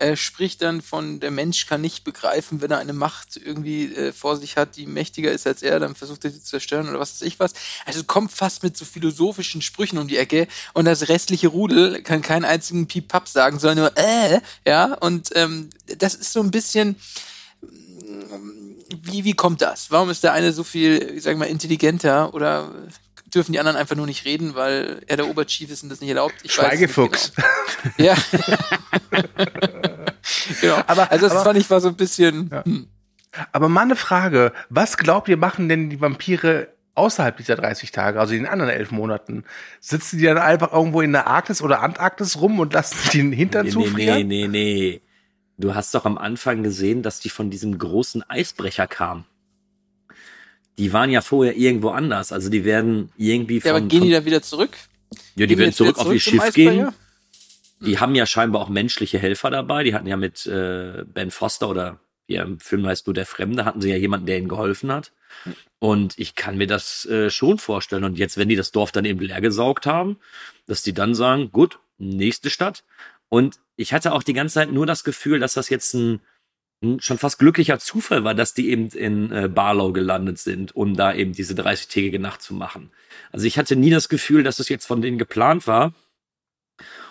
äh, 0.00 0.16
spricht 0.16 0.62
dann 0.62 0.82
von, 0.82 1.20
der 1.20 1.30
Mensch 1.30 1.66
kann 1.66 1.80
nicht 1.80 2.04
begreifen, 2.04 2.60
wenn 2.60 2.70
er 2.70 2.78
eine 2.78 2.92
Macht 2.92 3.36
irgendwie 3.36 3.94
äh, 3.94 4.12
vor 4.12 4.36
sich 4.36 4.56
hat, 4.56 4.76
die 4.76 4.86
mächtiger 4.86 5.32
ist 5.32 5.46
als 5.46 5.62
er, 5.62 5.80
dann 5.80 5.94
versucht 5.94 6.24
er 6.24 6.30
sie 6.30 6.40
zu 6.40 6.50
zerstören 6.50 6.88
oder 6.88 6.98
was 6.98 7.14
weiß 7.14 7.22
ich 7.22 7.38
was. 7.38 7.54
Also 7.84 8.04
kommt 8.04 8.32
fast 8.32 8.62
mit 8.62 8.76
so 8.76 8.84
philosophischen 8.84 9.62
Sprüchen 9.62 9.98
um 9.98 10.08
die 10.08 10.16
Ecke 10.16 10.48
und 10.74 10.84
das 10.84 11.08
restliche 11.08 11.48
Rudel 11.48 12.02
kann 12.02 12.22
keinen 12.22 12.44
einzigen 12.44 12.86
Piep-Papp 12.86 13.28
sagen, 13.28 13.58
sondern 13.58 13.78
nur 13.78 13.92
äh, 13.96 14.40
ja, 14.66 14.94
und 14.94 15.30
ähm, 15.34 15.70
das 15.98 16.14
ist 16.14 16.32
so 16.32 16.40
ein 16.40 16.50
bisschen, 16.50 16.96
wie, 19.02 19.24
wie 19.24 19.34
kommt 19.34 19.62
das? 19.62 19.90
Warum 19.90 20.10
ist 20.10 20.24
der 20.24 20.32
eine 20.32 20.52
so 20.52 20.64
viel, 20.64 21.14
ich 21.16 21.22
sag 21.22 21.36
mal, 21.36 21.46
intelligenter 21.46 22.34
oder 22.34 22.70
dürfen 23.34 23.52
die 23.52 23.58
anderen 23.58 23.76
einfach 23.76 23.96
nur 23.96 24.06
nicht 24.06 24.24
reden, 24.24 24.54
weil 24.54 25.02
er 25.06 25.16
der 25.16 25.28
Oberchief 25.28 25.70
ist 25.70 25.82
und 25.82 25.88
das 25.88 26.00
nicht 26.00 26.08
erlaubt? 26.10 26.34
Ich 26.42 26.56
weiß 26.58 26.72
es 26.74 26.80
nicht 26.80 26.92
Schweigefuchs. 26.92 27.32
Genau. 27.96 28.10
Ja. 28.10 28.16
genau. 30.60 30.76
Aber- 30.86 31.10
also 31.10 31.26
das 31.26 31.32
aber- 31.36 31.44
fand 31.44 31.58
ich 31.58 31.70
war 31.70 31.80
so 31.80 31.88
ein 31.88 31.96
bisschen. 31.96 32.50
Hm. 32.64 32.88
Aber 33.52 33.68
mal 33.68 33.82
eine 33.82 33.96
Frage. 33.96 34.52
Was 34.68 34.96
glaubt 34.96 35.28
ihr, 35.28 35.36
machen 35.36 35.68
denn 35.68 35.90
die 35.90 36.00
Vampire 36.00 36.68
außerhalb 36.94 37.36
dieser 37.36 37.54
30 37.56 37.92
Tage, 37.92 38.18
also 38.18 38.34
in 38.34 38.42
den 38.44 38.48
anderen 38.52 38.70
elf 38.72 38.90
Monaten? 38.90 39.44
Sitzen 39.80 40.18
die 40.18 40.24
dann 40.24 40.38
einfach 40.38 40.72
irgendwo 40.72 41.02
in 41.02 41.12
der 41.12 41.26
Arktis 41.26 41.62
oder 41.62 41.82
Antarktis 41.82 42.40
rum 42.40 42.58
und 42.58 42.72
lassen 42.72 42.96
den 43.12 43.32
Hintern 43.32 43.66
Nee, 43.66 43.72
nee, 43.76 43.84
zufrieren? 43.84 44.26
nee, 44.28 44.46
nee, 44.46 44.48
nee. 44.48 45.00
Du 45.58 45.74
hast 45.74 45.94
doch 45.94 46.04
am 46.04 46.18
Anfang 46.18 46.62
gesehen, 46.62 47.02
dass 47.02 47.20
die 47.20 47.30
von 47.30 47.50
diesem 47.50 47.78
großen 47.78 48.28
Eisbrecher 48.28 48.86
kamen. 48.86 49.24
Die 50.78 50.92
waren 50.92 51.10
ja 51.10 51.20
vorher 51.20 51.56
irgendwo 51.56 51.90
anders. 51.90 52.32
Also 52.32 52.48
die 52.48 52.64
werden 52.64 53.10
irgendwie 53.16 53.60
von. 53.60 53.68
Ja, 53.68 53.76
aber 53.76 53.86
gehen 53.86 54.04
die 54.04 54.12
da 54.12 54.24
wieder 54.24 54.42
zurück? 54.42 54.70
ja, 55.34 55.46
die 55.46 55.46
gehen 55.46 55.58
werden 55.58 55.68
wieder 55.68 55.72
zurück 55.72 55.98
auf 55.98 56.12
ihr 56.12 56.20
Schiff 56.20 56.54
gehen. 56.54 56.88
Die 57.80 57.98
haben 57.98 58.14
ja 58.14 58.26
scheinbar 58.26 58.62
auch 58.62 58.68
menschliche 58.68 59.18
Helfer 59.18 59.50
dabei. 59.50 59.84
Die 59.84 59.94
hatten 59.94 60.06
ja 60.08 60.16
mit 60.16 60.46
äh, 60.46 61.04
Ben 61.04 61.30
Foster 61.30 61.68
oder 61.68 62.00
wie 62.26 62.34
er 62.34 62.44
im 62.44 62.60
Film 62.60 62.86
heißt, 62.86 63.06
nur 63.06 63.14
der 63.14 63.26
Fremde, 63.26 63.64
hatten 63.64 63.80
sie 63.80 63.90
ja 63.90 63.96
jemanden, 63.96 64.26
der 64.26 64.38
ihnen 64.38 64.48
geholfen 64.48 64.92
hat. 64.92 65.12
Und 65.78 66.18
ich 66.18 66.34
kann 66.34 66.58
mir 66.58 66.66
das 66.66 67.06
äh, 67.06 67.30
schon 67.30 67.58
vorstellen. 67.58 68.04
Und 68.04 68.18
jetzt, 68.18 68.36
wenn 68.36 68.48
die 68.48 68.56
das 68.56 68.70
Dorf 68.70 68.92
dann 68.92 69.04
eben 69.04 69.20
leer 69.20 69.40
gesaugt 69.40 69.86
haben, 69.86 70.18
dass 70.66 70.82
die 70.82 70.92
dann 70.92 71.14
sagen, 71.14 71.50
gut, 71.52 71.78
nächste 71.96 72.50
Stadt. 72.50 72.84
Und 73.28 73.58
ich 73.76 73.92
hatte 73.92 74.12
auch 74.12 74.22
die 74.22 74.34
ganze 74.34 74.54
Zeit 74.54 74.72
nur 74.72 74.86
das 74.86 75.04
Gefühl, 75.04 75.38
dass 75.38 75.54
das 75.54 75.68
jetzt 75.70 75.94
ein 75.94 76.20
schon 77.00 77.18
fast 77.18 77.38
glücklicher 77.38 77.78
Zufall 77.78 78.22
war, 78.22 78.34
dass 78.34 78.54
die 78.54 78.70
eben 78.70 78.88
in 78.88 79.32
äh, 79.32 79.48
Barlow 79.48 79.92
gelandet 79.92 80.38
sind, 80.38 80.76
um 80.76 80.94
da 80.94 81.12
eben 81.12 81.32
diese 81.32 81.54
30-tägige 81.54 82.20
Nacht 82.20 82.40
zu 82.40 82.54
machen. 82.54 82.92
Also 83.32 83.46
ich 83.46 83.58
hatte 83.58 83.74
nie 83.74 83.90
das 83.90 84.08
Gefühl, 84.08 84.44
dass 84.44 84.60
es 84.60 84.68
jetzt 84.68 84.86
von 84.86 85.02
denen 85.02 85.18
geplant 85.18 85.66
war 85.66 85.92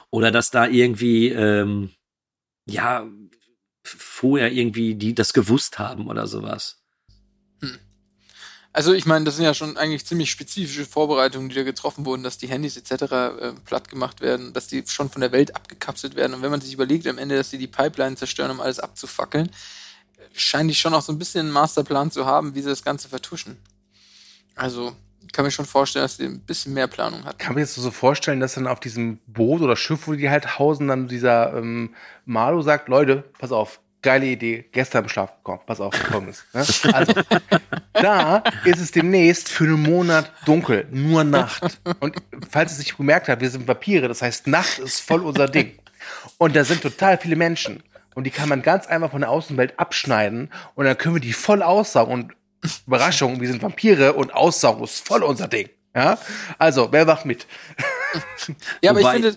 oder 0.09 0.32
dass 0.32 0.51
da 0.51 0.68
irgendwie 0.68 1.30
ähm, 1.30 1.91
ja 2.65 3.07
vorher 3.84 4.51
irgendwie 4.51 4.95
die 4.95 5.13
das 5.13 5.34
gewusst 5.34 5.80
haben 5.80 6.07
oder 6.07 6.28
sowas. 6.28 6.82
Also 8.74 8.93
ich 8.93 9.05
meine, 9.05 9.26
das 9.26 9.38
sind 9.38 9.45
ja 9.45 9.53
schon 9.53 9.76
eigentlich 9.78 10.05
ziemlich 10.05 10.30
spezifische 10.30 10.86
Vorbereitungen, 10.86 11.49
die 11.49 11.55
da 11.55 11.63
getroffen 11.63 12.05
wurden, 12.05 12.24
dass 12.24 12.38
die 12.38 12.47
Handys 12.47 12.78
etc. 12.78 12.91
Äh, 12.91 13.53
platt 13.65 13.89
gemacht 13.89 14.22
werden, 14.22 14.53
dass 14.53 14.68
die 14.68 14.84
schon 14.88 15.09
von 15.09 15.22
der 15.22 15.32
Welt 15.32 15.55
abgekapselt 15.55 16.15
werden. 16.15 16.34
Und 16.36 16.41
wenn 16.41 16.51
man 16.51 16.61
sich 16.61 16.74
überlegt 16.74 17.07
am 17.07 17.18
Ende, 17.18 17.36
dass 17.36 17.49
die 17.49 17.57
die 17.57 17.68
Pipeline 17.68 18.15
zerstören, 18.15 18.51
um 18.51 18.61
alles 18.61 18.80
abzufackeln, 18.80 19.49
scheinen 20.34 20.70
die 20.70 20.76
schon 20.76 20.93
auch 20.93 21.01
so 21.01 21.11
ein 21.11 21.18
bisschen 21.18 21.41
einen 21.41 21.51
Masterplan 21.51 22.11
zu 22.11 22.26
haben, 22.26 22.53
wie 22.55 22.61
sie 22.61 22.70
das 22.70 22.84
Ganze 22.84 23.09
vertuschen. 23.09 23.57
Also 24.55 24.95
ich 25.26 25.34
kann 25.34 25.45
mir 25.45 25.51
schon 25.51 25.65
vorstellen, 25.65 26.03
dass 26.03 26.18
sie 26.18 26.26
ein 26.26 26.39
bisschen 26.39 26.74
mehr 26.74 26.88
Planung 26.88 27.26
hat. 27.26 27.38
Kann 27.39 27.53
man 27.53 27.61
jetzt 27.61 27.76
so 27.76 27.91
vorstellen, 27.91 28.39
dass 28.39 28.53
dann 28.53 28.68
auf 28.68 28.80
diesem 28.80 29.20
Boot 29.28 29.61
oder 29.61 29.76
Schiff, 29.76 30.07
wo 30.07 30.13
die 30.13 30.30
halt 30.30 30.57
hausen, 30.57 30.88
dann 30.88 31.07
dieser 31.07 31.53
ähm, 31.55 31.93
Marlo 32.26 32.61
sagt, 32.61 32.88
Leute, 32.88 33.24
pass 33.38 33.51
auf, 33.51 33.80
geile 34.08 34.26
Idee, 34.26 34.64
gestern 34.72 35.03
im 35.03 35.10
Schlaf 35.10 35.36
gekommen. 35.36 35.60
Pass 35.66 35.82
auf, 35.82 35.93
folgendes. 35.93 36.45
Ne? 36.53 36.66
Also, 36.93 37.14
da 37.91 38.41
ist 38.64 38.80
es 38.80 38.91
demnächst 38.91 39.49
für 39.49 39.66
einen 39.66 39.84
Monat 39.84 40.32
dunkel, 40.45 40.88
nur 40.91 41.26
Nacht. 41.26 41.80
Und 41.99 42.16
falls 42.49 42.72
ihr 42.72 42.74
es 42.74 42.78
nicht 42.80 42.95
gemerkt 42.95 43.28
habt, 43.28 43.41
wir 43.41 43.49
sind 43.49 43.68
Vampire, 43.68 44.08
das 44.08 44.22
heißt, 44.22 44.47
Nacht 44.47 44.80
ist 44.80 45.01
voll 45.01 45.26
unser 45.26 45.47
Ding. 45.49 45.78
Und 46.38 46.55
da 46.55 46.64
sind 46.64 46.82
total 46.82 47.18
viele 47.18 47.36
Menschen. 47.36 47.84
Und 48.16 48.24
die 48.24 48.32
kann 48.32 48.47
man 48.47 48.62
ganz 48.62 48.88
einfach 48.88 49.12
von 49.12 49.20
der 49.20 49.30
Außenwelt 49.30 49.78
abschneiden 49.78 50.51
und 50.76 50.86
dann 50.86 50.97
können 50.97 51.16
wir 51.16 51.22
die 51.22 51.34
voll 51.34 51.62
aussaugen. 51.62 52.14
Und 52.14 52.34
Überraschung, 52.88 53.41
wir 53.41 53.47
sind 53.49 53.62
Vampire 53.62 54.14
und 54.14 54.34
Aussaugen 54.34 54.86
ist 54.86 55.05
voll 55.05 55.22
unser 55.22 55.49
Ding. 55.49 55.70
Ja? 55.93 56.18
Also, 56.58 56.93
wer 56.93 57.05
macht 57.05 57.26
mit? 57.26 57.45
Ja, 58.82 58.91
aber 58.91 58.99
ich 59.01 59.05
Wobei- 59.05 59.14
finde, 59.16 59.36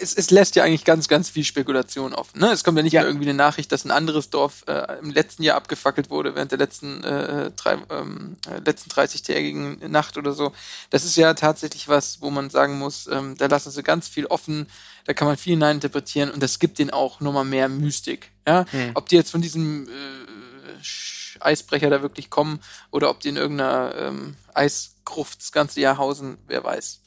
es, 0.00 0.14
es 0.14 0.30
lässt 0.30 0.56
ja 0.56 0.64
eigentlich 0.64 0.84
ganz, 0.84 1.08
ganz 1.08 1.28
viel 1.30 1.44
Spekulation 1.44 2.14
offen. 2.14 2.40
Ne? 2.40 2.50
Es 2.52 2.64
kommt 2.64 2.76
ja 2.76 2.82
nicht 2.82 2.92
Ja. 2.92 3.00
mehr 3.00 3.08
irgendwie 3.08 3.28
eine 3.28 3.36
Nachricht, 3.36 3.70
dass 3.72 3.84
ein 3.84 3.90
anderes 3.90 4.30
Dorf 4.30 4.64
äh, 4.66 4.98
im 5.00 5.10
letzten 5.10 5.42
Jahr 5.42 5.56
abgefackelt 5.56 6.10
wurde, 6.10 6.34
während 6.34 6.50
der 6.52 6.58
letzten, 6.58 7.02
äh, 7.04 7.50
drei, 7.56 7.78
ähm, 7.90 8.36
äh, 8.48 8.58
letzten 8.64 8.90
30-tägigen 8.90 9.88
Nacht 9.90 10.16
oder 10.16 10.32
so. 10.32 10.52
Das 10.90 11.04
ist 11.04 11.16
ja 11.16 11.34
tatsächlich 11.34 11.88
was, 11.88 12.20
wo 12.20 12.30
man 12.30 12.50
sagen 12.50 12.78
muss, 12.78 13.06
ähm, 13.08 13.36
da 13.36 13.46
lassen 13.46 13.70
sie 13.70 13.82
ganz 13.82 14.08
viel 14.08 14.26
offen, 14.26 14.66
da 15.04 15.14
kann 15.14 15.28
man 15.28 15.36
viel 15.36 15.52
hineininterpretieren 15.54 16.30
und 16.30 16.42
das 16.42 16.58
gibt 16.58 16.78
denen 16.78 16.90
auch 16.90 17.20
nochmal 17.20 17.44
mehr 17.44 17.68
Mystik. 17.68 18.30
Ja? 18.46 18.64
Ob 18.94 19.08
die 19.08 19.16
jetzt 19.16 19.30
von 19.30 19.40
diesem 19.42 19.88
äh, 19.88 21.40
Eisbrecher 21.40 21.90
da 21.90 22.02
wirklich 22.02 22.30
kommen 22.30 22.60
oder 22.90 23.10
ob 23.10 23.20
die 23.20 23.28
in 23.28 23.36
irgendeiner 23.36 23.94
ähm, 23.96 24.36
Eisgruft 24.54 25.40
das 25.40 25.52
ganze 25.52 25.80
Jahr 25.80 25.98
hausen, 25.98 26.38
wer 26.46 26.64
weiß. 26.64 27.00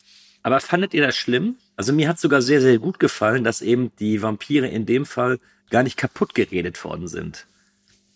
Aber 0.44 0.60
fandet 0.60 0.94
ihr 0.94 1.06
das 1.06 1.16
schlimm? 1.16 1.56
Also 1.76 1.94
mir 1.94 2.08
hat 2.10 2.20
sogar 2.20 2.42
sehr, 2.42 2.62
sehr 2.62 2.78
gut 2.80 3.00
gefallen, 3.00 3.44
dass 3.44 3.62
eben 3.62 3.92
die 4.00 4.22
Vampire 4.22 4.68
in 4.68 4.86
dem 4.86 5.06
Fall 5.06 5.40
gar 5.70 5.84
nicht 5.84 5.98
kaputt 5.98 6.34
geredet 6.34 6.84
worden 6.84 7.08
sind. 7.08 7.46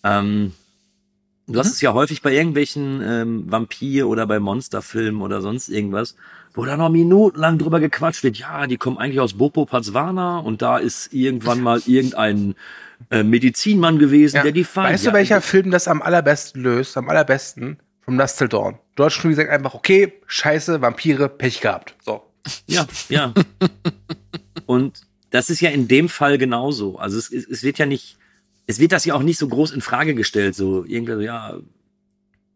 Ähm, 0.03 0.53
du 1.47 1.59
hast 1.59 1.71
es 1.71 1.81
ja 1.81 1.93
häufig 1.93 2.21
bei 2.21 2.33
irgendwelchen 2.33 3.01
ähm, 3.03 3.45
Vampir- 3.51 4.07
oder 4.07 4.27
bei 4.27 4.39
Monsterfilmen 4.39 5.21
oder 5.21 5.41
sonst 5.41 5.69
irgendwas, 5.69 6.15
wo 6.53 6.65
da 6.65 6.77
noch 6.77 6.89
minutenlang 6.89 7.57
drüber 7.57 7.79
gequatscht 7.79 8.23
wird. 8.23 8.37
Ja, 8.37 8.67
die 8.67 8.77
kommen 8.77 8.97
eigentlich 8.97 9.19
aus 9.19 9.33
Bopo 9.33 9.65
Pazwana 9.65 10.39
und 10.39 10.61
da 10.61 10.77
ist 10.77 11.13
irgendwann 11.13 11.61
mal 11.61 11.81
irgendein 11.85 12.55
äh, 13.09 13.23
Medizinmann 13.23 13.99
gewesen, 13.99 14.37
Ja. 14.37 14.43
der 14.43 14.51
die 14.51 14.63
Feinde... 14.63 14.93
Weißt 14.93 15.07
du, 15.07 15.13
welcher 15.13 15.41
Film 15.41 15.71
das 15.71 15.87
am 15.87 16.01
allerbesten 16.01 16.61
löst? 16.61 16.97
Am 16.97 17.09
allerbesten? 17.09 17.77
Vom 18.05 18.17
Last 18.17 18.37
Till 18.37 18.47
Dawn. 18.47 18.77
Dort 18.95 19.13
schon 19.13 19.31
gesagt 19.31 19.49
einfach, 19.49 19.73
okay, 19.73 20.13
scheiße, 20.27 20.81
Vampire, 20.81 21.27
Pech 21.27 21.59
gehabt. 21.59 21.95
So. 22.03 22.23
Ja, 22.67 22.85
ja. 23.09 23.33
Und 24.67 25.01
das 25.31 25.49
ist 25.49 25.59
ja 25.59 25.71
in 25.71 25.87
dem 25.87 26.07
Fall 26.07 26.37
genauso. 26.37 26.97
Also 26.97 27.17
es, 27.17 27.31
es 27.31 27.63
wird 27.63 27.79
ja 27.79 27.85
nicht, 27.85 28.17
es 28.67 28.79
wird 28.79 28.91
das 28.91 29.05
ja 29.05 29.15
auch 29.15 29.23
nicht 29.23 29.39
so 29.39 29.47
groß 29.47 29.71
in 29.71 29.81
Frage 29.81 30.13
gestellt. 30.13 30.55
So 30.55 30.85
irgendwie, 30.85 31.13
so, 31.13 31.21
ja, 31.21 31.57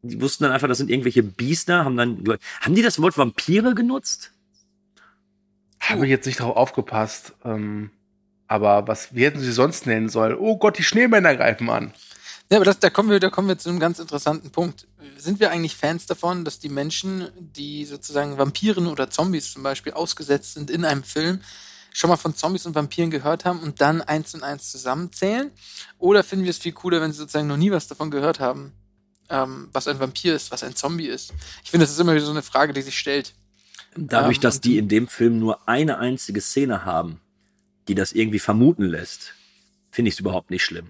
die 0.03 0.21
wussten 0.21 0.43
dann 0.43 0.53
einfach, 0.53 0.67
das 0.67 0.77
sind 0.77 0.89
irgendwelche 0.89 1.23
Biester, 1.23 1.83
haben 1.83 1.97
dann, 1.97 2.23
haben 2.61 2.75
die 2.75 2.81
das 2.81 3.01
Wort 3.01 3.17
Vampire 3.17 3.73
genutzt? 3.73 4.31
Habe 5.81 6.05
ich 6.05 6.11
jetzt 6.11 6.25
nicht 6.25 6.39
drauf 6.39 6.55
aufgepasst. 6.55 7.33
Ähm, 7.43 7.89
aber 8.47 8.87
was, 8.87 9.13
wie 9.15 9.25
hätten 9.25 9.39
sie 9.39 9.51
sonst 9.51 9.87
nennen 9.87 10.09
sollen? 10.09 10.37
Oh 10.39 10.57
Gott, 10.57 10.77
die 10.77 10.83
Schneemänner 10.83 11.35
greifen 11.35 11.69
an. 11.69 11.93
Ja, 12.51 12.57
aber 12.57 12.65
das, 12.65 12.79
da 12.79 12.89
kommen 12.89 13.09
wir, 13.11 13.19
da 13.19 13.29
kommen 13.29 13.47
wir 13.47 13.57
zu 13.59 13.69
einem 13.69 13.79
ganz 13.79 13.99
interessanten 13.99 14.49
Punkt. 14.49 14.87
Sind 15.17 15.39
wir 15.39 15.51
eigentlich 15.51 15.75
Fans 15.75 16.07
davon, 16.07 16.45
dass 16.45 16.57
die 16.59 16.69
Menschen, 16.69 17.27
die 17.37 17.85
sozusagen 17.85 18.37
Vampiren 18.39 18.87
oder 18.87 19.11
Zombies 19.11 19.53
zum 19.53 19.61
Beispiel 19.61 19.93
ausgesetzt 19.93 20.55
sind 20.55 20.71
in 20.71 20.83
einem 20.83 21.03
Film, 21.03 21.41
schon 21.93 22.09
mal 22.09 22.17
von 22.17 22.33
Zombies 22.35 22.65
und 22.65 22.73
Vampiren 22.73 23.11
gehört 23.11 23.45
haben 23.45 23.59
und 23.59 23.81
dann 23.81 24.01
eins 24.01 24.33
und 24.33 24.41
eins 24.43 24.71
zusammenzählen? 24.71 25.51
Oder 25.99 26.23
finden 26.23 26.45
wir 26.45 26.49
es 26.49 26.57
viel 26.57 26.71
cooler, 26.71 27.01
wenn 27.01 27.11
sie 27.11 27.19
sozusagen 27.19 27.47
noch 27.47 27.57
nie 27.57 27.69
was 27.71 27.87
davon 27.87 28.09
gehört 28.09 28.39
haben, 28.39 28.71
ähm, 29.29 29.69
was 29.71 29.87
ein 29.87 29.99
Vampir 29.99 30.35
ist, 30.35 30.49
was 30.49 30.63
ein 30.63 30.75
Zombie 30.75 31.05
ist? 31.07 31.31
Ich 31.63 31.69
finde, 31.69 31.83
das 31.85 31.91
ist 31.93 31.99
immer 31.99 32.15
wieder 32.15 32.25
so 32.25 32.31
eine 32.31 32.41
Frage, 32.41 32.73
die 32.73 32.81
sich 32.81 32.97
stellt. 32.97 33.35
Dadurch, 33.95 34.37
Ähm, 34.37 34.41
dass 34.41 34.59
die- 34.59 34.77
in 34.79 34.87
dem 34.87 35.07
Film 35.07 35.37
nur 35.37 35.67
eine 35.67 35.99
einzige 35.99 36.41
Szene 36.41 36.83
haben, 36.83 37.19
die 37.87 37.93
das 37.95 38.11
irgendwie 38.11 38.39
vermuten 38.39 38.85
lässt, 38.85 39.33
finde 39.91 40.09
ich 40.09 40.15
es 40.15 40.19
überhaupt 40.19 40.49
nicht 40.49 40.63
schlimm. 40.63 40.89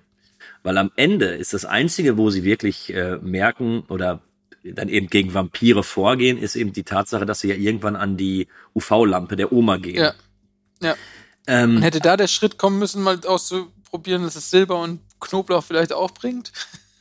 Weil 0.70 0.78
am 0.78 0.92
Ende 0.96 1.26
ist 1.26 1.54
das 1.54 1.66
Einzige, 1.66 2.16
wo 2.16 2.30
sie 2.30 2.44
wirklich 2.44 2.94
äh, 2.94 3.18
merken 3.24 3.86
oder 3.88 4.22
dann 4.64 4.88
eben 4.88 5.08
gegen 5.08 5.34
Vampire 5.34 5.82
vorgehen, 5.82 6.38
ist 6.38 6.56
eben 6.56 6.74
die 6.74 6.84
Tatsache, 6.84 7.26
dass 7.26 7.40
sie 7.40 7.48
ja 7.48 7.56
irgendwann 7.56 7.96
an 7.96 8.18
die 8.18 8.48
UV-Lampe 8.76 9.36
der 9.36 9.52
Oma 9.52 9.78
gehen. 9.78 9.96
Ja. 9.96 10.14
Ja. 10.80 10.96
Ähm, 11.48 11.78
Und 11.78 11.82
hätte 11.82 12.02
da 12.02 12.18
der 12.18 12.28
Schritt 12.28 12.60
kommen 12.60 12.78
müssen, 12.78 13.02
mal 13.02 13.20
auszuprobieren, 13.26 14.22
dass 14.22 14.36
es 14.36 14.52
Silber 14.52 14.80
und 14.80 15.00
Knoblauch 15.20 15.64
vielleicht 15.64 15.92
auch 15.92 16.12
bringt? 16.12 16.52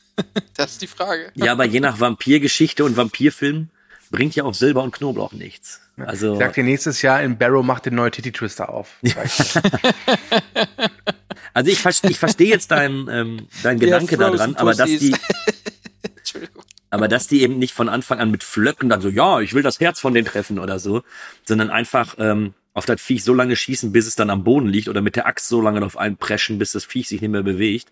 das 0.55 0.71
ist 0.71 0.81
die 0.81 0.87
Frage. 0.87 1.31
ja, 1.35 1.51
aber 1.51 1.65
je 1.65 1.79
nach 1.79 1.99
Vampirgeschichte 1.99 2.83
und 2.83 2.97
Vampirfilm 2.97 3.69
bringt 4.09 4.35
ja 4.35 4.45
auch 4.45 4.55
Silber 4.55 4.81
und 4.81 4.95
Knoblauch 4.95 5.33
nichts. 5.33 5.79
Also 5.95 6.33
Ich 6.33 6.39
sag 6.39 6.55
dir, 6.55 6.63
nächstes 6.63 7.03
Jahr 7.03 7.21
in 7.21 7.37
Barrow 7.37 7.63
macht 7.63 7.85
den 7.85 7.93
neue 7.93 8.09
Titty 8.09 8.31
Twister 8.31 8.69
auf. 8.69 8.95
Also 11.53 11.71
ich, 11.71 11.79
verste- 11.79 12.09
ich 12.09 12.19
verstehe 12.19 12.49
jetzt 12.49 12.71
deinen 12.71 13.07
ähm, 13.09 13.47
dein 13.63 13.79
Gedanke 13.79 14.15
Frozen 14.17 14.37
daran, 14.37 14.55
aber 14.55 14.73
dass 14.73 14.89
die, 14.89 15.15
aber 16.89 17.07
dass 17.07 17.27
die 17.27 17.41
eben 17.41 17.59
nicht 17.59 17.73
von 17.73 17.89
Anfang 17.89 18.19
an 18.19 18.31
mit 18.31 18.43
Flöcken 18.43 18.89
dann 18.89 19.01
so, 19.01 19.09
ja, 19.09 19.39
ich 19.41 19.53
will 19.53 19.63
das 19.63 19.79
Herz 19.79 19.99
von 19.99 20.13
denen 20.13 20.27
treffen 20.27 20.59
oder 20.59 20.79
so, 20.79 21.03
sondern 21.45 21.69
einfach 21.69 22.15
ähm, 22.17 22.53
auf 22.73 22.85
das 22.85 23.01
Viech 23.01 23.23
so 23.23 23.33
lange 23.33 23.55
schießen, 23.55 23.91
bis 23.91 24.07
es 24.07 24.15
dann 24.15 24.29
am 24.29 24.43
Boden 24.43 24.67
liegt 24.67 24.87
oder 24.87 25.01
mit 25.01 25.15
der 25.15 25.25
Axt 25.27 25.47
so 25.47 25.61
lange 25.61 25.83
auf 25.85 25.97
einen 25.97 26.17
preschen, 26.17 26.59
bis 26.59 26.71
das 26.71 26.85
Viech 26.85 27.07
sich 27.09 27.21
nicht 27.21 27.31
mehr 27.31 27.43
bewegt. 27.43 27.91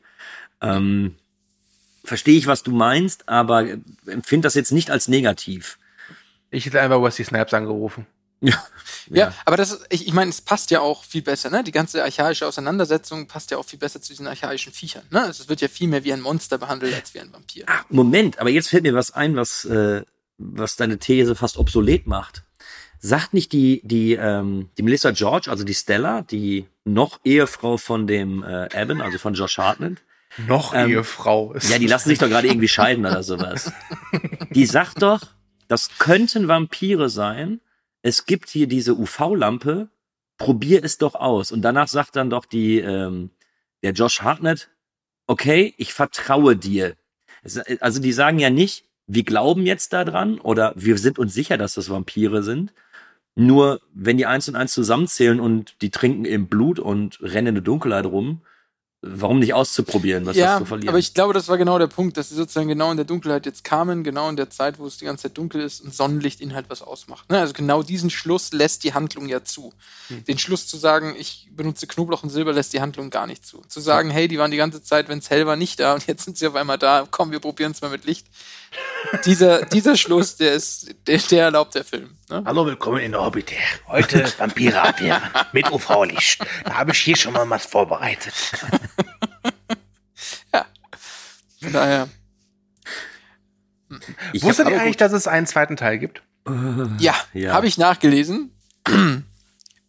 Ähm, 0.61 1.15
verstehe 2.03 2.37
ich, 2.37 2.47
was 2.47 2.63
du 2.63 2.71
meinst, 2.71 3.27
aber 3.27 3.67
empfinde 4.05 4.45
das 4.45 4.55
jetzt 4.55 4.71
nicht 4.71 4.89
als 4.89 5.07
negativ. 5.07 5.77
Ich 6.49 6.65
hätte 6.65 6.79
einfach 6.81 7.01
Wesley 7.01 7.25
Snipes 7.25 7.53
angerufen. 7.53 8.07
Ja, 8.41 8.63
Ja, 9.09 9.33
aber 9.45 9.57
das 9.57 9.71
ist, 9.71 9.85
ich, 9.89 10.07
ich 10.07 10.13
meine, 10.13 10.29
es 10.29 10.41
passt 10.41 10.69
ja 10.69 10.81
auch 10.81 11.03
viel 11.03 11.21
besser, 11.21 11.49
ne? 11.49 11.63
Die 11.63 11.71
ganze 11.71 12.03
archaische 12.03 12.45
Auseinandersetzung 12.45 13.27
passt 13.27 13.51
ja 13.51 13.57
auch 13.57 13.65
viel 13.65 13.79
besser 13.79 14.01
zu 14.01 14.09
diesen 14.11 14.27
archaischen 14.27 14.73
Viechern, 14.73 15.03
ne? 15.09 15.23
Also 15.23 15.43
es 15.43 15.49
wird 15.49 15.61
ja 15.61 15.67
viel 15.67 15.87
mehr 15.87 16.03
wie 16.03 16.13
ein 16.13 16.21
Monster 16.21 16.57
behandelt 16.57 16.93
als 16.93 17.13
wie 17.13 17.19
ein 17.19 17.31
Vampir. 17.33 17.63
Ah, 17.67 17.83
Moment, 17.89 18.39
aber 18.39 18.49
jetzt 18.49 18.69
fällt 18.69 18.83
mir 18.83 18.93
was 18.93 19.11
ein, 19.11 19.35
was, 19.35 19.65
äh, 19.65 20.03
was 20.37 20.75
deine 20.75 20.99
These 20.99 21.35
fast 21.35 21.57
obsolet 21.57 22.05
macht. 22.05 22.43
Sagt 22.99 23.33
nicht 23.33 23.53
die, 23.53 23.81
die, 23.83 24.13
ähm, 24.13 24.69
die 24.77 24.83
Melissa 24.83 25.11
George, 25.11 25.49
also 25.49 25.63
die 25.63 25.75
Stella, 25.75 26.21
die 26.21 26.67
noch 26.83 27.19
Ehefrau 27.23 27.77
von 27.77 28.07
dem 28.07 28.43
äh, 28.43 28.67
Evan, 28.73 29.01
also 29.01 29.17
von 29.19 29.35
Josh 29.35 29.57
Hartnett, 29.57 29.99
Noch 30.47 30.73
Ähm, 30.73 30.89
Ehefrau. 30.91 31.53
Ist 31.53 31.69
ja, 31.69 31.79
die 31.79 31.87
lassen 31.87 32.09
sich 32.09 32.19
doch 32.19 32.27
gerade 32.27 32.47
irgendwie 32.47 32.67
scheiden 32.67 33.05
oder 33.05 33.23
sowas. 33.23 33.71
Die 34.51 34.65
sagt 34.65 35.01
doch, 35.01 35.21
das 35.67 35.89
könnten 35.97 36.47
Vampire 36.47 37.09
sein. 37.09 37.59
Es 38.07 38.25
gibt 38.25 38.47
hier 38.49 38.67
diese 38.67 38.93
UV-Lampe. 38.97 39.89
Probier 40.37 40.81
es 40.81 40.97
doch 40.97 41.15
aus. 41.15 41.51
Und 41.51 41.61
danach 41.61 41.89
sagt 41.89 42.15
dann 42.15 42.29
doch 42.29 42.45
die, 42.45 42.79
ähm, 42.79 43.31
der 43.83 43.91
Josh 43.91 44.21
Hartnett, 44.21 44.69
okay, 45.27 45.73
ich 45.77 45.93
vertraue 45.93 46.55
dir. 46.55 46.95
Es- 47.43 47.57
Also 47.81 47.99
die 47.99 48.13
sagen 48.13 48.39
ja 48.39 48.49
nicht, 48.49 48.85
wir 49.07 49.23
glauben 49.23 49.65
jetzt 49.65 49.91
daran 49.91 50.39
oder 50.39 50.71
wir 50.77 50.97
sind 50.97 51.19
uns 51.19 51.33
sicher, 51.33 51.57
dass 51.57 51.73
das 51.73 51.89
Vampire 51.89 52.43
sind. 52.43 52.73
Nur 53.35 53.81
wenn 53.93 54.15
die 54.17 54.25
eins 54.25 54.47
und 54.47 54.55
eins 54.55 54.71
zusammenzählen 54.71 55.41
und 55.41 55.75
die 55.81 55.91
trinken 55.91 56.23
im 56.23 56.47
Blut 56.47 56.79
und 56.79 57.19
rennen 57.21 57.47
in 57.47 57.55
der 57.55 57.63
Dunkelheit 57.63 58.05
rum, 58.05 58.41
warum 59.15 59.39
nicht 59.39 59.53
auszuprobieren, 59.53 60.25
was 60.25 60.31
hast 60.31 60.37
ja, 60.37 60.57
du 60.57 60.63
zu 60.63 60.67
verlieren? 60.67 60.89
aber 60.89 60.99
ich 60.99 61.13
glaube, 61.13 61.33
das 61.33 61.47
war 61.47 61.57
genau 61.57 61.79
der 61.79 61.87
Punkt, 61.87 62.17
dass 62.17 62.29
sie 62.29 62.35
sozusagen 62.35 62.67
genau 62.67 62.91
in 62.91 62.97
der 62.97 63.05
Dunkelheit 63.05 63.45
jetzt 63.45 63.63
kamen, 63.63 64.03
genau 64.03 64.29
in 64.29 64.35
der 64.35 64.49
Zeit, 64.49 64.79
wo 64.79 64.85
es 64.85 64.97
die 64.97 65.05
ganze 65.05 65.23
Zeit 65.23 65.37
dunkel 65.37 65.61
ist 65.61 65.81
und 65.81 65.93
Sonnenlicht 65.93 66.41
ihnen 66.41 66.53
halt 66.53 66.69
was 66.69 66.81
ausmacht. 66.81 67.29
Ne? 67.29 67.39
Also 67.39 67.53
genau 67.53 67.83
diesen 67.83 68.09
Schluss 68.09 68.51
lässt 68.51 68.83
die 68.83 68.93
Handlung 68.93 69.27
ja 69.27 69.43
zu. 69.43 69.73
Hm. 70.09 70.23
Den 70.25 70.37
Schluss 70.37 70.67
zu 70.67 70.77
sagen, 70.77 71.15
ich 71.17 71.49
benutze 71.51 71.87
Knoblauch 71.87 72.23
und 72.23 72.29
Silber, 72.29 72.53
lässt 72.53 72.73
die 72.73 72.81
Handlung 72.81 73.09
gar 73.09 73.27
nicht 73.27 73.45
zu. 73.45 73.61
Zu 73.67 73.79
sagen, 73.79 74.09
hey, 74.09 74.27
die 74.27 74.37
waren 74.37 74.51
die 74.51 74.57
ganze 74.57 74.83
Zeit, 74.83 75.09
wenn 75.09 75.19
es 75.19 75.29
hell 75.29 75.45
war, 75.45 75.55
nicht 75.55 75.79
da 75.79 75.93
und 75.93 76.07
jetzt 76.07 76.25
sind 76.25 76.37
sie 76.37 76.47
auf 76.47 76.55
einmal 76.55 76.77
da, 76.77 77.07
komm, 77.09 77.31
wir 77.31 77.39
probieren 77.39 77.71
es 77.71 77.81
mal 77.81 77.89
mit 77.89 78.05
Licht. 78.05 78.27
Dieser, 79.25 79.65
dieser 79.65 79.95
Schluss, 79.95 80.35
der 80.37 80.53
ist, 80.53 80.93
der, 81.07 81.17
der 81.19 81.43
erlaubt 81.45 81.75
der 81.75 81.83
Film. 81.83 82.17
Ne? 82.29 82.43
Hallo, 82.45 82.65
willkommen 82.65 82.99
in 82.99 83.11
der 83.11 83.21
Orbiter. 83.21 83.55
Heute 83.87 84.25
Vampire 84.37 84.81
abwehren 84.81 85.21
mit 85.53 85.71
UV-Licht. 85.71 86.39
Da 86.65 86.73
habe 86.75 86.91
ich 86.91 86.99
hier 86.99 87.15
schon 87.15 87.33
mal 87.33 87.49
was 87.49 87.65
vorbereitet. 87.65 88.33
Von 91.59 91.73
daher, 91.73 92.07
Ich 94.31 94.43
Wusstet 94.43 94.69
ihr 94.69 94.79
eigentlich, 94.79 94.97
dass 94.97 95.11
es 95.11 95.27
einen 95.27 95.47
zweiten 95.47 95.75
Teil 95.75 95.97
gibt? 95.97 96.21
Ja, 96.99 97.15
Ja. 97.33 97.53
habe 97.53 97.67
ich 97.67 97.77
nachgelesen. 97.77 98.51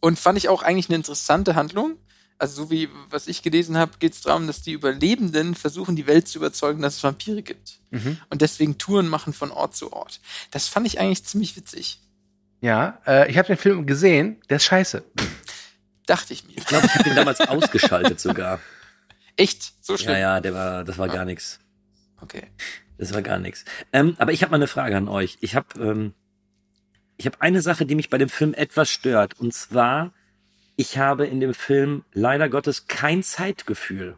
Und 0.01 0.19
fand 0.19 0.39
ich 0.39 0.49
auch 0.49 0.63
eigentlich 0.63 0.89
eine 0.89 0.97
interessante 0.97 1.55
Handlung. 1.57 1.99
Also 2.39 2.65
so 2.65 2.71
wie 2.71 2.89
was 3.11 3.27
ich 3.27 3.43
gelesen 3.43 3.77
habe, 3.77 3.93
geht 3.99 4.13
es 4.13 4.21
darum, 4.21 4.47
dass 4.47 4.63
die 4.63 4.73
Überlebenden 4.73 5.55
versuchen, 5.55 5.97
die 5.97 6.07
Welt 6.07 6.29
zu 6.29 6.39
überzeugen, 6.39 6.83
dass 6.83 6.97
es 6.97 7.03
Vampire 7.03 7.43
gibt. 7.43 7.81
Und 8.31 8.43
deswegen 8.43 8.79
Touren 8.79 9.09
machen 9.09 9.33
von 9.33 9.51
Ort 9.51 9.75
zu 9.75 9.93
Ort. 9.93 10.21
Das 10.51 10.69
fand 10.69 10.87
ich 10.87 11.01
eigentlich 11.01 11.25
ziemlich 11.25 11.57
witzig. 11.57 12.01
Ja, 12.61 13.01
äh, 13.07 13.31
ich 13.31 13.39
habe 13.39 13.49
den 13.49 13.57
Film 13.57 13.87
gesehen. 13.87 14.41
Der 14.49 14.59
ist 14.59 14.65
scheiße. 14.65 15.05
Dachte 16.07 16.33
ich 16.33 16.47
mir. 16.47 16.57
Ich 16.57 16.67
glaube, 16.67 16.87
ich 16.87 16.95
habe 16.95 17.05
den 17.05 17.17
damals 17.17 17.41
ausgeschaltet 17.49 18.21
sogar. 18.21 18.61
Echt? 19.37 19.75
So 19.81 19.97
schlimm? 19.97 20.15
Ja, 20.15 20.19
ja, 20.19 20.41
der 20.41 20.55
war, 20.55 20.85
das 20.85 20.99
war 20.99 21.09
gar 21.09 21.25
nichts. 21.25 21.61
Okay. 22.21 22.47
Das 22.99 23.15
war 23.15 23.23
gar 23.23 23.39
nichts. 23.39 23.65
Ähm, 23.93 24.17
aber 24.19 24.33
ich 24.33 24.43
habe 24.43 24.51
mal 24.51 24.57
eine 24.57 24.67
Frage 24.67 24.97
an 24.97 25.09
euch. 25.09 25.39
Ich 25.41 25.55
habe 25.55 25.81
ähm, 25.81 26.15
ich 27.19 27.27
habe 27.27 27.41
eine 27.41 27.61
Sache, 27.61 27.85
die 27.85 27.97
mich 27.97 28.11
bei 28.11 28.19
dem 28.19 28.29
Film 28.29 28.55
etwas 28.55 28.89
stört. 28.89 29.39
Und 29.39 29.53
zwar, 29.53 30.13
ich 30.81 30.97
habe 30.97 31.27
in 31.27 31.41
dem 31.41 31.55
Film 31.55 32.05
leider 32.13 32.49
Gottes 32.49 32.87
kein 32.87 33.23
Zeitgefühl. 33.25 34.17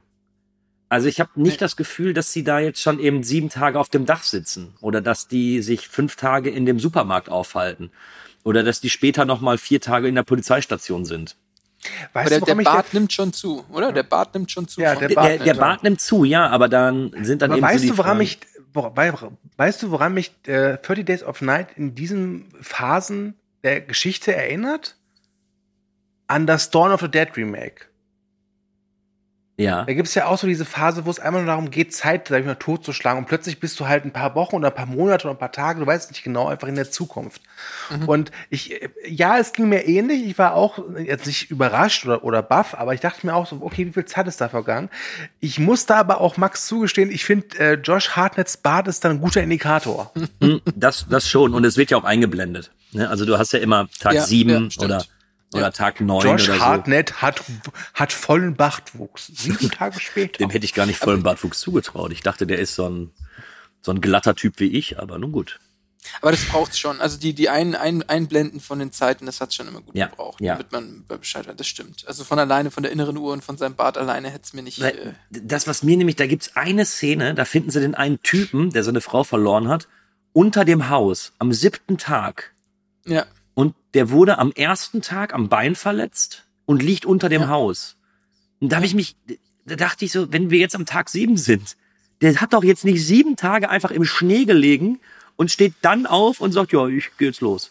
Also 0.90 1.08
ich 1.08 1.18
habe 1.20 1.30
nicht 1.36 1.62
das 1.62 1.74
Gefühl, 1.76 2.12
dass 2.12 2.32
sie 2.32 2.44
da 2.44 2.58
jetzt 2.60 2.82
schon 2.82 3.00
eben 3.00 3.22
sieben 3.22 3.48
Tage 3.48 3.78
auf 3.78 3.88
dem 3.88 4.04
Dach 4.04 4.22
sitzen 4.24 4.74
oder 4.82 5.00
dass 5.00 5.26
die 5.26 5.62
sich 5.62 5.88
fünf 5.88 6.16
Tage 6.16 6.50
in 6.50 6.66
dem 6.66 6.78
Supermarkt 6.78 7.30
aufhalten 7.30 7.90
oder 8.44 8.62
dass 8.62 8.80
die 8.82 8.90
später 8.90 9.24
noch 9.24 9.40
mal 9.40 9.56
vier 9.56 9.80
Tage 9.80 10.06
in 10.06 10.14
der 10.16 10.22
Polizeistation 10.22 11.04
sind. 11.06 11.36
Weißt 12.12 12.30
Aber 12.32 12.40
du, 12.40 12.44
der, 12.44 12.54
der 12.56 12.62
Bart 12.64 12.92
nimmt 12.92 13.10
schon 13.12 13.32
zu, 13.32 13.64
oder? 13.70 13.90
Der 13.92 14.02
Bart 14.02 14.34
nimmt 14.34 14.50
schon 14.50 14.68
zu. 14.68 14.82
Ja, 14.82 14.94
der 14.96 15.08
Der, 15.08 15.22
der, 15.22 15.38
der 15.38 15.46
ja. 15.46 15.54
Bart 15.54 15.82
nimmt 15.82 16.00
zu, 16.00 16.24
ja, 16.24 16.46
aber 16.48 16.68
dann 16.68 17.10
sind 17.24 17.40
dann 17.40 17.52
Aber 17.52 17.58
eben 17.58 17.66
weißt 17.66 17.78
so 17.78 17.82
die 17.84 17.88
du, 17.92 17.96
woran 17.98 18.18
Fragen- 18.18 18.18
mich, 18.18 18.38
weißt 19.56 19.82
du, 19.82 19.90
woran 19.92 20.12
mich 20.12 20.32
äh, 20.46 20.76
30 20.76 21.06
Days 21.06 21.22
of 21.22 21.40
Night 21.40 21.68
in 21.76 21.94
diesen 21.94 22.50
Phasen 22.60 23.34
der 23.62 23.80
Geschichte 23.80 24.34
erinnert? 24.34 24.96
An 26.30 26.46
das 26.46 26.70
Dawn 26.70 26.92
of 26.92 27.00
the 27.00 27.08
Dead 27.10 27.28
Remake. 27.36 27.86
ja. 29.56 29.84
Da 29.84 29.92
gibt 29.92 30.08
es 30.08 30.14
ja 30.14 30.24
auch 30.26 30.38
so 30.38 30.46
diese 30.46 30.64
Phase, 30.64 31.04
wo 31.04 31.10
es 31.10 31.20
einmal 31.20 31.42
nur 31.42 31.48
darum 31.50 31.70
geht, 31.70 31.92
Zeit, 31.92 32.28
sag 32.28 32.40
ich 32.40 32.46
mal, 32.46 32.54
totzuschlagen. 32.54 33.18
Und 33.18 33.26
plötzlich 33.28 33.60
bist 33.60 33.78
du 33.78 33.86
halt 33.86 34.04
ein 34.06 34.12
paar 34.12 34.34
Wochen 34.34 34.56
oder 34.56 34.68
ein 34.68 34.74
paar 34.74 34.86
Monate 34.86 35.26
oder 35.26 35.34
ein 35.34 35.38
paar 35.38 35.52
Tage, 35.52 35.80
du 35.80 35.86
weißt 35.86 36.10
nicht 36.12 36.22
genau, 36.22 36.48
einfach 36.48 36.66
in 36.68 36.76
der 36.76 36.90
Zukunft. 36.90 37.42
Und 38.06 38.30
ich, 38.48 38.80
ja, 39.06 39.38
es 39.38 39.52
ging 39.52 39.68
mir 39.68 39.86
ähnlich. 39.86 40.24
Ich 40.24 40.38
war 40.38 40.54
auch 40.54 40.78
jetzt 40.98 41.26
nicht 41.26 41.50
überrascht 41.50 42.06
oder, 42.06 42.24
oder 42.24 42.42
baff, 42.42 42.74
aber 42.74 42.94
ich 42.94 43.00
dachte 43.00 43.26
mir 43.26 43.34
auch 43.34 43.46
so, 43.46 43.58
okay, 43.60 43.86
wie 43.86 43.92
viel 43.92 44.06
Zeit 44.06 44.26
ist 44.28 44.40
da 44.40 44.48
vergangen? 44.48 44.88
Ich 45.40 45.58
muss 45.58 45.84
da 45.84 45.96
aber 45.96 46.20
auch 46.22 46.38
Max 46.38 46.66
zugestehen, 46.66 47.10
ich 47.10 47.24
finde, 47.26 47.58
äh, 47.58 47.74
Josh 47.74 48.10
Hartnetts 48.10 48.56
Bart 48.56 48.88
ist 48.88 49.04
dann 49.04 49.12
ein 49.16 49.20
guter 49.20 49.42
Indikator. 49.42 50.12
Hm, 50.40 50.62
Das, 50.74 51.04
das 51.10 51.28
schon. 51.28 51.52
Und 51.52 51.64
es 51.66 51.76
wird 51.76 51.90
ja 51.90 51.98
auch 51.98 52.04
eingeblendet. 52.04 52.70
Ne? 52.92 53.10
Also 53.10 53.26
du 53.26 53.36
hast 53.36 53.52
ja 53.52 53.58
immer 53.58 53.88
Tag 53.98 54.14
Ja, 54.14 54.22
sieben 54.22 54.64
ja, 54.64 54.70
stimmt. 54.70 54.84
oder, 54.92 55.04
oder 55.52 55.62
Ja. 55.64 55.70
Tag 55.70 56.00
neun 56.00 56.22
Josh 56.24 56.48
oder 56.48 56.58
so. 56.58 56.64
Hartnett 56.64 57.22
hat, 57.22 57.42
hat 57.94 58.12
vollen 58.12 58.54
Bartwuchs. 58.54 59.26
Sieben 59.34 59.70
Tage 59.78 59.98
später. 60.00 60.38
Dem 60.38 60.50
hätte 60.50 60.64
ich 60.64 60.74
gar 60.74 60.86
nicht 60.86 60.98
vollen 60.98 61.22
Bartwuchs 61.22 61.60
zugetraut. 61.60 62.12
Ich 62.12 62.22
dachte, 62.22 62.46
der 62.46 62.58
ist 62.58 62.74
so 62.74 62.88
ein, 62.88 63.10
so 63.82 63.90
ein 63.92 64.00
glatter 64.00 64.34
Typ 64.34 64.60
wie 64.60 64.68
ich, 64.76 64.98
aber 64.98 65.18
nun 65.18 65.32
gut. 65.32 65.58
Aber 66.22 66.30
das 66.30 66.46
braucht's 66.46 66.78
schon. 66.78 66.98
Also 67.02 67.18
die, 67.18 67.34
die 67.34 67.50
ein, 67.50 67.74
ein, 67.74 68.02
Einblenden 68.08 68.60
von 68.60 68.78
den 68.78 68.90
Zeiten, 68.90 69.26
das 69.26 69.40
hat's 69.42 69.54
schon 69.54 69.68
immer 69.68 69.82
gut 69.82 69.94
Ja, 69.94 70.06
gebraucht, 70.06 70.40
ja. 70.40 70.54
damit 70.54 70.72
man 70.72 71.04
Bescheid 71.06 71.46
hat. 71.46 71.60
Das 71.60 71.66
stimmt. 71.66 72.04
Also 72.08 72.24
von 72.24 72.38
alleine, 72.38 72.70
von 72.70 72.82
der 72.82 72.90
inneren 72.90 73.18
Uhr 73.18 73.34
und 73.34 73.44
von 73.44 73.58
seinem 73.58 73.74
Bart 73.74 73.98
alleine 73.98 74.30
hätte 74.30 74.44
es 74.44 74.52
mir 74.54 74.62
nicht. 74.62 74.78
Äh, 74.80 74.84
Weil 74.84 75.14
Das, 75.30 75.66
was 75.66 75.82
mir 75.82 75.98
nämlich, 75.98 76.16
da 76.16 76.26
gibt's 76.26 76.56
eine 76.56 76.86
Szene, 76.86 77.34
da 77.34 77.44
finden 77.44 77.70
sie 77.70 77.80
den 77.80 77.94
einen 77.94 78.22
Typen, 78.22 78.70
der 78.70 78.82
seine 78.82 79.02
Frau 79.02 79.24
verloren 79.24 79.68
hat, 79.68 79.88
unter 80.32 80.64
dem 80.64 80.88
Haus 80.88 81.32
am 81.38 81.52
siebten 81.52 81.98
Tag. 81.98 82.54
ja. 83.04 83.26
Der 83.94 84.10
wurde 84.10 84.38
am 84.38 84.52
ersten 84.52 85.02
Tag 85.02 85.34
am 85.34 85.48
Bein 85.48 85.74
verletzt 85.74 86.44
und 86.64 86.82
liegt 86.82 87.04
unter 87.04 87.28
dem 87.28 87.42
Ja. 87.42 87.48
Haus. 87.48 87.96
Und 88.60 88.70
da 88.70 88.76
habe 88.76 88.86
ich 88.86 88.94
mich, 88.94 89.16
da 89.64 89.76
dachte 89.76 90.04
ich 90.04 90.12
so, 90.12 90.32
wenn 90.32 90.50
wir 90.50 90.58
jetzt 90.58 90.76
am 90.76 90.86
Tag 90.86 91.08
sieben 91.08 91.36
sind, 91.36 91.76
der 92.20 92.40
hat 92.40 92.52
doch 92.52 92.62
jetzt 92.64 92.84
nicht 92.84 93.04
sieben 93.04 93.36
Tage 93.36 93.70
einfach 93.70 93.90
im 93.90 94.04
Schnee 94.04 94.44
gelegen 94.44 95.00
und 95.36 95.50
steht 95.50 95.74
dann 95.82 96.06
auf 96.06 96.40
und 96.40 96.52
sagt, 96.52 96.72
ja, 96.72 96.86
ich 96.86 97.10
geh 97.18 97.26
jetzt 97.26 97.40
los. 97.40 97.70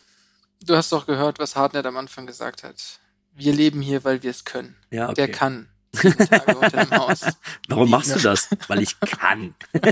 Du 0.65 0.75
hast 0.75 0.91
doch 0.91 1.05
gehört, 1.05 1.39
was 1.39 1.55
Hartnett 1.55 1.85
am 1.85 1.97
Anfang 1.97 2.25
gesagt 2.25 2.63
hat. 2.63 2.99
Wir 3.35 3.53
leben 3.53 3.81
hier, 3.81 4.03
weil 4.03 4.23
wir 4.23 4.31
es 4.31 4.43
können. 4.43 4.75
Ja, 4.91 5.05
okay. 5.05 5.15
Der 5.15 5.31
kann. 5.31 5.69
Sieben 5.93 6.17
Tage 6.17 6.57
unter 6.57 6.85
dem 6.85 6.91
Haus. 6.91 7.21
Warum 7.67 7.89
machst 7.89 8.15
du 8.15 8.19
das? 8.19 8.49
Weil 8.67 8.81
ich 8.81 8.99
kann. 8.99 9.55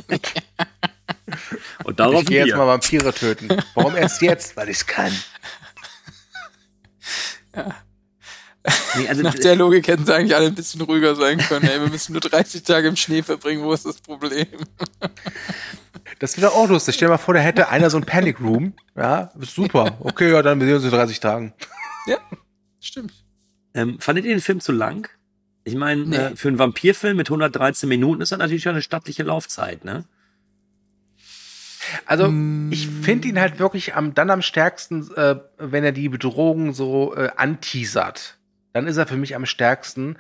und 1.84 2.00
darauf 2.00 2.22
ich 2.24 2.28
gehe 2.28 2.46
jetzt 2.46 2.56
mal 2.56 2.68
Vampire 2.68 3.14
töten. 3.14 3.48
Warum 3.74 3.96
erst 3.96 4.22
jetzt? 4.22 4.58
Weil 4.58 4.70
ich 4.70 4.86
kann. 4.86 5.12
Nee, 8.98 9.08
also, 9.08 9.22
Nach 9.22 9.34
der 9.36 9.56
Logik 9.56 9.88
hätten 9.88 10.06
sie 10.06 10.14
eigentlich 10.14 10.36
alle 10.36 10.48
ein 10.48 10.56
bisschen 10.56 10.82
ruhiger 10.82 11.16
sein 11.16 11.38
können. 11.38 11.66
Ey, 11.70 11.80
wir 11.80 11.88
müssen 11.90 12.12
nur 12.12 12.20
30 12.22 12.64
Tage 12.64 12.90
im 12.90 12.98
Schnee 12.98 13.24
verbringen. 13.24 13.64
Wo 13.64 13.72
ist 13.72 13.86
das 13.86 14.02
Problem? 14.02 14.46
Das 16.20 16.38
wäre 16.42 16.52
auch 16.52 16.68
lustig. 16.68 16.96
Stell 16.96 17.08
dir 17.08 17.14
mal 17.14 17.18
vor, 17.18 17.34
da 17.34 17.40
hätte 17.40 17.70
einer 17.70 17.90
so 17.90 17.98
ein 17.98 18.04
Panic 18.06 18.42
Room. 18.42 18.74
Ja, 18.96 19.32
super. 19.40 19.98
Okay, 20.02 20.32
ja, 20.32 20.42
dann 20.42 20.60
sehen 20.60 20.68
wir 20.68 20.76
uns 20.76 20.84
in 20.86 20.92
30 20.92 21.20
Tagen. 21.22 21.54
Ja, 22.08 22.18
stimmt. 22.82 23.14
ähm, 23.74 24.00
fandet 24.00 24.26
ihr 24.26 24.32
den 24.36 24.42
Film 24.42 24.60
zu 24.60 24.72
lang? 24.72 25.08
Ich 25.64 25.76
meine, 25.76 26.06
Nee. 26.06 26.16
äh, 26.18 26.36
für 26.36 26.48
einen 26.50 26.60
Vampirfilm 26.60 27.16
mit 27.18 27.30
113 27.30 27.88
Minuten 27.88 28.22
ist 28.22 28.32
das 28.32 28.40
natürlich 28.40 28.64
schon 28.64 28.72
eine 28.74 28.82
stattliche 28.82 29.24
Laufzeit, 29.24 29.86
ne? 29.86 30.06
Also, 32.06 32.34
ich 32.70 32.88
finde 32.88 33.28
ihn 33.28 33.40
halt 33.40 33.60
wirklich 33.60 33.96
am, 33.96 34.14
dann 34.14 34.30
am 34.30 34.42
stärksten, 34.42 35.10
äh, 35.16 35.36
wenn 35.58 35.84
er 35.84 35.92
die 35.92 36.10
Bedrohung 36.10 36.74
so 36.74 37.16
äh, 37.16 37.30
anteasert. 37.36 38.38
Dann 38.74 38.88
ist 38.88 38.98
er 38.98 39.08
für 39.08 39.18
mich 39.18 39.36
am 39.36 39.46
stärksten. 39.46 40.18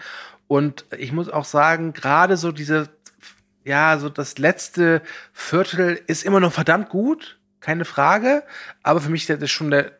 Und 0.47 0.85
ich 0.97 1.11
muss 1.11 1.29
auch 1.29 1.45
sagen, 1.45 1.93
gerade 1.93 2.37
so 2.37 2.51
diese, 2.51 2.89
ja, 3.65 3.97
so 3.97 4.09
das 4.09 4.37
letzte 4.37 5.01
Viertel 5.33 6.01
ist 6.07 6.23
immer 6.23 6.39
noch 6.39 6.53
verdammt 6.53 6.89
gut, 6.89 7.39
keine 7.59 7.85
Frage. 7.85 8.43
Aber 8.83 9.01
für 9.01 9.09
mich 9.09 9.29
ist 9.29 9.41
das 9.41 9.51
schon 9.51 9.71
der, 9.71 9.91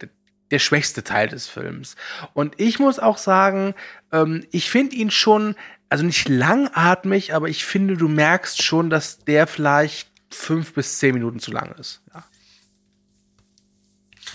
der 0.51 0.59
schwächste 0.59 1.03
Teil 1.03 1.28
des 1.28 1.47
Films. 1.47 1.95
Und 2.34 2.59
ich 2.59 2.80
muss 2.80 2.99
auch 2.99 3.18
sagen, 3.18 3.76
ähm, 4.11 4.45
ich 4.51 4.70
finde 4.70 4.95
ihn 4.95 5.11
schon, 5.11 5.55
also 5.89 6.05
nicht 6.05 6.30
langatmig, 6.30 7.34
aber 7.34 7.49
ich 7.49 7.65
finde, 7.65 7.97
du 7.97 8.07
merkst 8.07 8.63
schon, 8.63 8.89
dass 8.89 9.20
der 9.20 9.47
vielleicht 9.47 10.09
fünf 10.30 10.73
bis 10.73 10.97
zehn 10.99 11.13
Minuten 11.13 11.39
zu 11.39 11.51
lang 11.51 11.71
ist. 11.75 12.01
Ja. 12.13 12.23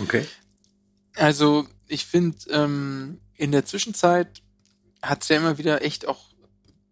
Okay. 0.01 0.27
Also, 1.17 1.67
ich 1.89 2.07
finde, 2.07 2.39
ähm, 2.51 3.21
in 3.35 3.53
der 3.53 3.65
Zwischenzeit 3.67 4.43
hat's 5.03 5.29
ja 5.29 5.37
immer 5.37 5.59
wieder 5.59 5.83
echt 5.83 6.07
auch 6.07 6.31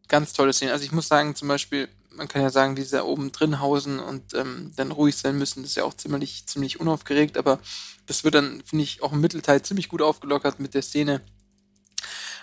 ganz 0.08 0.32
tolle 0.32 0.52
Szenen. 0.52 0.72
Also 0.72 0.84
ich 0.84 0.92
muss 0.92 1.08
sagen, 1.08 1.34
zum 1.36 1.48
Beispiel, 1.48 1.88
man 2.10 2.26
kann 2.28 2.42
ja 2.42 2.50
sagen, 2.50 2.76
wie 2.76 2.82
sie 2.82 2.90
da 2.96 3.04
oben 3.04 3.30
drin 3.32 3.60
hausen 3.60 4.00
und 4.00 4.34
ähm, 4.34 4.72
dann 4.76 4.90
ruhig 4.90 5.16
sein 5.16 5.38
müssen, 5.38 5.62
das 5.62 5.70
ist 5.70 5.76
ja 5.76 5.84
auch 5.84 5.94
ziemlich, 5.94 6.44
ziemlich 6.46 6.80
unaufgeregt, 6.80 7.38
aber 7.38 7.60
das 8.06 8.24
wird 8.24 8.34
dann, 8.34 8.62
finde 8.64 8.82
ich, 8.82 9.02
auch 9.02 9.12
im 9.12 9.20
Mittelteil 9.20 9.62
ziemlich 9.62 9.88
gut 9.88 10.02
aufgelockert 10.02 10.58
mit 10.58 10.74
der 10.74 10.82
Szene, 10.82 11.22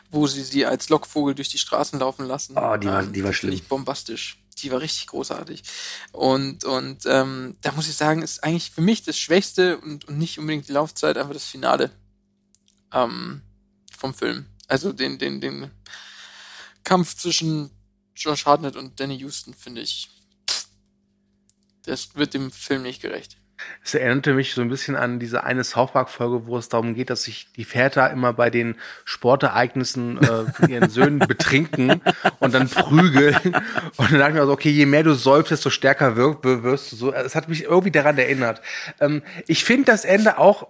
wo 0.10 0.26
sie 0.26 0.44
sie 0.44 0.66
als 0.66 0.88
Lockvogel 0.88 1.36
durch 1.36 1.50
die 1.50 1.58
Straßen 1.58 2.00
laufen 2.00 2.26
lassen. 2.26 2.58
Oh, 2.58 2.78
die 2.78 2.88
war- 2.88 3.04
die 3.04 3.22
war 3.24 3.30
das 3.32 3.34
finde 3.34 3.34
schlimm. 3.34 3.54
Ich 3.54 3.68
bombastisch. 3.68 4.38
Die 4.60 4.72
war 4.72 4.82
richtig 4.82 5.08
großartig. 5.08 5.64
Und, 6.12 6.64
und 6.64 7.06
ähm, 7.06 7.58
da 7.62 7.72
muss 7.74 7.88
ich 7.88 7.96
sagen, 7.96 8.22
ist 8.22 8.44
eigentlich 8.44 8.72
für 8.72 8.82
mich 8.82 9.04
das 9.04 9.18
Schwächste 9.18 9.78
und, 9.80 10.06
und 10.06 10.18
nicht 10.18 10.40
unbedingt 10.40 10.68
die 10.68 10.74
Laufzeit, 10.74 11.18
einfach 11.18 11.34
das 11.34 11.46
Finale 11.46 11.92
ähm, 12.94 13.42
vom 13.96 14.14
Film. 14.14 14.46
Also 14.68 14.92
den, 14.94 15.20
den, 15.20 15.42
den 15.42 15.72
Kampf 16.84 17.16
zwischen 17.16 17.70
Josh 18.16 18.46
Hartnett 18.46 18.76
und 18.76 19.00
Danny 19.00 19.16
Houston, 19.18 19.54
finde 19.54 19.82
ich, 19.82 20.10
das 21.84 22.16
wird 22.16 22.34
dem 22.34 22.52
Film 22.52 22.82
nicht 22.82 23.02
gerecht. 23.02 23.38
Es 23.84 23.94
erinnerte 23.94 24.34
mich 24.34 24.54
so 24.54 24.62
ein 24.62 24.70
bisschen 24.70 24.96
an 24.96 25.20
diese 25.20 25.44
eine 25.44 25.64
South 25.64 25.92
Park-Folge, 25.92 26.46
wo 26.46 26.58
es 26.58 26.70
darum 26.70 26.94
geht, 26.94 27.10
dass 27.10 27.24
sich 27.24 27.48
die 27.56 27.66
Väter 27.66 28.12
immer 28.12 28.34
bei 28.34 28.50
den 28.50 28.76
Sportereignissen 29.06 30.18
äh, 30.20 30.52
von 30.52 30.70
ihren 30.70 30.90
Söhnen 30.98 31.20
betrinken 31.20 32.02
und 32.40 32.54
dann 32.54 32.70
prügeln. 32.70 33.36
Und 33.98 34.12
dann 34.12 34.20
dachte 34.20 34.32
ich 34.32 34.40
mir 34.40 34.46
so, 34.46 34.52
okay, 34.52 34.70
je 34.70 34.86
mehr 34.86 35.04
du 35.04 35.14
säufst, 35.14 35.52
desto 35.52 35.70
stärker 35.70 36.16
wirst 36.16 36.92
du 36.92 36.96
so. 36.96 37.14
Es 37.14 37.36
hat 37.36 37.50
mich 37.50 37.64
irgendwie 37.64 37.92
daran 37.92 38.18
erinnert. 38.18 38.62
Ähm, 39.00 39.24
ich 39.48 39.64
finde 39.64 39.86
das 39.86 40.06
Ende 40.06 40.38
auch 40.38 40.68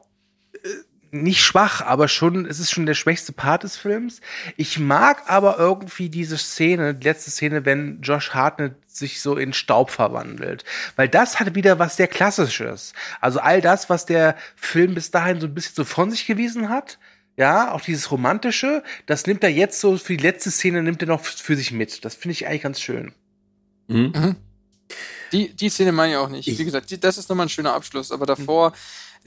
nicht 1.12 1.42
schwach, 1.42 1.82
aber 1.82 2.08
schon, 2.08 2.46
es 2.46 2.60
ist 2.60 2.72
schon 2.72 2.86
der 2.86 2.94
schwächste 2.94 3.32
Part 3.32 3.64
des 3.64 3.78
Films. 3.78 4.22
Ich 4.56 4.80
mag 4.80 5.24
aber 5.28 5.58
irgendwie 5.58 6.10
diese 6.10 6.38
Szene, 6.38 6.96
die 6.96 7.08
letzte 7.08 7.32
Szene, 7.32 7.66
wenn 7.66 8.02
Josh 8.02 8.32
Hartnett 8.34 8.76
sich 8.88 9.22
so 9.22 9.36
in 9.38 9.54
Staub 9.54 9.92
verwandelt. 9.92 10.64
Weil 10.96 11.08
das 11.10 11.40
hat 11.40 11.56
wieder 11.56 11.80
was 11.80 11.98
sehr 11.98 12.08
Klassisches. 12.08 12.94
Also 13.22 13.40
all 13.40 13.62
das, 13.62 13.90
was 13.90 14.06
der 14.06 14.36
Film 14.56 14.96
bis 14.96 15.12
dahin 15.12 15.40
so 15.40 15.48
ein 15.48 15.54
bisschen 15.54 15.76
so 15.76 15.84
von 15.86 16.12
sich 16.12 16.26
gewiesen 16.26 16.70
hat, 16.70 16.98
ja, 17.38 17.72
auch 17.72 17.82
dieses 17.82 18.10
Romantische, 18.10 18.82
das 19.06 19.28
nimmt 19.28 19.44
er 19.44 19.52
jetzt 19.52 19.80
so 19.80 19.98
für 19.98 20.18
die 20.18 20.24
letzte 20.24 20.50
Szene, 20.50 20.82
nimmt 20.82 21.02
er 21.04 21.08
noch 21.08 21.24
für 21.24 21.56
sich 21.56 21.72
mit. 21.72 22.04
Das 22.04 22.16
finde 22.16 22.32
ich 22.34 22.48
eigentlich 22.48 22.64
ganz 22.64 22.82
schön. 22.82 23.12
Mhm. 23.88 24.36
Die, 25.32 25.54
die 25.54 25.70
Szene 25.70 25.92
meine 25.92 26.14
ich 26.14 26.18
auch 26.18 26.30
nicht. 26.30 26.48
Ich- 26.48 26.58
Wie 26.58 26.66
gesagt, 26.66 26.90
die, 26.90 27.00
das 27.00 27.18
ist 27.18 27.30
nochmal 27.30 27.46
ein 27.46 27.50
schöner 27.50 27.74
Abschluss, 27.74 28.12
aber 28.12 28.26
davor 28.26 28.74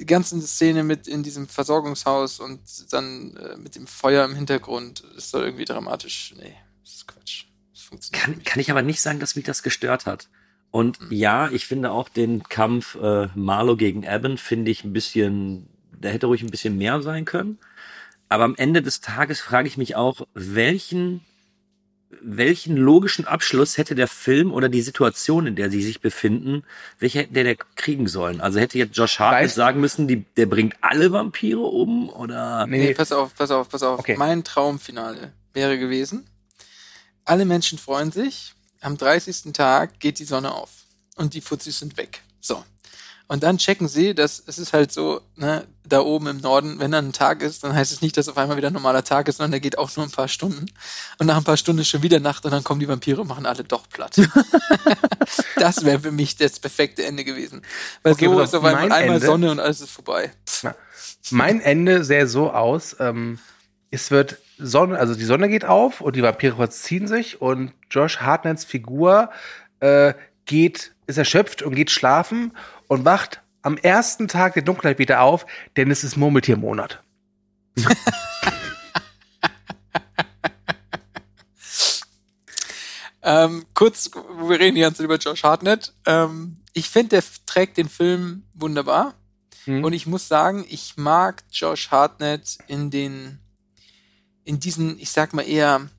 die 0.00 0.06
ganze 0.06 0.40
Szene 0.40 0.82
mit 0.82 1.06
in 1.06 1.22
diesem 1.22 1.46
Versorgungshaus 1.46 2.40
und 2.40 2.60
dann 2.92 3.36
äh, 3.36 3.56
mit 3.58 3.76
dem 3.76 3.86
Feuer 3.86 4.24
im 4.24 4.34
Hintergrund 4.34 5.00
ist 5.16 5.34
doch 5.34 5.42
irgendwie 5.42 5.66
dramatisch. 5.66 6.34
Nee, 6.38 6.56
das 6.82 6.94
ist 6.94 7.06
Quatsch. 7.06 7.44
Das 7.72 7.82
funktioniert 7.82 8.24
Kann, 8.24 8.34
nicht. 8.34 8.46
kann 8.46 8.60
ich 8.60 8.70
aber 8.70 8.82
nicht 8.82 9.02
sagen, 9.02 9.20
dass 9.20 9.36
mich 9.36 9.44
das 9.44 9.62
gestört 9.62 10.06
hat. 10.06 10.28
Und 10.70 10.98
ja, 11.10 11.50
ich 11.50 11.66
finde 11.66 11.90
auch 11.90 12.08
den 12.08 12.44
Kampf 12.44 12.94
äh, 12.94 13.28
Marlow 13.34 13.76
gegen 13.76 14.04
Eben 14.04 14.38
finde 14.38 14.70
ich 14.70 14.84
ein 14.84 14.92
bisschen, 14.92 15.68
der 15.92 16.12
hätte 16.12 16.26
ruhig 16.26 16.42
ein 16.42 16.50
bisschen 16.50 16.78
mehr 16.78 17.02
sein 17.02 17.26
können. 17.26 17.58
Aber 18.28 18.44
am 18.44 18.54
Ende 18.56 18.80
des 18.80 19.00
Tages 19.00 19.40
frage 19.40 19.68
ich 19.68 19.76
mich 19.76 19.96
auch, 19.96 20.26
welchen 20.32 21.20
welchen 22.20 22.76
logischen 22.76 23.24
Abschluss 23.24 23.78
hätte 23.78 23.94
der 23.94 24.08
Film 24.08 24.52
oder 24.52 24.68
die 24.68 24.82
Situation, 24.82 25.46
in 25.46 25.56
der 25.56 25.70
sie 25.70 25.82
sich 25.82 26.00
befinden, 26.00 26.64
welcher 26.98 27.20
hätte 27.20 27.32
der, 27.32 27.44
der 27.44 27.56
kriegen 27.76 28.08
sollen? 28.08 28.40
Also 28.40 28.58
hätte 28.58 28.78
jetzt 28.78 28.96
Josh 28.96 29.18
Hartnett 29.18 29.50
sagen 29.50 29.80
müssen, 29.80 30.08
die, 30.08 30.24
der 30.36 30.46
bringt 30.46 30.74
alle 30.80 31.12
Vampire 31.12 31.60
um 31.60 32.08
oder? 32.10 32.66
Nee, 32.66 32.78
Nee, 32.78 32.94
pass 32.94 33.12
auf, 33.12 33.34
pass 33.34 33.50
auf, 33.50 33.68
pass 33.68 33.82
auf. 33.82 34.00
Okay. 34.00 34.16
Mein 34.18 34.42
Traumfinale 34.42 35.32
wäre 35.52 35.78
gewesen, 35.78 36.26
alle 37.24 37.44
Menschen 37.44 37.78
freuen 37.78 38.10
sich, 38.10 38.54
am 38.80 38.96
30. 38.96 39.52
Tag 39.52 40.00
geht 40.00 40.18
die 40.18 40.24
Sonne 40.24 40.52
auf 40.52 40.70
und 41.16 41.34
die 41.34 41.40
Fuzis 41.40 41.78
sind 41.78 41.96
weg. 41.96 42.22
So. 42.40 42.64
Und 43.30 43.44
dann 43.44 43.58
checken 43.58 43.86
sie, 43.86 44.12
dass 44.12 44.42
es 44.44 44.58
ist 44.58 44.72
halt 44.72 44.90
so, 44.90 45.20
ne, 45.36 45.64
da 45.84 46.00
oben 46.00 46.26
im 46.26 46.38
Norden, 46.38 46.80
wenn 46.80 46.90
dann 46.90 47.10
ein 47.10 47.12
Tag 47.12 47.42
ist, 47.42 47.62
dann 47.62 47.72
heißt 47.72 47.92
es 47.92 48.02
nicht, 48.02 48.16
dass 48.16 48.28
auf 48.28 48.36
einmal 48.36 48.56
wieder 48.56 48.70
ein 48.70 48.72
normaler 48.72 49.04
Tag 49.04 49.28
ist, 49.28 49.36
sondern 49.36 49.52
der 49.52 49.60
geht 49.60 49.78
auch 49.78 49.94
nur 49.96 50.04
ein 50.04 50.10
paar 50.10 50.26
Stunden. 50.26 50.66
Und 51.18 51.28
nach 51.28 51.36
ein 51.36 51.44
paar 51.44 51.56
Stunden 51.56 51.80
ist 51.80 51.88
schon 51.88 52.02
wieder 52.02 52.18
Nacht 52.18 52.44
und 52.44 52.50
dann 52.50 52.64
kommen 52.64 52.80
die 52.80 52.88
Vampire 52.88 53.20
und 53.20 53.28
machen 53.28 53.46
alle 53.46 53.62
doch 53.62 53.88
platt. 53.88 54.16
das 55.54 55.84
wäre 55.84 56.00
für 56.00 56.10
mich 56.10 56.38
das 56.38 56.58
perfekte 56.58 57.04
Ende 57.04 57.22
gewesen. 57.22 57.62
Weil 58.02 58.14
Okay, 58.14 58.24
so 58.24 58.40
ist 58.40 58.52
auf 58.52 58.64
einmal 58.64 58.90
einmal 58.90 59.14
Ende- 59.14 59.24
Sonne 59.24 59.52
und 59.52 59.60
alles 59.60 59.80
ist 59.80 59.92
vorbei. 59.92 60.32
Mein 61.30 61.60
Ende 61.60 62.02
sähe 62.02 62.26
so 62.26 62.50
aus, 62.50 62.96
ähm, 62.98 63.38
es 63.92 64.10
wird 64.10 64.38
Sonne, 64.58 64.98
also 64.98 65.14
die 65.14 65.24
Sonne 65.24 65.48
geht 65.48 65.64
auf 65.64 66.00
und 66.00 66.16
die 66.16 66.22
Vampire 66.24 66.56
verziehen 66.56 67.06
sich 67.06 67.40
und 67.40 67.74
Josh 67.92 68.18
Hartnetts 68.18 68.64
Figur 68.64 69.30
äh, 69.78 70.14
geht, 70.46 70.90
ist 71.06 71.16
erschöpft 71.16 71.62
und 71.62 71.76
geht 71.76 71.92
schlafen 71.92 72.56
und 72.90 73.04
wacht 73.04 73.40
am 73.62 73.76
ersten 73.76 74.26
Tag 74.26 74.54
der 74.54 74.62
Dunkelheit 74.62 74.98
wieder 74.98 75.20
auf, 75.20 75.46
denn 75.76 75.92
es 75.92 76.02
ist 76.02 76.16
Murmeltiermonat. 76.16 77.02
Ähm, 83.22 83.66
kurz, 83.74 84.10
wir 84.14 84.58
reden 84.58 84.76
die 84.76 84.80
ganze 84.80 84.96
Zeit 84.98 85.04
über 85.04 85.18
Josh 85.18 85.42
Hartnett. 85.42 85.92
Ähm, 86.06 86.56
ich 86.72 86.88
finde, 86.88 87.10
der 87.10 87.24
trägt 87.44 87.76
den 87.76 87.90
Film 87.90 88.44
wunderbar. 88.54 89.14
Hm. 89.66 89.84
Und 89.84 89.92
ich 89.92 90.06
muss 90.06 90.26
sagen, 90.26 90.64
ich 90.70 90.96
mag 90.96 91.44
Josh 91.52 91.90
Hartnett 91.90 92.56
in 92.66 92.90
den, 92.90 93.38
in 94.44 94.58
diesen, 94.58 94.98
ich 94.98 95.10
sag 95.10 95.34
mal 95.34 95.46
eher, 95.46 95.90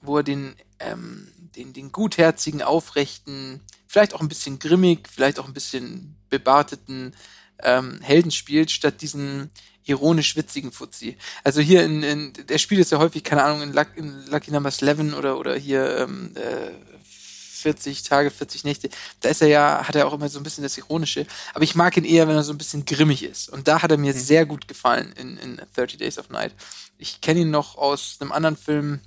wo 0.00 0.16
er 0.16 0.22
den, 0.22 0.56
ähm, 0.78 1.28
den, 1.54 1.74
den 1.74 1.92
gutherzigen, 1.92 2.62
aufrechten, 2.62 3.60
vielleicht 3.90 4.14
auch 4.14 4.20
ein 4.20 4.28
bisschen 4.28 4.60
grimmig, 4.60 5.08
vielleicht 5.12 5.40
auch 5.40 5.48
ein 5.48 5.52
bisschen 5.52 6.14
bebarteten 6.28 7.12
ähm, 7.60 8.00
Helden 8.02 8.30
spielt, 8.30 8.70
statt 8.70 9.02
diesen 9.02 9.50
ironisch 9.84 10.36
witzigen 10.36 10.70
Fuzzi. 10.70 11.16
Also 11.42 11.60
hier 11.60 11.82
in, 11.82 12.04
in 12.04 12.32
der 12.32 12.58
spielt 12.58 12.82
es 12.82 12.90
ja 12.90 12.98
häufig, 12.98 13.24
keine 13.24 13.42
Ahnung, 13.42 13.62
in, 13.62 13.72
Luck, 13.72 13.88
in 13.96 14.26
Lucky 14.26 14.52
Number 14.52 14.70
11 14.70 15.16
oder, 15.18 15.40
oder 15.40 15.56
hier 15.56 15.98
ähm, 15.98 16.30
äh, 16.36 16.70
40 17.02 18.04
Tage, 18.04 18.30
40 18.30 18.62
Nächte, 18.62 18.90
da 19.22 19.28
ist 19.28 19.42
er 19.42 19.48
ja, 19.48 19.82
hat 19.88 19.96
er 19.96 20.06
auch 20.06 20.12
immer 20.12 20.28
so 20.28 20.38
ein 20.38 20.44
bisschen 20.44 20.62
das 20.62 20.78
Ironische. 20.78 21.26
Aber 21.52 21.64
ich 21.64 21.74
mag 21.74 21.96
ihn 21.96 22.04
eher, 22.04 22.28
wenn 22.28 22.36
er 22.36 22.44
so 22.44 22.52
ein 22.52 22.58
bisschen 22.58 22.84
grimmig 22.84 23.24
ist. 23.24 23.48
Und 23.48 23.66
da 23.66 23.82
hat 23.82 23.90
er 23.90 23.98
mir 23.98 24.14
sehr 24.14 24.46
gut 24.46 24.68
gefallen 24.68 25.12
in, 25.16 25.36
in 25.36 25.60
30 25.74 25.98
Days 25.98 26.16
of 26.16 26.30
Night. 26.30 26.54
Ich 26.96 27.20
kenne 27.20 27.40
ihn 27.40 27.50
noch 27.50 27.76
aus 27.76 28.18
einem 28.20 28.30
anderen 28.30 28.56
Film, 28.56 29.00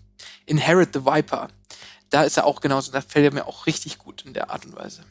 Inherit 0.46 0.90
the 0.94 1.06
Viper. 1.06 1.48
Da 2.14 2.22
ist 2.22 2.38
er 2.38 2.46
auch 2.46 2.62
genauso, 2.62 2.92
da 2.92 3.02
fällt 3.02 3.26
er 3.26 3.34
mir 3.34 3.48
auch 3.48 3.66
richtig 3.66 3.98
gut 3.98 4.24
in 4.24 4.34
der 4.34 4.52
Art 4.52 4.68
und 4.68 4.76
Weise. 4.76 5.02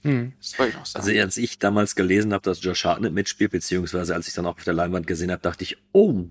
Hm. 0.00 0.32
Das 0.40 0.58
wollte 0.58 0.70
ich 0.70 0.78
noch 0.78 0.86
sagen. 0.86 1.06
Also 1.06 1.20
als 1.20 1.36
ich 1.36 1.58
damals 1.58 1.94
gelesen 1.94 2.32
habe, 2.32 2.42
dass 2.42 2.62
Josh 2.62 2.86
Hartnett 2.86 3.12
mitspielt, 3.12 3.50
beziehungsweise 3.50 4.14
als 4.14 4.28
ich 4.28 4.32
dann 4.32 4.46
auch 4.46 4.56
auf 4.56 4.64
der 4.64 4.72
Leinwand 4.72 5.06
gesehen 5.06 5.30
habe, 5.30 5.42
dachte 5.42 5.62
ich, 5.64 5.76
oh. 5.92 6.24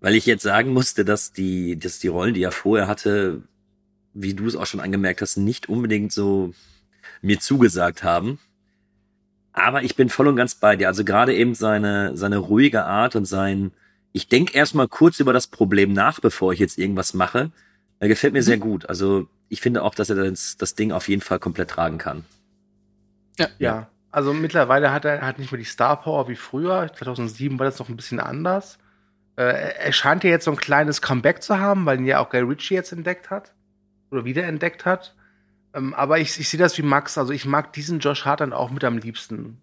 Weil 0.00 0.16
ich 0.16 0.26
jetzt 0.26 0.42
sagen 0.42 0.74
musste, 0.74 1.06
dass 1.06 1.32
die, 1.32 1.78
dass 1.78 1.98
die 1.98 2.08
Rollen, 2.08 2.34
die 2.34 2.42
er 2.42 2.52
vorher 2.52 2.88
hatte, 2.88 3.40
wie 4.12 4.34
du 4.34 4.46
es 4.46 4.54
auch 4.54 4.66
schon 4.66 4.80
angemerkt 4.80 5.22
hast, 5.22 5.38
nicht 5.38 5.70
unbedingt 5.70 6.12
so 6.12 6.52
mir 7.22 7.40
zugesagt 7.40 8.02
haben. 8.02 8.38
Aber 9.54 9.82
ich 9.82 9.96
bin 9.96 10.10
voll 10.10 10.28
und 10.28 10.36
ganz 10.36 10.56
bei 10.56 10.76
dir. 10.76 10.88
Also 10.88 11.06
gerade 11.06 11.34
eben 11.34 11.54
seine, 11.54 12.18
seine 12.18 12.36
ruhige 12.36 12.84
Art 12.84 13.16
und 13.16 13.24
sein, 13.24 13.72
ich 14.12 14.28
denke 14.28 14.52
erstmal 14.52 14.88
kurz 14.88 15.20
über 15.20 15.32
das 15.32 15.46
Problem 15.46 15.94
nach, 15.94 16.20
bevor 16.20 16.52
ich 16.52 16.58
jetzt 16.58 16.76
irgendwas 16.76 17.14
mache. 17.14 17.50
Er 18.00 18.08
gefällt 18.08 18.32
mir 18.32 18.42
sehr 18.42 18.58
gut. 18.58 18.88
Also 18.88 19.28
ich 19.48 19.60
finde 19.60 19.82
auch, 19.82 19.94
dass 19.94 20.10
er 20.10 20.16
das, 20.16 20.56
das 20.56 20.74
Ding 20.74 20.90
auf 20.90 21.08
jeden 21.08 21.22
Fall 21.22 21.38
komplett 21.38 21.70
tragen 21.70 21.98
kann. 21.98 22.24
Ja, 23.58 23.88
also 24.10 24.32
mittlerweile 24.32 24.92
hat 24.92 25.04
er 25.04 25.20
hat 25.22 25.38
nicht 25.38 25.52
mehr 25.52 25.58
die 25.58 25.64
Star 25.64 26.00
Power 26.00 26.28
wie 26.28 26.36
früher. 26.36 26.90
2007 26.92 27.58
war 27.58 27.66
das 27.66 27.78
noch 27.78 27.88
ein 27.88 27.96
bisschen 27.96 28.18
anders. 28.18 28.78
Äh, 29.36 29.74
er 29.78 29.92
scheint 29.92 30.24
ja 30.24 30.30
jetzt 30.30 30.46
so 30.46 30.50
ein 30.50 30.56
kleines 30.56 31.00
Comeback 31.00 31.42
zu 31.42 31.58
haben, 31.58 31.86
weil 31.86 31.98
ihn 31.98 32.06
ja 32.06 32.18
auch 32.18 32.30
Guy 32.30 32.40
Ritchie 32.40 32.74
jetzt 32.74 32.92
entdeckt 32.92 33.30
hat 33.30 33.54
oder 34.10 34.24
wiederentdeckt 34.24 34.84
hat. 34.84 35.14
Ähm, 35.74 35.94
aber 35.94 36.18
ich, 36.18 36.38
ich 36.40 36.48
sehe 36.48 36.58
das 36.58 36.76
wie 36.78 36.82
Max. 36.82 37.16
Also 37.18 37.32
ich 37.32 37.44
mag 37.44 37.72
diesen 37.72 38.00
Josh 38.00 38.24
Hart 38.24 38.40
dann 38.40 38.52
auch 38.52 38.70
mit 38.70 38.82
am 38.82 38.98
liebsten. 38.98 39.60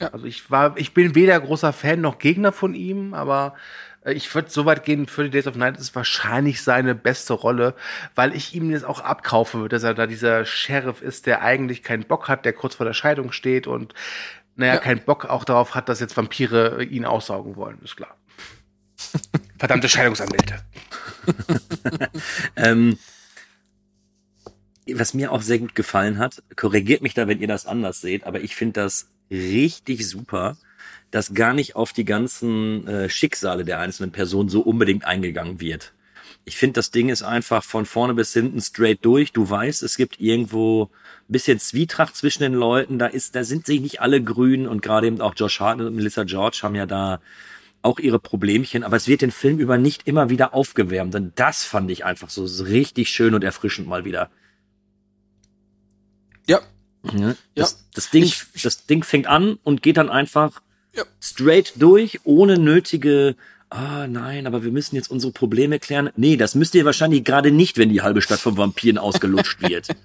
Ja. 0.00 0.08
Also 0.08 0.26
ich 0.26 0.50
war, 0.50 0.76
ich 0.76 0.92
bin 0.92 1.14
weder 1.14 1.38
großer 1.40 1.72
Fan 1.72 2.00
noch 2.00 2.18
Gegner 2.18 2.52
von 2.52 2.74
ihm, 2.74 3.14
aber 3.14 3.54
äh, 3.95 3.95
ich 4.06 4.32
würde 4.34 4.50
so 4.50 4.64
weit 4.66 4.84
gehen, 4.84 5.06
für 5.06 5.24
die 5.24 5.30
Days 5.30 5.46
of 5.46 5.56
Night 5.56 5.78
ist 5.78 5.94
wahrscheinlich 5.94 6.62
seine 6.62 6.94
beste 6.94 7.32
Rolle, 7.34 7.74
weil 8.14 8.34
ich 8.34 8.54
ihm 8.54 8.70
das 8.70 8.84
auch 8.84 9.00
abkaufen 9.00 9.60
würde, 9.60 9.76
dass 9.76 9.82
er 9.82 9.94
da 9.94 10.06
dieser 10.06 10.44
Sheriff 10.44 11.02
ist, 11.02 11.26
der 11.26 11.42
eigentlich 11.42 11.82
keinen 11.82 12.04
Bock 12.04 12.28
hat, 12.28 12.44
der 12.44 12.52
kurz 12.52 12.76
vor 12.76 12.86
der 12.86 12.92
Scheidung 12.94 13.32
steht 13.32 13.66
und 13.66 13.94
naja, 14.54 14.74
Ja. 14.74 14.80
keinen 14.80 15.02
Bock 15.04 15.26
auch 15.26 15.44
darauf 15.44 15.74
hat, 15.74 15.88
dass 15.88 16.00
jetzt 16.00 16.16
Vampire 16.16 16.82
ihn 16.84 17.04
aussaugen 17.04 17.56
wollen, 17.56 17.78
ist 17.82 17.96
klar. 17.96 18.16
Verdammte 19.58 19.88
Scheidungsanwälte. 19.88 20.60
Ähm, 22.56 22.98
was 24.94 25.14
mir 25.14 25.32
auch 25.32 25.42
sehr 25.42 25.58
gut 25.58 25.74
gefallen 25.74 26.18
hat, 26.18 26.42
korrigiert 26.54 27.02
mich 27.02 27.14
da, 27.14 27.26
wenn 27.26 27.40
ihr 27.40 27.48
das 27.48 27.66
anders 27.66 28.00
seht, 28.00 28.24
aber 28.24 28.40
ich 28.40 28.54
finde 28.54 28.80
das 28.82 29.08
richtig 29.30 30.08
super, 30.08 30.56
dass 31.10 31.34
gar 31.34 31.54
nicht 31.54 31.76
auf 31.76 31.92
die 31.92 32.04
ganzen 32.04 32.86
äh, 32.86 33.08
Schicksale 33.08 33.64
der 33.64 33.78
einzelnen 33.80 34.12
Personen 34.12 34.48
so 34.48 34.60
unbedingt 34.60 35.04
eingegangen 35.04 35.60
wird. 35.60 35.92
Ich 36.44 36.56
finde, 36.56 36.74
das 36.74 36.90
Ding 36.92 37.08
ist 37.08 37.22
einfach 37.22 37.64
von 37.64 37.86
vorne 37.86 38.14
bis 38.14 38.32
hinten 38.32 38.60
straight 38.60 39.04
durch. 39.04 39.32
Du 39.32 39.48
weißt, 39.48 39.82
es 39.82 39.96
gibt 39.96 40.20
irgendwo 40.20 40.84
ein 41.28 41.32
bisschen 41.32 41.58
Zwietracht 41.58 42.14
zwischen 42.14 42.42
den 42.42 42.54
Leuten. 42.54 42.98
Da 42.98 43.06
ist, 43.06 43.34
da 43.34 43.42
sind 43.42 43.66
sich 43.66 43.80
nicht 43.80 44.00
alle 44.00 44.22
grün 44.22 44.68
und 44.68 44.80
gerade 44.80 45.08
eben 45.08 45.20
auch 45.20 45.34
Josh 45.36 45.58
Hartnett 45.60 45.88
und 45.88 45.96
Melissa 45.96 46.22
George 46.24 46.60
haben 46.62 46.76
ja 46.76 46.86
da 46.86 47.20
auch 47.82 47.98
ihre 47.98 48.18
Problemchen, 48.18 48.82
aber 48.84 48.96
es 48.96 49.06
wird 49.08 49.22
den 49.22 49.30
Film 49.30 49.58
über 49.58 49.78
nicht 49.78 50.06
immer 50.08 50.28
wieder 50.30 50.54
aufgewärmt. 50.54 51.14
Und 51.14 51.32
das 51.38 51.64
fand 51.64 51.90
ich 51.90 52.04
einfach 52.04 52.30
so, 52.30 52.46
so 52.46 52.64
richtig 52.64 53.08
schön 53.10 53.34
und 53.34 53.42
erfrischend 53.44 53.88
mal 53.88 54.04
wieder. 54.04 54.30
Ja. 56.48 56.60
Ja, 57.12 57.34
das, 57.54 57.88
das, 57.94 58.10
Ding, 58.10 58.24
Ich- 58.24 58.44
das 58.62 58.86
Ding 58.86 59.04
fängt 59.04 59.26
an 59.28 59.58
und 59.62 59.82
geht 59.82 59.96
dann 59.96 60.10
einfach 60.10 60.60
Ja. 60.96 61.04
straight 61.20 61.74
durch, 61.76 62.20
ohne 62.24 62.58
nötige, 62.58 63.36
ah 63.70 64.06
nein, 64.06 64.46
aber 64.46 64.64
wir 64.64 64.70
müssen 64.72 64.96
jetzt 64.96 65.10
unsere 65.10 65.32
Probleme 65.32 65.78
klären. 65.78 66.10
Nee, 66.16 66.36
das 66.36 66.54
müsst 66.54 66.74
ihr 66.74 66.84
wahrscheinlich 66.84 67.24
gerade 67.24 67.50
nicht, 67.50 67.76
wenn 67.78 67.88
die 67.90 68.02
halbe 68.02 68.22
Stadt 68.22 68.40
von 68.40 68.56
Vampiren 68.56 68.98
ausgelutscht 68.98 69.60
wird. 69.62 69.88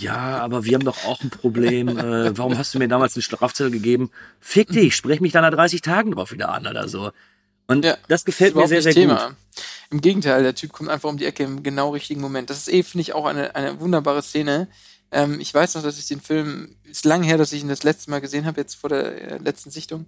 Ja, 0.00 0.38
aber 0.38 0.64
wir 0.64 0.74
haben 0.74 0.84
doch 0.84 1.04
auch 1.04 1.20
ein 1.22 1.30
Problem. 1.30 1.96
Äh, 1.96 2.36
warum 2.36 2.58
hast 2.58 2.74
du 2.74 2.78
mir 2.78 2.88
damals 2.88 3.14
einen 3.14 3.22
Strafzettel 3.22 3.70
gegeben? 3.70 4.10
Fick 4.40 4.68
dich, 4.68 4.96
sprech 4.96 5.20
mich 5.20 5.32
dann 5.32 5.42
nach 5.42 5.52
30 5.52 5.80
Tagen 5.80 6.10
drauf 6.12 6.32
wieder 6.32 6.48
an 6.50 6.66
oder 6.66 6.88
so. 6.88 7.12
Und 7.68 7.84
Ja, 7.84 7.96
das 8.08 8.24
gefällt 8.24 8.50
mir 8.54 8.62
überhaupt 8.62 8.68
sehr, 8.70 8.82
sehr 8.82 8.94
Thema. 8.94 9.28
gut. 9.28 9.36
Im 9.90 10.00
Gegenteil, 10.00 10.42
der 10.42 10.54
Typ 10.56 10.72
kommt 10.72 10.88
einfach 10.90 11.08
um 11.08 11.18
die 11.18 11.24
Ecke 11.24 11.44
im 11.44 11.62
genau 11.62 11.90
richtigen 11.90 12.20
Moment. 12.20 12.50
Das 12.50 12.58
ist 12.58 12.68
eh, 12.68 12.82
finde 12.82 13.02
ich, 13.02 13.12
auch 13.12 13.26
eine, 13.26 13.54
eine 13.54 13.78
wunderbare 13.80 14.22
Szene. 14.22 14.66
Ähm, 15.10 15.40
ich 15.40 15.52
weiß 15.54 15.74
noch, 15.74 15.82
dass 15.82 15.98
ich 15.98 16.06
den 16.06 16.20
Film, 16.20 16.76
ist 16.84 17.04
lang 17.04 17.22
her, 17.22 17.38
dass 17.38 17.52
ich 17.52 17.62
ihn 17.62 17.68
das 17.68 17.82
letzte 17.82 18.10
Mal 18.10 18.20
gesehen 18.20 18.44
habe, 18.46 18.60
jetzt 18.60 18.74
vor 18.74 18.90
der 18.90 19.32
äh, 19.32 19.38
letzten 19.38 19.70
Sichtung. 19.70 20.00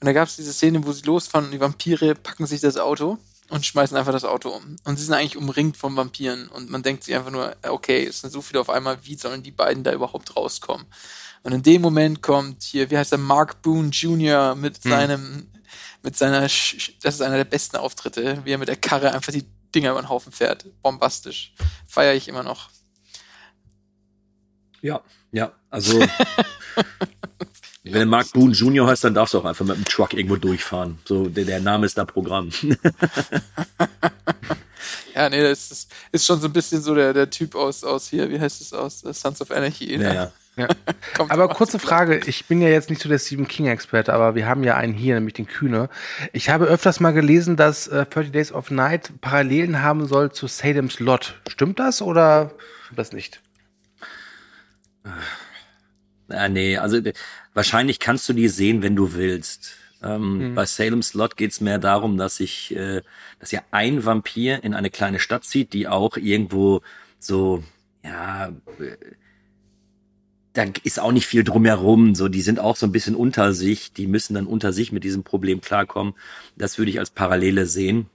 Und 0.00 0.04
da 0.06 0.12
gab 0.12 0.28
es 0.28 0.36
diese 0.36 0.52
Szene, 0.52 0.84
wo 0.84 0.92
sie 0.92 1.02
losfahren 1.02 1.46
und 1.46 1.52
die 1.52 1.60
Vampire 1.60 2.14
packen 2.14 2.46
sich 2.46 2.60
das 2.60 2.76
Auto 2.76 3.18
und 3.50 3.64
schmeißen 3.64 3.96
einfach 3.96 4.12
das 4.12 4.24
Auto 4.24 4.50
um. 4.50 4.76
Und 4.84 4.96
sie 4.98 5.04
sind 5.04 5.14
eigentlich 5.14 5.36
umringt 5.36 5.76
von 5.76 5.96
Vampiren. 5.96 6.48
Und 6.48 6.70
man 6.70 6.82
denkt 6.82 7.04
sich 7.04 7.14
einfach 7.14 7.30
nur, 7.30 7.56
okay, 7.68 8.04
es 8.04 8.20
sind 8.20 8.30
so 8.32 8.42
viele 8.42 8.60
auf 8.60 8.68
einmal, 8.68 8.98
wie 9.04 9.14
sollen 9.16 9.42
die 9.42 9.52
beiden 9.52 9.84
da 9.84 9.92
überhaupt 9.92 10.36
rauskommen? 10.36 10.86
Und 11.44 11.52
in 11.52 11.62
dem 11.62 11.80
Moment 11.80 12.20
kommt 12.20 12.62
hier, 12.64 12.90
wie 12.90 12.98
heißt 12.98 13.12
er, 13.12 13.18
Mark 13.18 13.62
Boone 13.62 13.90
Jr. 13.90 14.54
mit 14.56 14.82
seinem, 14.82 15.46
mit 16.02 16.16
seiner, 16.16 16.46
Sch- 16.48 16.92
das 17.00 17.14
ist 17.14 17.22
einer 17.22 17.36
der 17.36 17.44
besten 17.44 17.76
Auftritte, 17.76 18.42
wie 18.44 18.50
er 18.52 18.58
mit 18.58 18.68
der 18.68 18.76
Karre 18.76 19.12
einfach 19.14 19.32
die 19.32 19.44
Dinger 19.74 19.92
über 19.92 20.02
den 20.02 20.08
Haufen 20.08 20.32
fährt. 20.32 20.66
Bombastisch. 20.82 21.54
Feiere 21.86 22.14
ich 22.14 22.26
immer 22.28 22.42
noch. 22.42 22.70
Ja, 24.82 25.00
ja, 25.32 25.52
also. 25.70 26.00
Wenn 27.84 28.00
du 28.02 28.06
Mark 28.06 28.32
Boone 28.32 28.52
Jr. 28.52 28.86
heißt, 28.86 29.04
dann 29.04 29.14
darfst 29.14 29.32
du 29.32 29.38
auch 29.38 29.46
einfach 29.46 29.64
mit 29.64 29.76
dem 29.76 29.84
Truck 29.86 30.12
irgendwo 30.12 30.36
durchfahren. 30.36 30.98
So, 31.06 31.26
der, 31.28 31.44
der 31.44 31.60
Name 31.60 31.86
ist 31.86 31.96
da 31.96 32.04
Programm. 32.04 32.50
Ja, 35.14 35.28
nee, 35.28 35.42
das 35.42 35.72
ist, 35.72 35.92
ist 36.12 36.26
schon 36.26 36.40
so 36.40 36.46
ein 36.46 36.52
bisschen 36.52 36.80
so 36.80 36.94
der, 36.94 37.12
der 37.12 37.28
Typ 37.28 37.56
aus, 37.56 37.82
aus 37.82 38.08
hier, 38.08 38.30
wie 38.30 38.38
heißt 38.38 38.60
es 38.60 38.72
aus 38.72 39.04
äh, 39.04 39.12
Sons 39.12 39.40
of 39.40 39.50
Anarchy. 39.50 39.94
Ja, 39.94 39.98
ne? 39.98 40.14
ja. 40.14 40.32
Ja. 40.58 40.68
Kommt 41.16 41.30
Aber 41.32 41.48
kurze 41.48 41.78
Frage, 41.80 42.20
ich 42.26 42.46
bin 42.46 42.60
ja 42.60 42.68
jetzt 42.68 42.88
nicht 42.90 43.02
so 43.02 43.08
der 43.08 43.18
Stephen 43.18 43.48
King-Experte, 43.48 44.12
aber 44.12 44.34
wir 44.34 44.46
haben 44.46 44.62
ja 44.62 44.76
einen 44.76 44.94
hier, 44.94 45.14
nämlich 45.14 45.34
den 45.34 45.46
Kühne. 45.46 45.88
Ich 46.32 46.50
habe 46.50 46.66
öfters 46.66 47.00
mal 47.00 47.12
gelesen, 47.12 47.56
dass 47.56 47.88
äh, 47.88 48.06
30 48.06 48.32
Days 48.32 48.52
of 48.52 48.70
Night 48.70 49.10
Parallelen 49.20 49.82
haben 49.82 50.06
soll 50.06 50.30
zu 50.30 50.46
Salem's 50.46 51.00
Lot. 51.00 51.34
Stimmt 51.48 51.80
das 51.80 52.00
oder 52.00 52.52
stimmt 52.84 52.98
das 52.98 53.12
nicht? 53.12 53.40
Ah, 56.28 56.48
nee, 56.48 56.76
also 56.76 57.00
wahrscheinlich 57.54 58.00
kannst 58.00 58.28
du 58.28 58.32
die 58.32 58.48
sehen, 58.48 58.82
wenn 58.82 58.96
du 58.96 59.14
willst. 59.14 59.76
Ähm, 60.02 60.54
Bei 60.54 60.66
Salem's 60.66 61.14
Lot 61.14 61.36
geht's 61.36 61.60
mehr 61.60 61.78
darum, 61.78 62.18
dass 62.18 62.36
sich, 62.36 62.74
äh, 62.76 63.02
dass 63.40 63.50
ja 63.50 63.62
ein 63.70 64.04
Vampir 64.04 64.62
in 64.62 64.74
eine 64.74 64.90
kleine 64.90 65.18
Stadt 65.18 65.44
zieht, 65.44 65.72
die 65.72 65.88
auch 65.88 66.16
irgendwo 66.16 66.82
so, 67.18 67.64
ja, 68.04 68.48
äh, 68.78 68.96
da 70.52 70.64
ist 70.82 71.00
auch 71.00 71.12
nicht 71.12 71.26
viel 71.26 71.44
drumherum. 71.44 72.14
So, 72.14 72.28
die 72.28 72.42
sind 72.42 72.58
auch 72.58 72.76
so 72.76 72.86
ein 72.86 72.92
bisschen 72.92 73.14
unter 73.14 73.52
sich. 73.52 73.92
Die 73.92 74.06
müssen 74.06 74.34
dann 74.34 74.46
unter 74.46 74.72
sich 74.72 74.92
mit 74.92 75.04
diesem 75.04 75.22
Problem 75.22 75.60
klarkommen. 75.60 76.14
Das 76.56 76.78
würde 76.78 76.90
ich 76.90 76.98
als 76.98 77.10
Parallele 77.10 77.66
sehen. 77.66 78.06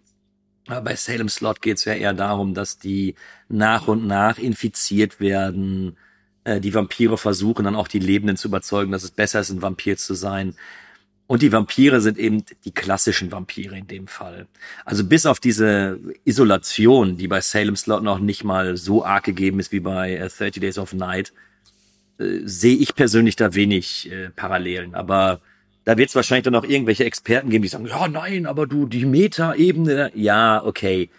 Aber 0.67 0.81
bei 0.81 0.95
Salem's 0.95 1.41
Lot 1.41 1.61
geht's 1.61 1.85
ja 1.85 1.93
eher 1.93 2.13
darum, 2.13 2.53
dass 2.53 2.79
die 2.79 3.15
nach 3.49 3.87
und 3.87 4.07
nach 4.07 4.37
infiziert 4.37 5.19
werden. 5.19 5.97
Äh, 6.43 6.59
die 6.59 6.73
Vampire 6.73 7.17
versuchen 7.17 7.65
dann 7.65 7.75
auch 7.75 7.87
die 7.87 7.99
Lebenden 7.99 8.37
zu 8.37 8.47
überzeugen, 8.47 8.91
dass 8.91 9.03
es 9.03 9.11
besser 9.11 9.39
ist, 9.39 9.49
ein 9.49 9.61
Vampir 9.61 9.97
zu 9.97 10.13
sein. 10.13 10.55
Und 11.25 11.41
die 11.41 11.51
Vampire 11.51 12.01
sind 12.01 12.17
eben 12.17 12.43
die 12.65 12.71
klassischen 12.71 13.31
Vampire 13.31 13.77
in 13.77 13.87
dem 13.87 14.07
Fall. 14.07 14.47
Also 14.83 15.05
bis 15.05 15.25
auf 15.25 15.39
diese 15.39 15.99
Isolation, 16.25 17.17
die 17.17 17.27
bei 17.27 17.39
Salem's 17.41 17.87
Lot 17.87 18.03
noch 18.03 18.19
nicht 18.19 18.43
mal 18.43 18.75
so 18.75 19.05
arg 19.05 19.23
gegeben 19.23 19.59
ist 19.59 19.71
wie 19.71 19.79
bei 19.79 20.15
äh, 20.15 20.29
30 20.29 20.61
Days 20.61 20.77
of 20.77 20.93
Night, 20.93 21.33
äh, 22.19 22.39
sehe 22.43 22.75
ich 22.75 22.93
persönlich 22.95 23.35
da 23.35 23.55
wenig 23.55 24.11
äh, 24.11 24.29
Parallelen. 24.31 24.95
Aber 24.95 25.39
da 25.85 25.97
wird 25.97 26.09
es 26.09 26.15
wahrscheinlich 26.15 26.43
dann 26.43 26.55
auch 26.55 26.65
irgendwelche 26.65 27.05
Experten 27.05 27.49
geben, 27.49 27.63
die 27.63 27.69
sagen, 27.69 27.87
ja, 27.87 28.07
nein, 28.07 28.45
aber 28.45 28.67
du, 28.67 28.85
die 28.85 29.05
Meta-Ebene, 29.05 30.11
ja, 30.15 30.63
okay. 30.63 31.09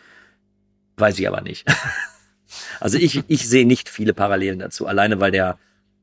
Weiß 0.97 1.19
ich 1.19 1.27
aber 1.27 1.41
nicht. 1.41 1.67
also 2.81 2.99
ich, 2.99 3.25
ich 3.29 3.49
sehe 3.49 3.67
nicht 3.67 3.89
viele 3.89 4.15
Parallelen 4.15 4.59
dazu, 4.59 4.87
alleine 4.87 5.21
weil 5.21 5.31
der, 5.31 5.59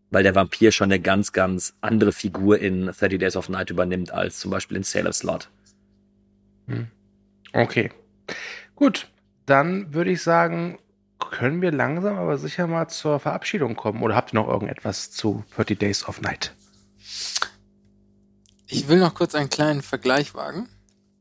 weil 0.09 0.23
der 0.23 0.35
Vampir 0.35 0.71
schon 0.71 0.91
eine 0.91 0.99
ganz, 0.99 1.31
ganz 1.31 1.73
andere 1.81 2.11
Figur 2.11 2.59
in 2.59 2.87
30 2.87 3.19
Days 3.19 3.35
of 3.35 3.49
Night 3.49 3.69
übernimmt, 3.69 4.11
als 4.11 4.39
zum 4.39 4.51
Beispiel 4.51 4.77
in 4.77 4.83
Sailor's 4.83 5.23
Lot. 5.23 5.49
Okay. 7.53 7.91
Gut, 8.75 9.07
dann 9.45 9.93
würde 9.93 10.11
ich 10.11 10.21
sagen, 10.21 10.79
können 11.19 11.61
wir 11.61 11.71
langsam 11.71 12.17
aber 12.17 12.37
sicher 12.37 12.67
mal 12.67 12.87
zur 12.87 13.19
Verabschiedung 13.19 13.75
kommen. 13.75 14.01
Oder 14.01 14.15
habt 14.15 14.33
ihr 14.33 14.39
noch 14.39 14.47
irgendetwas 14.47 15.11
zu 15.11 15.43
30 15.55 15.77
Days 15.79 16.07
of 16.07 16.21
Night? 16.21 16.53
Ich 18.67 18.87
will 18.87 18.99
noch 18.99 19.13
kurz 19.13 19.35
einen 19.35 19.49
kleinen 19.49 19.81
Vergleich 19.81 20.33
wagen. 20.33 20.67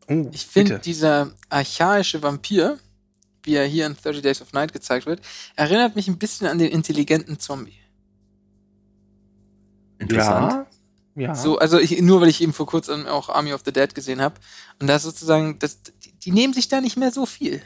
Oh, 0.09 0.28
Ich 0.33 0.47
finde, 0.47 0.78
dieser 0.78 1.33
archaische 1.49 2.22
Vampir, 2.22 2.78
wie 3.43 3.55
er 3.55 3.66
hier 3.66 3.86
in 3.86 3.97
30 3.97 4.22
Days 4.22 4.43
of 4.43 4.53
Night 4.53 4.72
gezeigt 4.72 5.07
wird, 5.07 5.20
erinnert 5.57 5.97
mich 5.97 6.09
ein 6.09 6.18
bisschen 6.18 6.47
an 6.47 6.59
den 6.59 6.70
intelligenten 6.70 7.38
Zombie. 7.38 7.78
Interessant. 9.99 10.53
Ja, 10.53 10.66
ja. 11.16 11.34
So, 11.34 11.59
also 11.59 11.78
ich, 11.78 12.01
nur 12.01 12.20
weil 12.20 12.28
ich 12.28 12.41
eben 12.41 12.53
vor 12.53 12.66
kurzem 12.66 13.07
auch 13.07 13.28
Army 13.28 13.53
of 13.53 13.62
the 13.64 13.72
Dead 13.72 13.95
gesehen 13.95 14.20
habe. 14.20 14.36
Und 14.78 14.86
da 14.86 14.97
ist 14.97 15.03
sozusagen, 15.03 15.59
das, 15.59 15.82
die, 15.82 16.12
die 16.12 16.32
nehmen 16.32 16.55
sich 16.55 16.68
da 16.68 16.80
nicht 16.80 16.97
mehr 16.97 17.12
so 17.12 17.26
viel. 17.26 17.61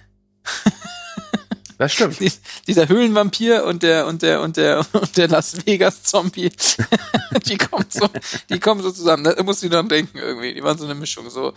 das 1.79 1.93
stimmt. 1.93 2.19
Die, 2.21 2.33
dieser 2.67 2.89
Höhlenvampir 2.89 3.65
und 3.65 3.83
der 3.83 4.07
und 4.07 4.23
der 4.23 4.41
und 4.41 4.57
der 4.57 4.85
und 4.93 5.17
der 5.17 5.29
Las 5.29 5.67
Vegas 5.67 6.03
Zombie, 6.03 6.51
die 7.47 7.57
kommen 7.57 7.87
so, 7.89 8.09
die 8.51 8.59
kommen 8.59 8.83
so 8.83 8.91
zusammen. 8.91 9.25
Da 9.25 9.41
muss 9.43 9.63
ich 9.63 9.71
dran 9.71 9.89
denken 9.89 10.19
irgendwie. 10.19 10.55
Die 10.55 10.63
waren 10.63 10.79
so 10.79 10.85
eine 10.85 10.95
Mischung. 10.95 11.31
So, 11.31 11.53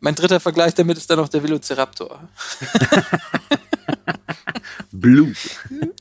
mein 0.00 0.14
dritter 0.14 0.40
Vergleich 0.40 0.74
damit 0.74 0.96
ist 0.98 1.10
dann 1.10 1.18
noch 1.18 1.28
der 1.28 1.42
Velociraptor. 1.42 2.28
Blue. 4.92 5.32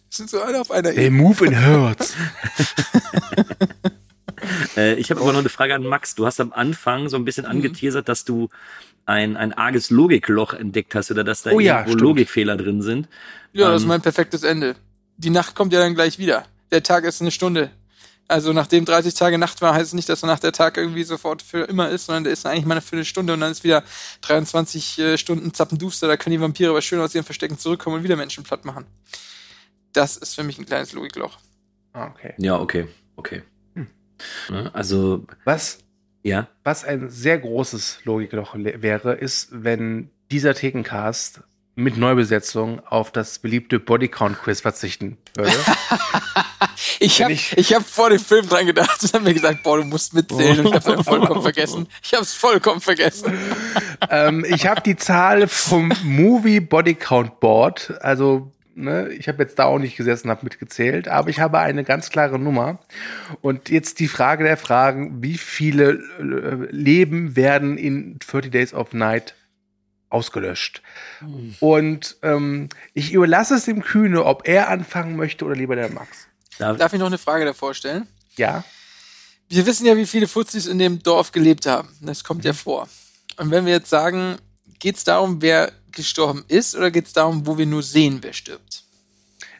Sind 0.09 0.29
so 0.29 0.41
alle 0.41 0.61
auf 0.61 0.71
einer 0.71 0.93
They 0.93 1.07
Ebene. 1.07 1.21
move 1.23 1.45
in 1.45 1.53
herds. 1.53 2.13
Äh, 4.77 4.93
ich 4.93 5.09
habe 5.09 5.19
aber 5.19 5.33
noch 5.33 5.39
eine 5.39 5.49
Frage 5.49 5.73
an 5.75 5.83
Max. 5.83 6.15
Du 6.15 6.25
hast 6.25 6.39
am 6.39 6.53
Anfang 6.53 7.09
so 7.09 7.17
ein 7.17 7.25
bisschen 7.25 7.45
angeteasert, 7.45 8.07
dass 8.07 8.23
du 8.23 8.47
ein, 9.05 9.35
ein 9.35 9.51
arges 9.51 9.89
Logikloch 9.89 10.53
entdeckt 10.53 10.93
hast 10.95 11.09
oder 11.11 11.23
dass 11.23 11.41
da 11.41 11.51
Oh 11.51 11.59
ja, 11.59 11.77
irgendwo 11.79 11.91
stimmt. 11.93 12.01
Logikfehler 12.01 12.55
drin 12.55 12.81
sind. 12.83 13.09
Ja, 13.51 13.69
das 13.71 13.77
ist 13.77 13.81
Ähm, 13.83 13.87
mein 13.89 14.01
perfektes 14.01 14.43
Ende. 14.43 14.75
Die 15.17 15.31
Nacht 15.31 15.55
kommt 15.55 15.73
ja 15.73 15.79
dann 15.79 15.95
gleich 15.95 16.19
wieder. 16.19 16.45
Der 16.71 16.83
Tag 16.83 17.03
ist 17.03 17.19
eine 17.21 17.31
Stunde. 17.31 17.71
Also 18.27 18.51
nachdem 18.51 18.83
30 18.83 19.13
Tage 19.13 19.37
Nacht 19.37 19.61
war, 19.61 19.73
heißt 19.73 19.87
es 19.87 19.93
nicht, 19.93 20.09
dass 20.09 20.19
danach 20.19 20.39
der 20.39 20.51
Tag 20.51 20.77
irgendwie 20.77 21.03
sofort 21.03 21.41
für 21.41 21.63
immer 21.63 21.89
ist, 21.89 22.07
sondern 22.07 22.25
der 22.25 22.33
ist 22.33 22.45
eigentlich 22.45 22.65
mal 22.65 22.73
eine 22.73 22.81
Viertelstunde 22.81 23.33
und 23.33 23.39
dann 23.39 23.51
ist 23.51 23.63
wieder 23.63 23.83
23 24.21 24.99
äh, 24.99 25.17
Stunden 25.17 25.53
zappenduster. 25.53 26.07
Da 26.07 26.17
können 26.17 26.33
die 26.33 26.41
Vampire 26.41 26.71
aber 26.71 26.81
schön 26.81 26.99
aus 26.99 27.15
ihren 27.15 27.23
Verstecken 27.23 27.57
zurückkommen 27.57 27.97
und 27.97 28.03
wieder 28.03 28.17
Menschen 28.17 28.43
platt 28.43 28.65
machen. 28.65 28.85
Das 29.93 30.17
ist 30.17 30.35
für 30.35 30.43
mich 30.43 30.59
ein 30.59 30.65
kleines 30.65 30.91
Logikloch. 30.91 31.37
Ah, 31.93 32.07
okay. 32.07 32.33
Ja, 32.37 32.59
okay, 32.59 32.87
okay. 33.15 33.43
Hm. 33.75 33.87
Also, 34.73 35.25
Was, 35.45 35.79
ja. 36.23 36.47
was 36.63 36.83
ein 36.83 37.09
sehr 37.09 37.39
großes 37.39 38.01
Logikloch 38.03 38.55
wäre, 38.55 39.13
ist, 39.13 39.49
wenn 39.51 40.11
dieser 40.31 40.53
Thekencast 40.53 41.41
mit 41.77 41.95
Neubesetzung 41.95 42.81
auf 42.87 43.11
das 43.11 43.39
beliebte 43.39 43.79
Bodycount-Quiz 43.79 44.61
verzichten 44.61 45.17
würde. 45.35 45.51
Ich 46.99 47.21
habe 47.21 47.31
ich- 47.33 47.55
ich 47.57 47.73
hab 47.75 47.85
vor 47.85 48.09
dem 48.09 48.19
Film 48.19 48.47
dran 48.49 48.65
gedacht 48.65 49.01
und 49.03 49.13
hab 49.13 49.21
mir 49.23 49.33
gesagt, 49.33 49.61
boah, 49.63 49.77
du 49.77 49.83
musst 49.83 50.13
mitzählen 50.15 50.59
und 50.61 50.67
ich 50.67 50.73
hab's 50.73 50.87
einfach 50.87 51.05
vollkommen 51.05 51.41
vergessen. 51.43 51.87
Ich 52.03 52.13
hab's 52.13 52.33
vollkommen 52.33 52.81
vergessen. 52.81 53.31
ähm, 54.09 54.43
ich 54.47 54.65
habe 54.65 54.81
die 54.81 54.95
Zahl 54.95 55.47
vom 55.47 55.91
Movie 56.03 56.59
Body 56.59 56.95
Count 56.95 57.39
Board, 57.39 57.93
also 58.01 58.51
ne, 58.73 59.09
ich 59.09 59.27
habe 59.27 59.43
jetzt 59.43 59.59
da 59.59 59.65
auch 59.65 59.77
nicht 59.77 59.95
gesessen, 59.97 60.29
habe 60.31 60.43
mitgezählt, 60.43 61.07
aber 61.07 61.29
ich 61.29 61.39
habe 61.39 61.59
eine 61.59 61.83
ganz 61.83 62.09
klare 62.09 62.39
Nummer. 62.39 62.79
Und 63.41 63.69
jetzt 63.69 63.99
die 63.99 64.07
Frage 64.07 64.43
der 64.43 64.57
Fragen, 64.57 65.21
wie 65.21 65.37
viele 65.37 65.99
äh, 66.19 66.67
Leben 66.75 67.35
werden 67.35 67.77
in 67.77 68.17
30 68.19 68.51
Days 68.51 68.73
of 68.73 68.93
Night 68.93 69.35
ausgelöscht? 70.09 70.81
Und 71.59 72.17
ähm, 72.21 72.69
ich 72.93 73.13
überlasse 73.13 73.55
es 73.55 73.65
dem 73.65 73.81
Kühne, 73.81 74.25
ob 74.25 74.47
er 74.47 74.69
anfangen 74.69 75.15
möchte 75.15 75.45
oder 75.45 75.55
lieber 75.55 75.75
der 75.75 75.89
Max. 75.89 76.27
Da, 76.57 76.73
Darf 76.73 76.93
ich 76.93 76.99
noch 76.99 77.07
eine 77.07 77.17
Frage 77.17 77.45
davor 77.45 77.73
stellen? 77.73 78.07
Ja? 78.35 78.63
Wir 79.49 79.65
wissen 79.65 79.85
ja, 79.85 79.95
wie 79.95 80.05
viele 80.05 80.27
Fuzis 80.27 80.65
in 80.65 80.79
dem 80.79 81.01
Dorf 81.01 81.31
gelebt 81.31 81.65
haben. 81.65 81.89
Das 82.01 82.23
kommt 82.23 82.43
ja 82.45 82.53
vor. 82.53 82.87
Und 83.37 83.51
wenn 83.51 83.65
wir 83.65 83.73
jetzt 83.73 83.89
sagen, 83.89 84.37
geht's 84.79 85.03
darum, 85.03 85.41
wer 85.41 85.71
gestorben 85.91 86.43
ist, 86.47 86.75
oder 86.75 86.91
geht's 86.91 87.13
darum, 87.13 87.45
wo 87.45 87.57
wir 87.57 87.65
nur 87.65 87.83
sehen, 87.83 88.19
wer 88.21 88.33
stirbt? 88.33 88.83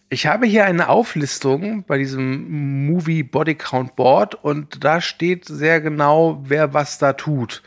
Ich 0.09 0.25
habe 0.25 0.45
hier 0.45 0.65
eine 0.65 0.87
Auflistung 0.87 1.83
bei 1.83 1.97
diesem 1.97 2.85
Movie 2.85 3.23
Body 3.23 3.55
Count 3.55 3.95
Board 3.97 4.35
und 4.35 4.83
da 4.83 5.01
steht 5.01 5.45
sehr 5.45 5.81
genau, 5.81 6.41
wer 6.45 6.73
was 6.73 6.97
da 6.97 7.13
tut. 7.13 7.61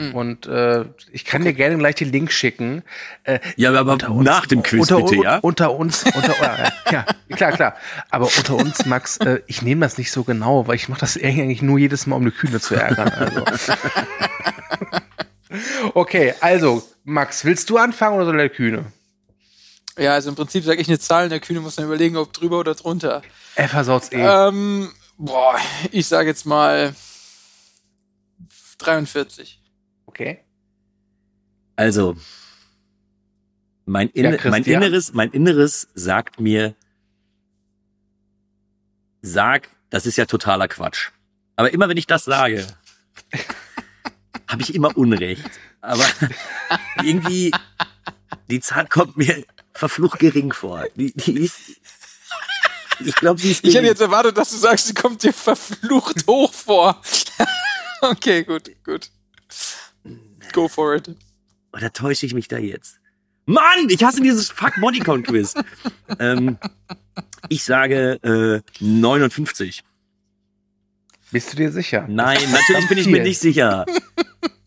Und 0.00 0.46
äh, 0.46 0.86
ich 1.12 1.26
kann 1.26 1.44
dir 1.44 1.52
gerne 1.52 1.76
gleich 1.76 1.96
den 1.96 2.10
Link 2.10 2.32
schicken. 2.32 2.82
Äh, 3.24 3.38
ja, 3.56 3.70
aber 3.72 3.98
nach 4.22 4.46
dem 4.46 4.62
Quiz 4.62 4.90
unter, 4.90 5.04
bitte, 5.04 5.22
ja? 5.22 5.38
Unter 5.38 5.74
uns, 5.74 6.04
unter, 6.04 6.32
äh, 6.40 6.70
ja, 6.90 7.04
klar, 7.36 7.52
klar. 7.52 7.76
Aber 8.08 8.24
unter 8.24 8.56
uns, 8.56 8.86
Max, 8.86 9.18
äh, 9.18 9.42
ich 9.46 9.60
nehme 9.60 9.84
das 9.84 9.98
nicht 9.98 10.10
so 10.10 10.24
genau, 10.24 10.66
weil 10.66 10.76
ich 10.76 10.88
mache 10.88 11.00
das 11.00 11.16
eigentlich 11.22 11.60
nur 11.60 11.78
jedes 11.78 12.06
Mal, 12.06 12.16
um 12.16 12.22
eine 12.22 12.30
Kühne 12.30 12.60
zu 12.60 12.74
ärgern. 12.74 13.10
Also. 13.10 13.44
okay, 15.94 16.34
also, 16.40 16.82
Max, 17.04 17.44
willst 17.44 17.68
du 17.68 17.76
anfangen 17.76 18.16
oder 18.16 18.24
soll 18.24 18.38
der 18.38 18.48
Kühne? 18.48 18.86
Ja, 19.98 20.14
also 20.14 20.30
im 20.30 20.36
Prinzip 20.36 20.64
sage 20.64 20.80
ich 20.80 20.88
eine 20.88 20.98
Zahl 20.98 21.24
und 21.24 21.30
der 21.30 21.40
Kühne 21.40 21.60
muss 21.60 21.76
dann 21.76 21.84
überlegen, 21.84 22.16
ob 22.16 22.32
drüber 22.32 22.60
oder 22.60 22.74
drunter. 22.74 23.20
Er 23.54 23.68
versaut's 23.68 24.10
eh. 24.12 24.22
Ähm, 24.22 24.90
boah, 25.18 25.56
ich 25.92 26.06
sage 26.06 26.28
jetzt 26.28 26.46
mal 26.46 26.94
43. 28.78 29.59
Okay. 30.20 30.44
Also, 31.76 32.14
mein, 33.86 34.08
Ja, 34.08 34.14
Inne 34.14 34.28
mein 34.28 34.38
Christian? 34.38 34.82
Inneres, 34.82 35.14
mein 35.14 35.30
Inneres 35.30 35.88
sagt 35.94 36.40
mir, 36.40 36.74
sag, 39.22 39.70
das 39.88 40.04
ist 40.04 40.16
ja 40.16 40.26
totaler 40.26 40.68
Quatsch. 40.68 41.08
Aber 41.56 41.72
immer 41.72 41.88
wenn 41.88 41.96
ich 41.96 42.06
das 42.06 42.26
sage, 42.26 42.66
habe 44.46 44.60
ich 44.60 44.74
immer 44.74 44.94
Unrecht. 44.94 45.50
Aber 45.80 46.04
irgendwie, 47.02 47.50
die 48.50 48.60
Zahl 48.60 48.86
kommt 48.88 49.16
mir 49.16 49.42
verflucht 49.72 50.18
gering 50.18 50.52
vor. 50.52 50.84
Die, 50.96 51.14
die 51.14 51.44
ist, 51.44 51.60
ich 53.02 53.14
glaube, 53.14 53.40
sie 53.40 53.52
ist 53.52 53.64
Ich 53.64 53.74
hätte 53.74 53.86
jetzt 53.86 54.02
erwartet, 54.02 54.36
dass 54.36 54.50
du 54.50 54.58
sagst, 54.58 54.86
sie 54.86 54.92
kommt 54.92 55.22
dir 55.22 55.32
verflucht 55.32 56.26
hoch 56.26 56.52
vor. 56.52 57.00
okay, 58.02 58.44
gut, 58.44 58.70
gut. 58.84 59.10
Go 60.54 60.68
for 60.68 60.94
it. 60.96 61.10
Oder 61.72 61.92
täusche 61.92 62.26
ich 62.26 62.34
mich 62.34 62.48
da 62.48 62.58
jetzt? 62.58 62.98
Mann, 63.46 63.88
ich 63.88 64.02
hasse 64.04 64.20
dieses 64.20 64.50
fuck 64.50 64.72
Bodycount 64.80 65.26
Quiz. 65.26 65.54
ähm, 66.18 66.58
ich 67.48 67.64
sage 67.64 68.62
äh, 68.80 68.84
59. 68.84 69.82
Bist 71.32 71.52
du 71.52 71.56
dir 71.56 71.70
sicher? 71.70 72.06
Nein, 72.08 72.38
natürlich 72.50 72.88
bin 72.88 72.98
ich 72.98 73.06
mir 73.06 73.22
nicht 73.22 73.40
sicher. 73.40 73.86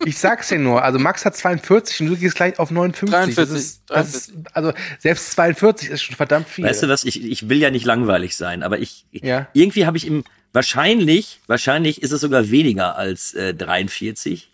Ich 0.05 0.17
sag's 0.17 0.49
dir 0.49 0.59
nur, 0.59 0.83
also 0.83 0.99
Max 0.99 1.23
hat 1.23 1.33
42 1.33 2.01
und 2.01 2.07
du 2.07 2.17
gehst 2.17 2.35
gleich 2.35 2.59
auf 2.59 2.71
59. 2.71 3.09
43, 3.09 3.35
Das 3.35 3.49
ist, 3.51 3.83
das 3.87 4.15
ist, 4.15 4.33
also 4.51 4.73
selbst 4.99 5.31
42 5.31 5.89
ist 5.89 6.01
schon 6.03 6.17
verdammt 6.17 6.49
viel. 6.49 6.65
Weißt 6.65 6.83
du 6.83 6.89
was, 6.89 7.05
ich, 7.05 7.23
ich 7.23 7.47
will 7.47 7.57
ja 7.59 7.71
nicht 7.71 7.85
langweilig 7.85 8.35
sein, 8.35 8.63
aber 8.63 8.79
ich 8.79 9.05
Ja. 9.11 9.47
irgendwie 9.53 9.85
habe 9.85 9.95
ich 9.95 10.05
im 10.05 10.25
wahrscheinlich, 10.51 11.39
wahrscheinlich 11.47 12.01
ist 12.03 12.11
es 12.11 12.19
sogar 12.19 12.51
weniger 12.51 12.97
als 12.97 13.33
äh, 13.33 13.53
43, 13.53 14.51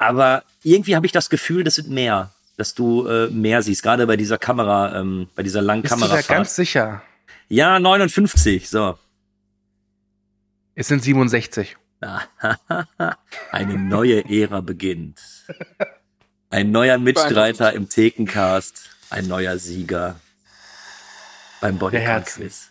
aber 0.00 0.44
irgendwie 0.62 0.96
habe 0.96 1.04
ich 1.04 1.12
das 1.12 1.28
Gefühl, 1.28 1.62
das 1.62 1.74
sind 1.74 1.90
mehr, 1.90 2.32
dass 2.56 2.74
du 2.74 3.06
äh, 3.06 3.28
mehr 3.28 3.62
siehst, 3.62 3.82
gerade 3.82 4.06
bei 4.06 4.16
dieser 4.16 4.38
Kamera, 4.38 4.98
ähm, 4.98 5.28
bei 5.36 5.42
dieser 5.42 5.60
langen 5.60 5.82
Bist 5.82 5.94
du 5.94 6.00
da 6.00 6.06
Kamerafahrt. 6.06 6.38
ganz 6.38 6.56
sicher? 6.56 7.02
Ja, 7.48 7.78
59, 7.78 8.70
so. 8.70 8.98
Es 10.74 10.88
sind 10.88 11.04
67. 11.04 11.76
Eine 13.52 13.74
neue 13.74 14.24
Ära 14.24 14.62
beginnt. 14.62 15.20
Ein 16.48 16.70
neuer 16.70 16.96
Mitstreiter 16.96 17.74
im 17.74 17.90
Thekencast, 17.90 18.88
ein 19.10 19.28
neuer 19.28 19.58
Sieger 19.58 20.18
beim. 21.60 21.78
Bodycount-Quiz. 21.78 22.70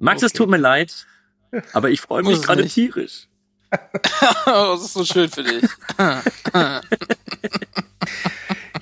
Max, 0.00 0.22
es 0.24 0.32
tut 0.32 0.50
mir 0.50 0.56
leid, 0.56 1.06
aber 1.72 1.90
ich 1.90 2.00
freue 2.00 2.24
mich 2.24 2.42
gerade 2.42 2.66
tierisch. 2.66 3.28
Oh, 4.46 4.74
das 4.74 4.82
ist 4.82 4.92
so 4.92 5.04
schön 5.04 5.30
für 5.30 5.42
dich. 5.42 5.64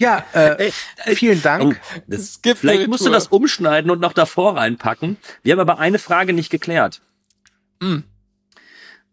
Ja, 0.01 0.25
äh, 0.33 0.73
vielen 1.15 1.43
Dank. 1.43 1.79
Oh, 1.79 2.01
das, 2.07 2.41
vielleicht 2.43 2.89
musst 2.89 3.03
du 3.03 3.07
Tour. 3.07 3.15
das 3.15 3.27
umschneiden 3.27 3.91
und 3.91 4.01
noch 4.01 4.15
davor 4.15 4.57
reinpacken. 4.57 5.19
Wir 5.43 5.53
haben 5.53 5.61
aber 5.61 5.79
eine 5.79 5.99
Frage 5.99 6.33
nicht 6.33 6.49
geklärt. 6.49 7.03
Hm. 7.83 8.05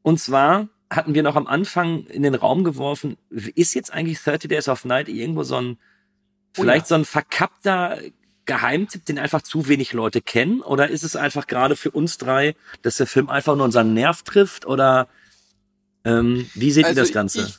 Und 0.02 0.20
zwar 0.20 0.70
hatten 0.90 1.14
wir 1.14 1.24
noch 1.24 1.36
am 1.36 1.46
Anfang 1.46 2.06
in 2.06 2.24
den 2.24 2.36
Raum 2.36 2.64
geworfen, 2.64 3.18
ist 3.30 3.74
jetzt 3.74 3.92
eigentlich 3.92 4.22
30 4.22 4.50
Days 4.50 4.70
of 4.70 4.86
Night 4.86 5.10
irgendwo 5.10 5.44
so 5.44 5.58
ein, 5.58 5.78
vielleicht 6.54 6.88
so 6.88 6.96
ein 6.96 7.04
verkappter 7.04 8.00
Geheimtipp, 8.46 9.04
den 9.04 9.20
einfach 9.20 9.42
zu 9.42 9.68
wenig 9.68 9.92
Leute 9.92 10.22
kennen? 10.22 10.62
Oder 10.62 10.88
ist 10.88 11.04
es 11.04 11.18
einfach 11.18 11.48
gerade 11.48 11.76
für 11.76 11.92
uns 11.92 12.18
drei, 12.18 12.56
dass 12.82 12.96
der 12.96 13.08
Film 13.08 13.30
einfach 13.30 13.58
nur 13.58 13.66
unseren 13.66 13.94
Nerv 13.94 14.24
trifft? 14.24 14.66
Oder 14.66 15.10
ähm, 16.08 16.50
wie 16.54 16.72
seht 16.72 16.88
ihr 16.88 16.96
das 16.96 17.12
Ganze? 17.12 17.40
Also 17.40 17.54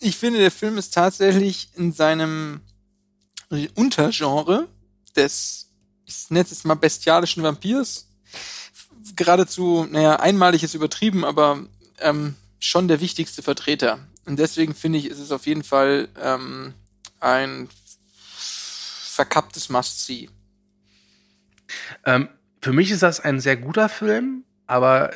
Ich, 0.00 0.08
ich 0.08 0.16
finde, 0.16 0.38
der 0.38 0.50
Film 0.50 0.78
ist 0.78 0.94
tatsächlich 0.94 1.68
in 1.74 1.92
seinem 1.92 2.60
Untergenre 3.74 4.68
des, 5.14 5.70
ich 6.06 6.30
nenne 6.30 6.44
es 6.44 6.50
jetzt 6.50 6.64
mal 6.64 6.74
bestialischen 6.74 7.42
Vampirs, 7.42 8.08
geradezu, 9.16 9.86
naja, 9.90 10.16
einmalig 10.16 10.62
ist 10.62 10.74
übertrieben, 10.74 11.24
aber 11.24 11.66
ähm, 11.98 12.34
schon 12.58 12.88
der 12.88 13.00
wichtigste 13.00 13.42
Vertreter. 13.42 13.98
Und 14.24 14.38
deswegen 14.38 14.74
finde 14.74 14.98
ich, 14.98 15.06
ist 15.06 15.18
es 15.18 15.30
auf 15.30 15.46
jeden 15.46 15.62
Fall 15.62 16.08
ähm, 16.20 16.72
ein 17.20 17.68
verkapptes 18.38 19.68
Must-See. 19.68 20.30
Ähm, 22.06 22.28
für 22.62 22.72
mich 22.72 22.90
ist 22.90 23.02
das 23.02 23.20
ein 23.20 23.40
sehr 23.40 23.58
guter 23.58 23.90
Film, 23.90 24.44
aber 24.66 25.10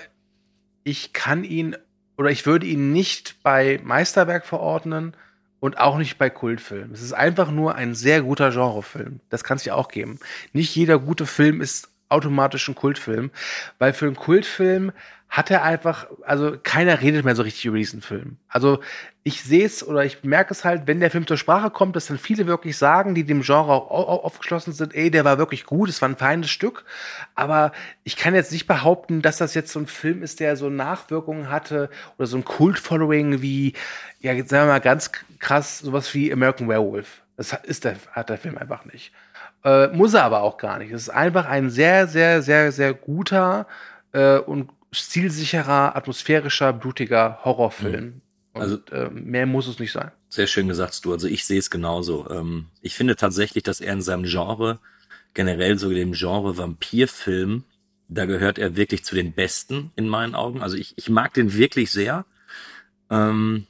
ich 0.85 1.15
kann 1.15 1.45
ihn 1.45 1.77
oder 2.19 2.31
ich 2.31 2.45
würde 2.45 2.67
ihn 2.67 2.93
nicht 2.93 3.37
bei 3.43 3.81
Meisterwerk 3.83 4.45
verordnen 4.45 5.15
und 5.61 5.79
auch 5.79 5.97
nicht 5.97 6.19
bei 6.19 6.29
Kultfilm. 6.29 6.93
Es 6.93 7.01
ist 7.01 7.13
einfach 7.13 7.51
nur 7.51 7.77
ein 7.77 7.95
sehr 7.95 8.23
guter 8.23 8.51
Genrefilm. 8.51 9.21
Das 9.31 9.45
kann 9.45 9.57
es 9.57 9.65
ja 9.65 9.75
auch 9.75 9.89
geben. 9.89 10.19
Nicht 10.53 10.75
jeder 10.75 10.99
gute 10.99 11.27
Film 11.27 11.61
ist 11.61 11.89
automatisch 12.09 12.69
ein 12.69 12.75
Kultfilm, 12.75 13.31
weil 13.79 13.93
für 13.93 14.07
einen 14.07 14.17
Kultfilm 14.17 14.93
hat 15.29 15.51
er 15.51 15.63
einfach, 15.63 16.07
also 16.25 16.57
keiner 16.63 17.03
redet 17.03 17.25
mehr 17.25 17.37
so 17.37 17.43
richtig 17.43 17.67
über 17.67 17.77
diesen 17.77 18.01
Film. 18.01 18.39
Also 18.49 18.81
ich 19.25 19.43
sehe 19.45 19.67
es 19.67 19.87
oder 19.87 20.03
ich 20.05 20.25
merke 20.25 20.55
es 20.55 20.65
halt, 20.65 20.87
wenn 20.87 21.01
der 21.01 21.11
Film 21.11 21.27
zur 21.27 21.37
Sprache 21.37 21.71
kommt, 21.71 21.97
dass 21.97 22.07
dann 22.07 22.17
viele 22.17 22.47
wirklich 22.47 22.79
sagen, 22.79 23.15
die 23.15 23.25
dem 23.25 23.43
Genre 23.43 23.71
auch 23.73 23.91
au- 23.91 24.09
au- 24.09 24.25
aufgeschlossen 24.25 24.73
sind, 24.73 24.95
ey, 24.95 25.11
der 25.11 25.27
war 25.27 25.37
wirklich 25.37 25.67
gut, 25.67 25.91
es 25.91 26.01
war 26.01 26.09
ein 26.09 26.17
feines 26.17 26.49
Stück. 26.49 26.87
Aber 27.35 27.73
ich 28.05 28.17
kann 28.17 28.35
jetzt 28.35 28.53
nicht 28.53 28.67
behaupten, 28.67 29.21
dass 29.21 29.37
das 29.37 29.53
jetzt 29.53 29.71
so 29.71 29.81
ein 29.81 29.87
Film 29.87 30.23
ist, 30.23 30.41
der 30.41 30.57
so 30.57 30.71
Nachwirkungen 30.71 31.51
hatte 31.51 31.91
oder 32.17 32.27
so 32.27 32.39
ein 32.39 32.45
Kult-Following 32.47 33.43
wie, 33.43 33.75
ja, 34.21 34.33
sagen 34.35 34.49
wir 34.51 34.73
mal 34.73 34.81
ganz 34.81 35.11
krass, 35.39 35.81
sowas 35.81 36.13
wie 36.15 36.33
American 36.33 36.69
Werewolf. 36.69 37.21
Das 37.37 37.53
ist 37.65 37.85
der, 37.85 37.97
hat 38.13 38.31
der 38.31 38.39
Film 38.39 38.57
einfach 38.57 38.87
nicht. 38.87 39.13
Äh, 39.63 39.89
muss 39.89 40.15
er 40.15 40.25
aber 40.25 40.41
auch 40.41 40.57
gar 40.57 40.79
nicht. 40.79 40.91
Es 40.91 41.03
ist 41.03 41.11
einfach 41.11 41.45
ein 41.47 41.69
sehr, 41.69 42.07
sehr, 42.07 42.41
sehr, 42.41 42.73
sehr 42.73 42.95
guter 42.95 43.67
äh, 44.13 44.39
und 44.39 44.71
stilsicherer, 44.93 45.97
atmosphärischer, 45.97 46.73
blutiger 46.73 47.39
Horrorfilm. 47.45 48.21
Und 48.53 48.63
Also- 48.63 48.79
äh, 48.91 49.11
mehr 49.11 49.47
muss 49.47 49.67
es 49.67 49.79
nicht 49.79 49.93
sein. 49.93 50.11
Sehr 50.31 50.47
schön 50.47 50.69
gesagt, 50.69 50.95
Stu. 50.95 51.13
Also 51.13 51.29
ich 51.29 51.45
sehe 51.45 51.59
es 51.59 51.71
genauso. 51.71 52.29
Ähm, 52.31 52.67
ich 52.83 52.95
finde 52.95 53.17
tatsächlich, 53.17 53.63
dass 53.63 53.81
er 53.81 53.93
in 53.93 54.03
seinem 54.03 54.25
Genre, 54.25 54.79
generell 55.35 55.79
so 55.79 55.91
dem 55.91 56.13
Genre 56.13 56.57
Vampirfilm, 56.57 57.65
da 58.09 58.25
gehört 58.25 58.59
er 58.59 58.77
wirklich 58.77 59.05
zu 59.05 59.15
den 59.15 59.33
Besten 59.33 59.93
in 59.97 60.09
meinen 60.09 60.35
Augen. 60.35 60.63
Also 60.63 60.77
ich, 60.77 60.95
ich 60.97 61.11
mag 61.11 61.35
den 61.35 61.53
wirklich 61.55 61.91
sehr. 61.91 62.25
Ähm, 63.11 63.67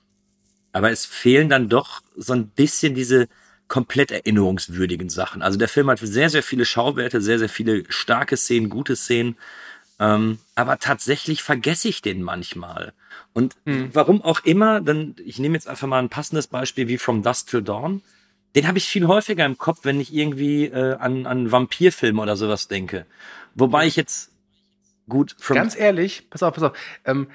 aber 0.72 0.90
es 0.90 1.04
fehlen 1.06 1.48
dann 1.48 1.68
doch 1.68 2.02
so 2.16 2.32
ein 2.32 2.48
bisschen 2.48 2.94
diese 2.94 3.28
komplett 3.66 4.10
erinnerungswürdigen 4.10 5.10
Sachen. 5.10 5.42
Also 5.42 5.58
der 5.58 5.68
Film 5.68 5.90
hat 5.90 5.98
sehr, 5.98 6.30
sehr 6.30 6.42
viele 6.42 6.64
Schauwerte, 6.64 7.20
sehr, 7.20 7.38
sehr 7.38 7.48
viele 7.48 7.84
starke 7.90 8.36
Szenen, 8.36 8.70
gute 8.70 8.96
Szenen. 8.96 9.36
Ähm, 10.00 10.38
aber 10.54 10.78
tatsächlich 10.78 11.42
vergesse 11.42 11.88
ich 11.88 12.02
den 12.02 12.22
manchmal. 12.22 12.92
Und 13.32 13.56
warum 13.64 14.22
auch 14.22 14.40
immer, 14.44 14.80
dann, 14.80 15.14
ich 15.24 15.38
nehme 15.38 15.54
jetzt 15.54 15.68
einfach 15.68 15.86
mal 15.86 15.98
ein 15.98 16.08
passendes 16.08 16.46
Beispiel 16.46 16.88
wie 16.88 16.98
From 16.98 17.22
Dusk 17.22 17.48
Till 17.48 17.62
Dawn. 17.62 18.02
Den 18.56 18.66
habe 18.66 18.78
ich 18.78 18.88
viel 18.88 19.06
häufiger 19.06 19.44
im 19.44 19.58
Kopf, 19.58 19.80
wenn 19.82 20.00
ich 20.00 20.12
irgendwie 20.12 20.64
äh, 20.66 20.94
an, 20.96 21.26
an 21.26 21.52
Vampirfilme 21.52 22.20
oder 22.20 22.36
sowas 22.36 22.66
denke. 22.68 23.06
Wobei 23.54 23.86
ich 23.86 23.96
jetzt 23.96 24.32
gut 25.08 25.36
From 25.38 25.56
Ganz 25.56 25.76
ehrlich, 25.76 26.28
pass 26.30 26.42
auf, 26.42 26.54
pass 26.54 26.64
auf. 26.64 26.72
Ähm, 27.04 27.28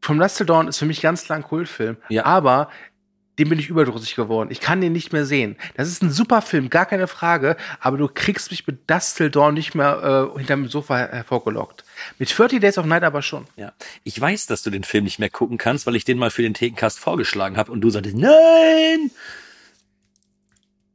From 0.00 0.18
Dusk 0.18 0.36
Till 0.38 0.46
Dawn 0.46 0.68
ist 0.68 0.78
für 0.78 0.86
mich 0.86 1.00
ganz 1.02 1.24
klar 1.24 1.36
ein 1.38 1.42
Kultfilm. 1.44 1.96
Ja. 2.08 2.24
Aber 2.24 2.70
dem 3.38 3.48
bin 3.48 3.58
ich 3.58 3.68
überdrüssig 3.68 4.14
geworden. 4.14 4.50
Ich 4.50 4.60
kann 4.60 4.80
den 4.80 4.92
nicht 4.92 5.12
mehr 5.12 5.26
sehen. 5.26 5.56
Das 5.74 5.88
ist 5.88 6.02
ein 6.02 6.10
super 6.10 6.42
Film, 6.42 6.70
gar 6.70 6.86
keine 6.86 7.06
Frage. 7.06 7.56
Aber 7.80 7.96
du 7.96 8.08
kriegst 8.08 8.50
mich 8.50 8.66
mit 8.66 8.88
Dusk 8.90 9.16
Till 9.16 9.30
Dawn 9.30 9.54
nicht 9.54 9.74
mehr 9.74 10.30
äh, 10.34 10.38
hinterm 10.38 10.68
Sofa 10.68 10.96
her- 10.96 11.12
hervorgelockt. 11.12 11.84
Mit 12.18 12.36
30 12.36 12.60
Days 12.60 12.78
of 12.78 12.86
Night 12.86 13.02
aber 13.02 13.22
schon. 13.22 13.46
Ja, 13.56 13.72
ich 14.04 14.20
weiß, 14.20 14.46
dass 14.46 14.62
du 14.62 14.70
den 14.70 14.84
Film 14.84 15.04
nicht 15.04 15.18
mehr 15.18 15.30
gucken 15.30 15.58
kannst, 15.58 15.86
weil 15.86 15.96
ich 15.96 16.04
den 16.04 16.18
mal 16.18 16.30
für 16.30 16.42
den 16.42 16.54
Thekencast 16.54 16.98
vorgeschlagen 16.98 17.56
habe 17.56 17.72
und 17.72 17.80
du 17.80 17.90
sagtest, 17.90 18.16
nein! 18.16 19.10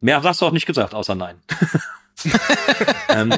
Mehr 0.02 0.22
hast 0.22 0.42
du 0.42 0.46
auch 0.46 0.52
nicht 0.52 0.68
gesagt, 0.68 0.94
außer 0.94 1.16
nein. 1.16 1.38
ähm, 3.10 3.34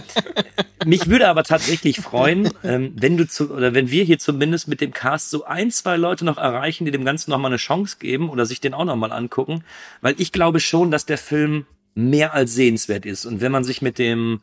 mich 0.86 1.07
würde 1.07 1.28
aber 1.28 1.43
tatsächlich 1.43 1.99
freuen, 1.99 2.51
ähm, 2.63 2.93
wenn 2.95 3.18
du 3.18 3.28
zu, 3.28 3.51
oder 3.51 3.74
wenn 3.74 3.89
wir 3.89 4.03
hier 4.03 4.20
zumindest 4.20 4.68
mit 4.68 4.82
dem 4.82 4.91
Cast 4.91 5.30
so 5.30 5.45
ein, 5.45 5.72
zwei 5.72 5.97
Leute 5.97 6.26
noch 6.26 6.38
erreichen, 6.38 6.86
die 6.86 6.91
dem 6.91 7.05
Ganzen 7.05 7.32
nochmal 7.32 7.51
eine 7.51 7.57
Chance 7.57 7.97
geben 7.99 8.30
oder 8.30 8.45
sich 8.45 8.61
den 8.61 8.74
auch 8.74 8.86
nochmal 8.86 9.11
angucken, 9.11 9.63
weil 10.01 10.15
ich 10.18 10.32
glaube 10.32 10.59
schon, 10.59 10.91
dass 10.91 11.05
der 11.05 11.18
Film 11.18 11.65
mehr 11.95 12.34
als 12.34 12.53
sehenswert 12.53 13.05
ist. 13.05 13.26
Und 13.26 13.41
wenn 13.41 13.51
man 13.51 13.63
sich 13.63 13.82
mit 13.82 13.97
dem, 13.97 14.41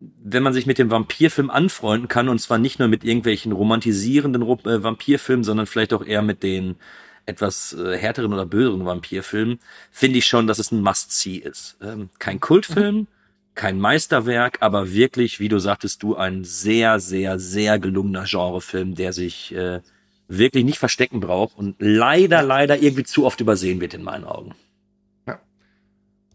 wenn 0.00 0.42
man 0.42 0.52
sich 0.52 0.66
mit 0.66 0.78
dem 0.78 0.90
Vampirfilm 0.90 1.50
anfreunden 1.50 2.08
kann, 2.08 2.28
und 2.28 2.38
zwar 2.38 2.58
nicht 2.58 2.78
nur 2.78 2.88
mit 2.88 3.04
irgendwelchen 3.04 3.52
romantisierenden 3.52 4.42
Ro- 4.42 4.60
äh, 4.64 4.82
Vampirfilmen, 4.82 5.44
sondern 5.44 5.66
vielleicht 5.66 5.94
auch 5.94 6.04
eher 6.04 6.22
mit 6.22 6.42
den 6.42 6.76
etwas 7.24 7.72
äh, 7.72 7.96
härteren 7.96 8.32
oder 8.32 8.46
böseren 8.46 8.84
Vampirfilmen, 8.84 9.58
finde 9.90 10.18
ich 10.18 10.26
schon, 10.26 10.46
dass 10.46 10.58
es 10.58 10.70
ein 10.70 10.82
Must-See 10.82 11.36
ist. 11.36 11.76
Ähm, 11.82 12.10
kein 12.18 12.40
Kultfilm, 12.40 13.06
kein 13.54 13.80
Meisterwerk, 13.80 14.58
aber 14.60 14.92
wirklich, 14.92 15.40
wie 15.40 15.48
du 15.48 15.58
sagtest, 15.58 16.02
du 16.02 16.14
ein 16.14 16.44
sehr, 16.44 17.00
sehr, 17.00 17.38
sehr 17.38 17.78
gelungener 17.78 18.24
Genrefilm, 18.24 18.94
der 18.94 19.12
sich 19.12 19.54
äh, 19.54 19.80
wirklich 20.28 20.64
nicht 20.64 20.78
verstecken 20.78 21.20
braucht 21.20 21.56
und 21.56 21.76
leider, 21.78 22.42
leider 22.42 22.80
irgendwie 22.80 23.04
zu 23.04 23.24
oft 23.24 23.40
übersehen 23.40 23.80
wird 23.80 23.94
in 23.94 24.02
meinen 24.02 24.24
Augen. 24.24 24.54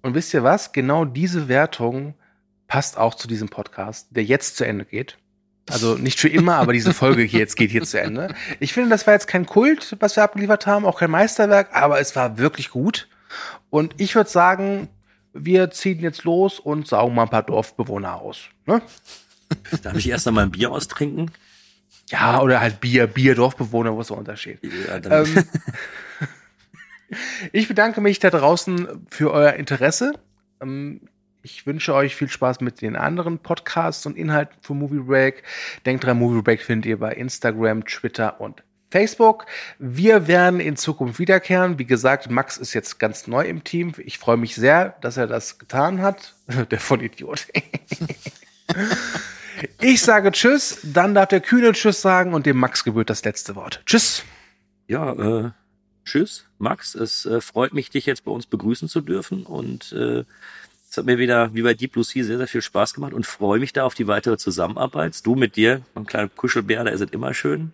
Und 0.01 0.15
wisst 0.15 0.33
ihr 0.33 0.43
was? 0.43 0.71
Genau 0.71 1.05
diese 1.05 1.47
Wertung 1.47 2.15
passt 2.71 2.97
auch 2.97 3.15
zu 3.15 3.27
diesem 3.27 3.49
Podcast, 3.49 4.07
der 4.11 4.23
jetzt 4.23 4.55
zu 4.55 4.65
Ende 4.65 4.85
geht. 4.85 5.17
Also 5.69 5.95
nicht 5.95 6.21
für 6.21 6.29
immer, 6.29 6.55
aber 6.55 6.71
diese 6.71 6.93
Folge 6.93 7.21
hier 7.21 7.41
jetzt 7.41 7.57
geht 7.57 7.69
hier 7.69 7.83
zu 7.83 7.99
Ende. 7.99 8.33
Ich 8.61 8.71
finde, 8.71 8.89
das 8.89 9.05
war 9.05 9.13
jetzt 9.13 9.27
kein 9.27 9.45
Kult, 9.45 9.97
was 9.99 10.15
wir 10.15 10.23
abgeliefert 10.23 10.67
haben, 10.67 10.85
auch 10.85 10.97
kein 10.97 11.11
Meisterwerk, 11.11 11.75
aber 11.75 11.99
es 11.99 12.15
war 12.15 12.37
wirklich 12.37 12.69
gut. 12.69 13.09
Und 13.69 13.95
ich 13.97 14.15
würde 14.15 14.29
sagen, 14.29 14.87
wir 15.33 15.69
ziehen 15.71 15.99
jetzt 15.99 16.23
los 16.23 16.61
und 16.61 16.87
saugen 16.87 17.13
mal 17.13 17.23
ein 17.23 17.29
paar 17.29 17.43
Dorfbewohner 17.43 18.15
aus. 18.15 18.43
Ne? 18.65 18.81
Darf 19.83 19.97
ich 19.97 20.07
erst 20.07 20.29
einmal 20.29 20.45
ein 20.45 20.51
Bier 20.51 20.71
austrinken? 20.71 21.29
Ja, 22.09 22.41
oder 22.41 22.61
halt 22.61 22.79
Bier, 22.79 23.05
Bier, 23.05 23.35
Dorfbewohner, 23.35 23.93
wo 23.93 23.99
ist 23.99 24.11
der 24.11 24.17
Unterschied? 24.17 24.59
Ja, 24.87 25.23
Ähm, 25.23 25.43
ich 27.51 27.67
bedanke 27.67 27.99
mich 27.99 28.19
da 28.19 28.29
draußen 28.29 29.05
für 29.09 29.33
euer 29.33 29.51
Interesse. 29.55 30.13
Ähm, 30.61 31.01
ich 31.43 31.65
wünsche 31.65 31.93
euch 31.93 32.15
viel 32.15 32.29
Spaß 32.29 32.61
mit 32.61 32.81
den 32.81 32.95
anderen 32.95 33.39
Podcasts 33.39 34.05
und 34.05 34.17
Inhalten 34.17 34.55
für 34.61 34.73
Movie 34.73 34.99
Break. 34.99 35.43
Denkt 35.85 36.03
dran, 36.03 36.19
Movie 36.19 36.41
Break 36.41 36.61
findet 36.61 36.85
ihr 36.85 36.99
bei 36.99 37.13
Instagram, 37.13 37.85
Twitter 37.85 38.39
und 38.39 38.63
Facebook. 38.91 39.45
Wir 39.79 40.27
werden 40.27 40.59
in 40.59 40.75
Zukunft 40.75 41.17
wiederkehren. 41.17 41.79
Wie 41.79 41.85
gesagt, 41.85 42.29
Max 42.29 42.57
ist 42.57 42.73
jetzt 42.73 42.99
ganz 42.99 43.27
neu 43.27 43.45
im 43.45 43.63
Team. 43.63 43.93
Ich 43.97 44.19
freue 44.19 44.37
mich 44.37 44.55
sehr, 44.55 44.97
dass 45.01 45.17
er 45.17 45.27
das 45.27 45.57
getan 45.57 46.01
hat. 46.01 46.35
Der 46.71 46.79
Vollidiot. 46.79 47.47
ich 49.79 50.01
sage 50.01 50.31
Tschüss, 50.31 50.79
dann 50.83 51.15
darf 51.15 51.29
der 51.29 51.41
Kühne 51.41 51.71
Tschüss 51.71 52.01
sagen 52.01 52.33
und 52.33 52.45
dem 52.45 52.57
Max 52.57 52.83
gebührt 52.83 53.09
das 53.09 53.23
letzte 53.23 53.55
Wort. 53.55 53.81
Tschüss. 53.85 54.23
Ja, 54.87 55.13
äh, 55.13 55.51
tschüss, 56.05 56.45
Max. 56.57 56.95
Es 56.95 57.25
äh, 57.25 57.41
freut 57.41 57.73
mich, 57.73 57.89
dich 57.89 58.05
jetzt 58.05 58.25
bei 58.25 58.31
uns 58.31 58.45
begrüßen 58.45 58.89
zu 58.89 59.01
dürfen 59.01 59.45
und 59.45 59.93
äh, 59.93 60.25
es 60.91 60.97
hat 60.97 61.05
mir 61.05 61.17
wieder, 61.17 61.53
wie 61.53 61.61
bei 61.61 61.73
Deep 61.73 61.93
Blue 61.93 62.03
Sea, 62.03 62.25
sehr, 62.25 62.37
sehr 62.37 62.49
viel 62.49 62.61
Spaß 62.61 62.93
gemacht 62.93 63.13
und 63.13 63.25
freue 63.25 63.59
mich 63.59 63.71
da 63.71 63.85
auf 63.85 63.93
die 63.93 64.07
weitere 64.07 64.37
Zusammenarbeit. 64.37 65.25
Du 65.25 65.35
mit 65.35 65.55
dir, 65.55 65.83
mein 65.93 66.05
kleiner 66.05 66.27
Kuschelbär, 66.27 66.83
da 66.83 66.91
ist 66.91 66.99
es 66.99 67.11
immer 67.11 67.33
schön. 67.33 67.71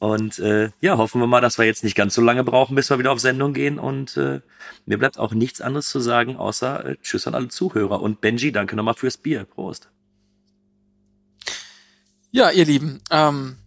Und 0.00 0.40
äh, 0.40 0.70
ja, 0.80 0.96
hoffen 0.96 1.20
wir 1.20 1.28
mal, 1.28 1.40
dass 1.40 1.58
wir 1.58 1.64
jetzt 1.64 1.84
nicht 1.84 1.94
ganz 1.94 2.12
so 2.12 2.20
lange 2.20 2.42
brauchen, 2.42 2.74
bis 2.74 2.90
wir 2.90 2.98
wieder 2.98 3.12
auf 3.12 3.20
Sendung 3.20 3.54
gehen. 3.54 3.78
Und 3.78 4.16
äh, 4.16 4.40
mir 4.84 4.98
bleibt 4.98 5.16
auch 5.16 5.32
nichts 5.32 5.60
anderes 5.60 5.88
zu 5.90 6.00
sagen, 6.00 6.38
außer 6.38 6.86
äh, 6.86 6.96
Tschüss 7.00 7.28
an 7.28 7.36
alle 7.36 7.46
Zuhörer. 7.46 8.02
Und 8.02 8.20
Benji, 8.20 8.50
danke 8.50 8.74
nochmal 8.74 8.94
fürs 8.94 9.16
Bier. 9.16 9.44
Prost. 9.44 9.88
Ja, 12.32 12.50
ihr 12.50 12.64
Lieben, 12.64 13.00
ähm, 13.12 13.58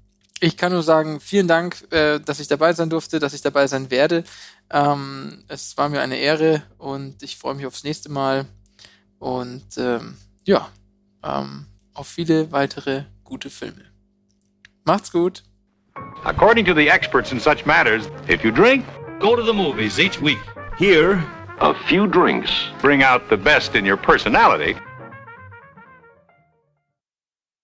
ich 0.42 0.58
kann 0.58 0.74
nur 0.74 0.84
sagen, 0.84 1.22
vielen 1.22 1.48
Dank, 1.48 1.90
äh, 1.92 2.20
dass 2.20 2.42
ich 2.42 2.50
dabei 2.50 2.74
sein 2.74 2.90
durfte, 2.90 3.20
dass 3.20 3.34
ich 3.34 3.42
dabei 3.42 3.68
sein 3.68 3.92
werde. 3.92 4.26
Ähm, 4.70 5.46
es 5.48 5.78
war 5.78 5.88
mir 5.88 6.02
eine 6.02 6.18
Ehre 6.18 6.64
und 6.78 7.24
ich 7.24 7.38
freue 7.38 7.56
mich 7.56 7.66
aufs 7.66 7.86
nächste 7.86 8.10
Mal. 8.12 8.46
Und 9.24 9.78
ähm, 9.78 10.17
ja, 10.43 10.67
ähm, 11.24 11.65
auf 11.93 12.07
viele 12.07 12.51
weitere 12.51 13.03
gute 13.24 13.49
Filme. 13.49 13.86
Macht's 14.84 15.13
gut. 15.13 15.43
According 16.26 16.65
to 16.65 16.74
the 16.74 16.89
experts 16.89 17.32
in 17.32 17.39
such 17.39 17.65
matters, 17.65 18.09
if 18.28 18.43
you 18.43 18.51
drink, 18.51 18.84
go 19.19 19.36
to 19.38 19.41
the 19.41 19.53
movies 19.53 19.97
each 19.97 20.21
week. 20.21 20.39
Here, 20.78 21.24
A 21.59 21.74
few 21.88 22.05
drinks. 22.07 22.51
bring 22.82 23.01
out 23.01 23.30
the 23.30 23.38
best 23.38 23.76
in 23.76 23.86
your 23.86 23.95
personality 23.95 24.76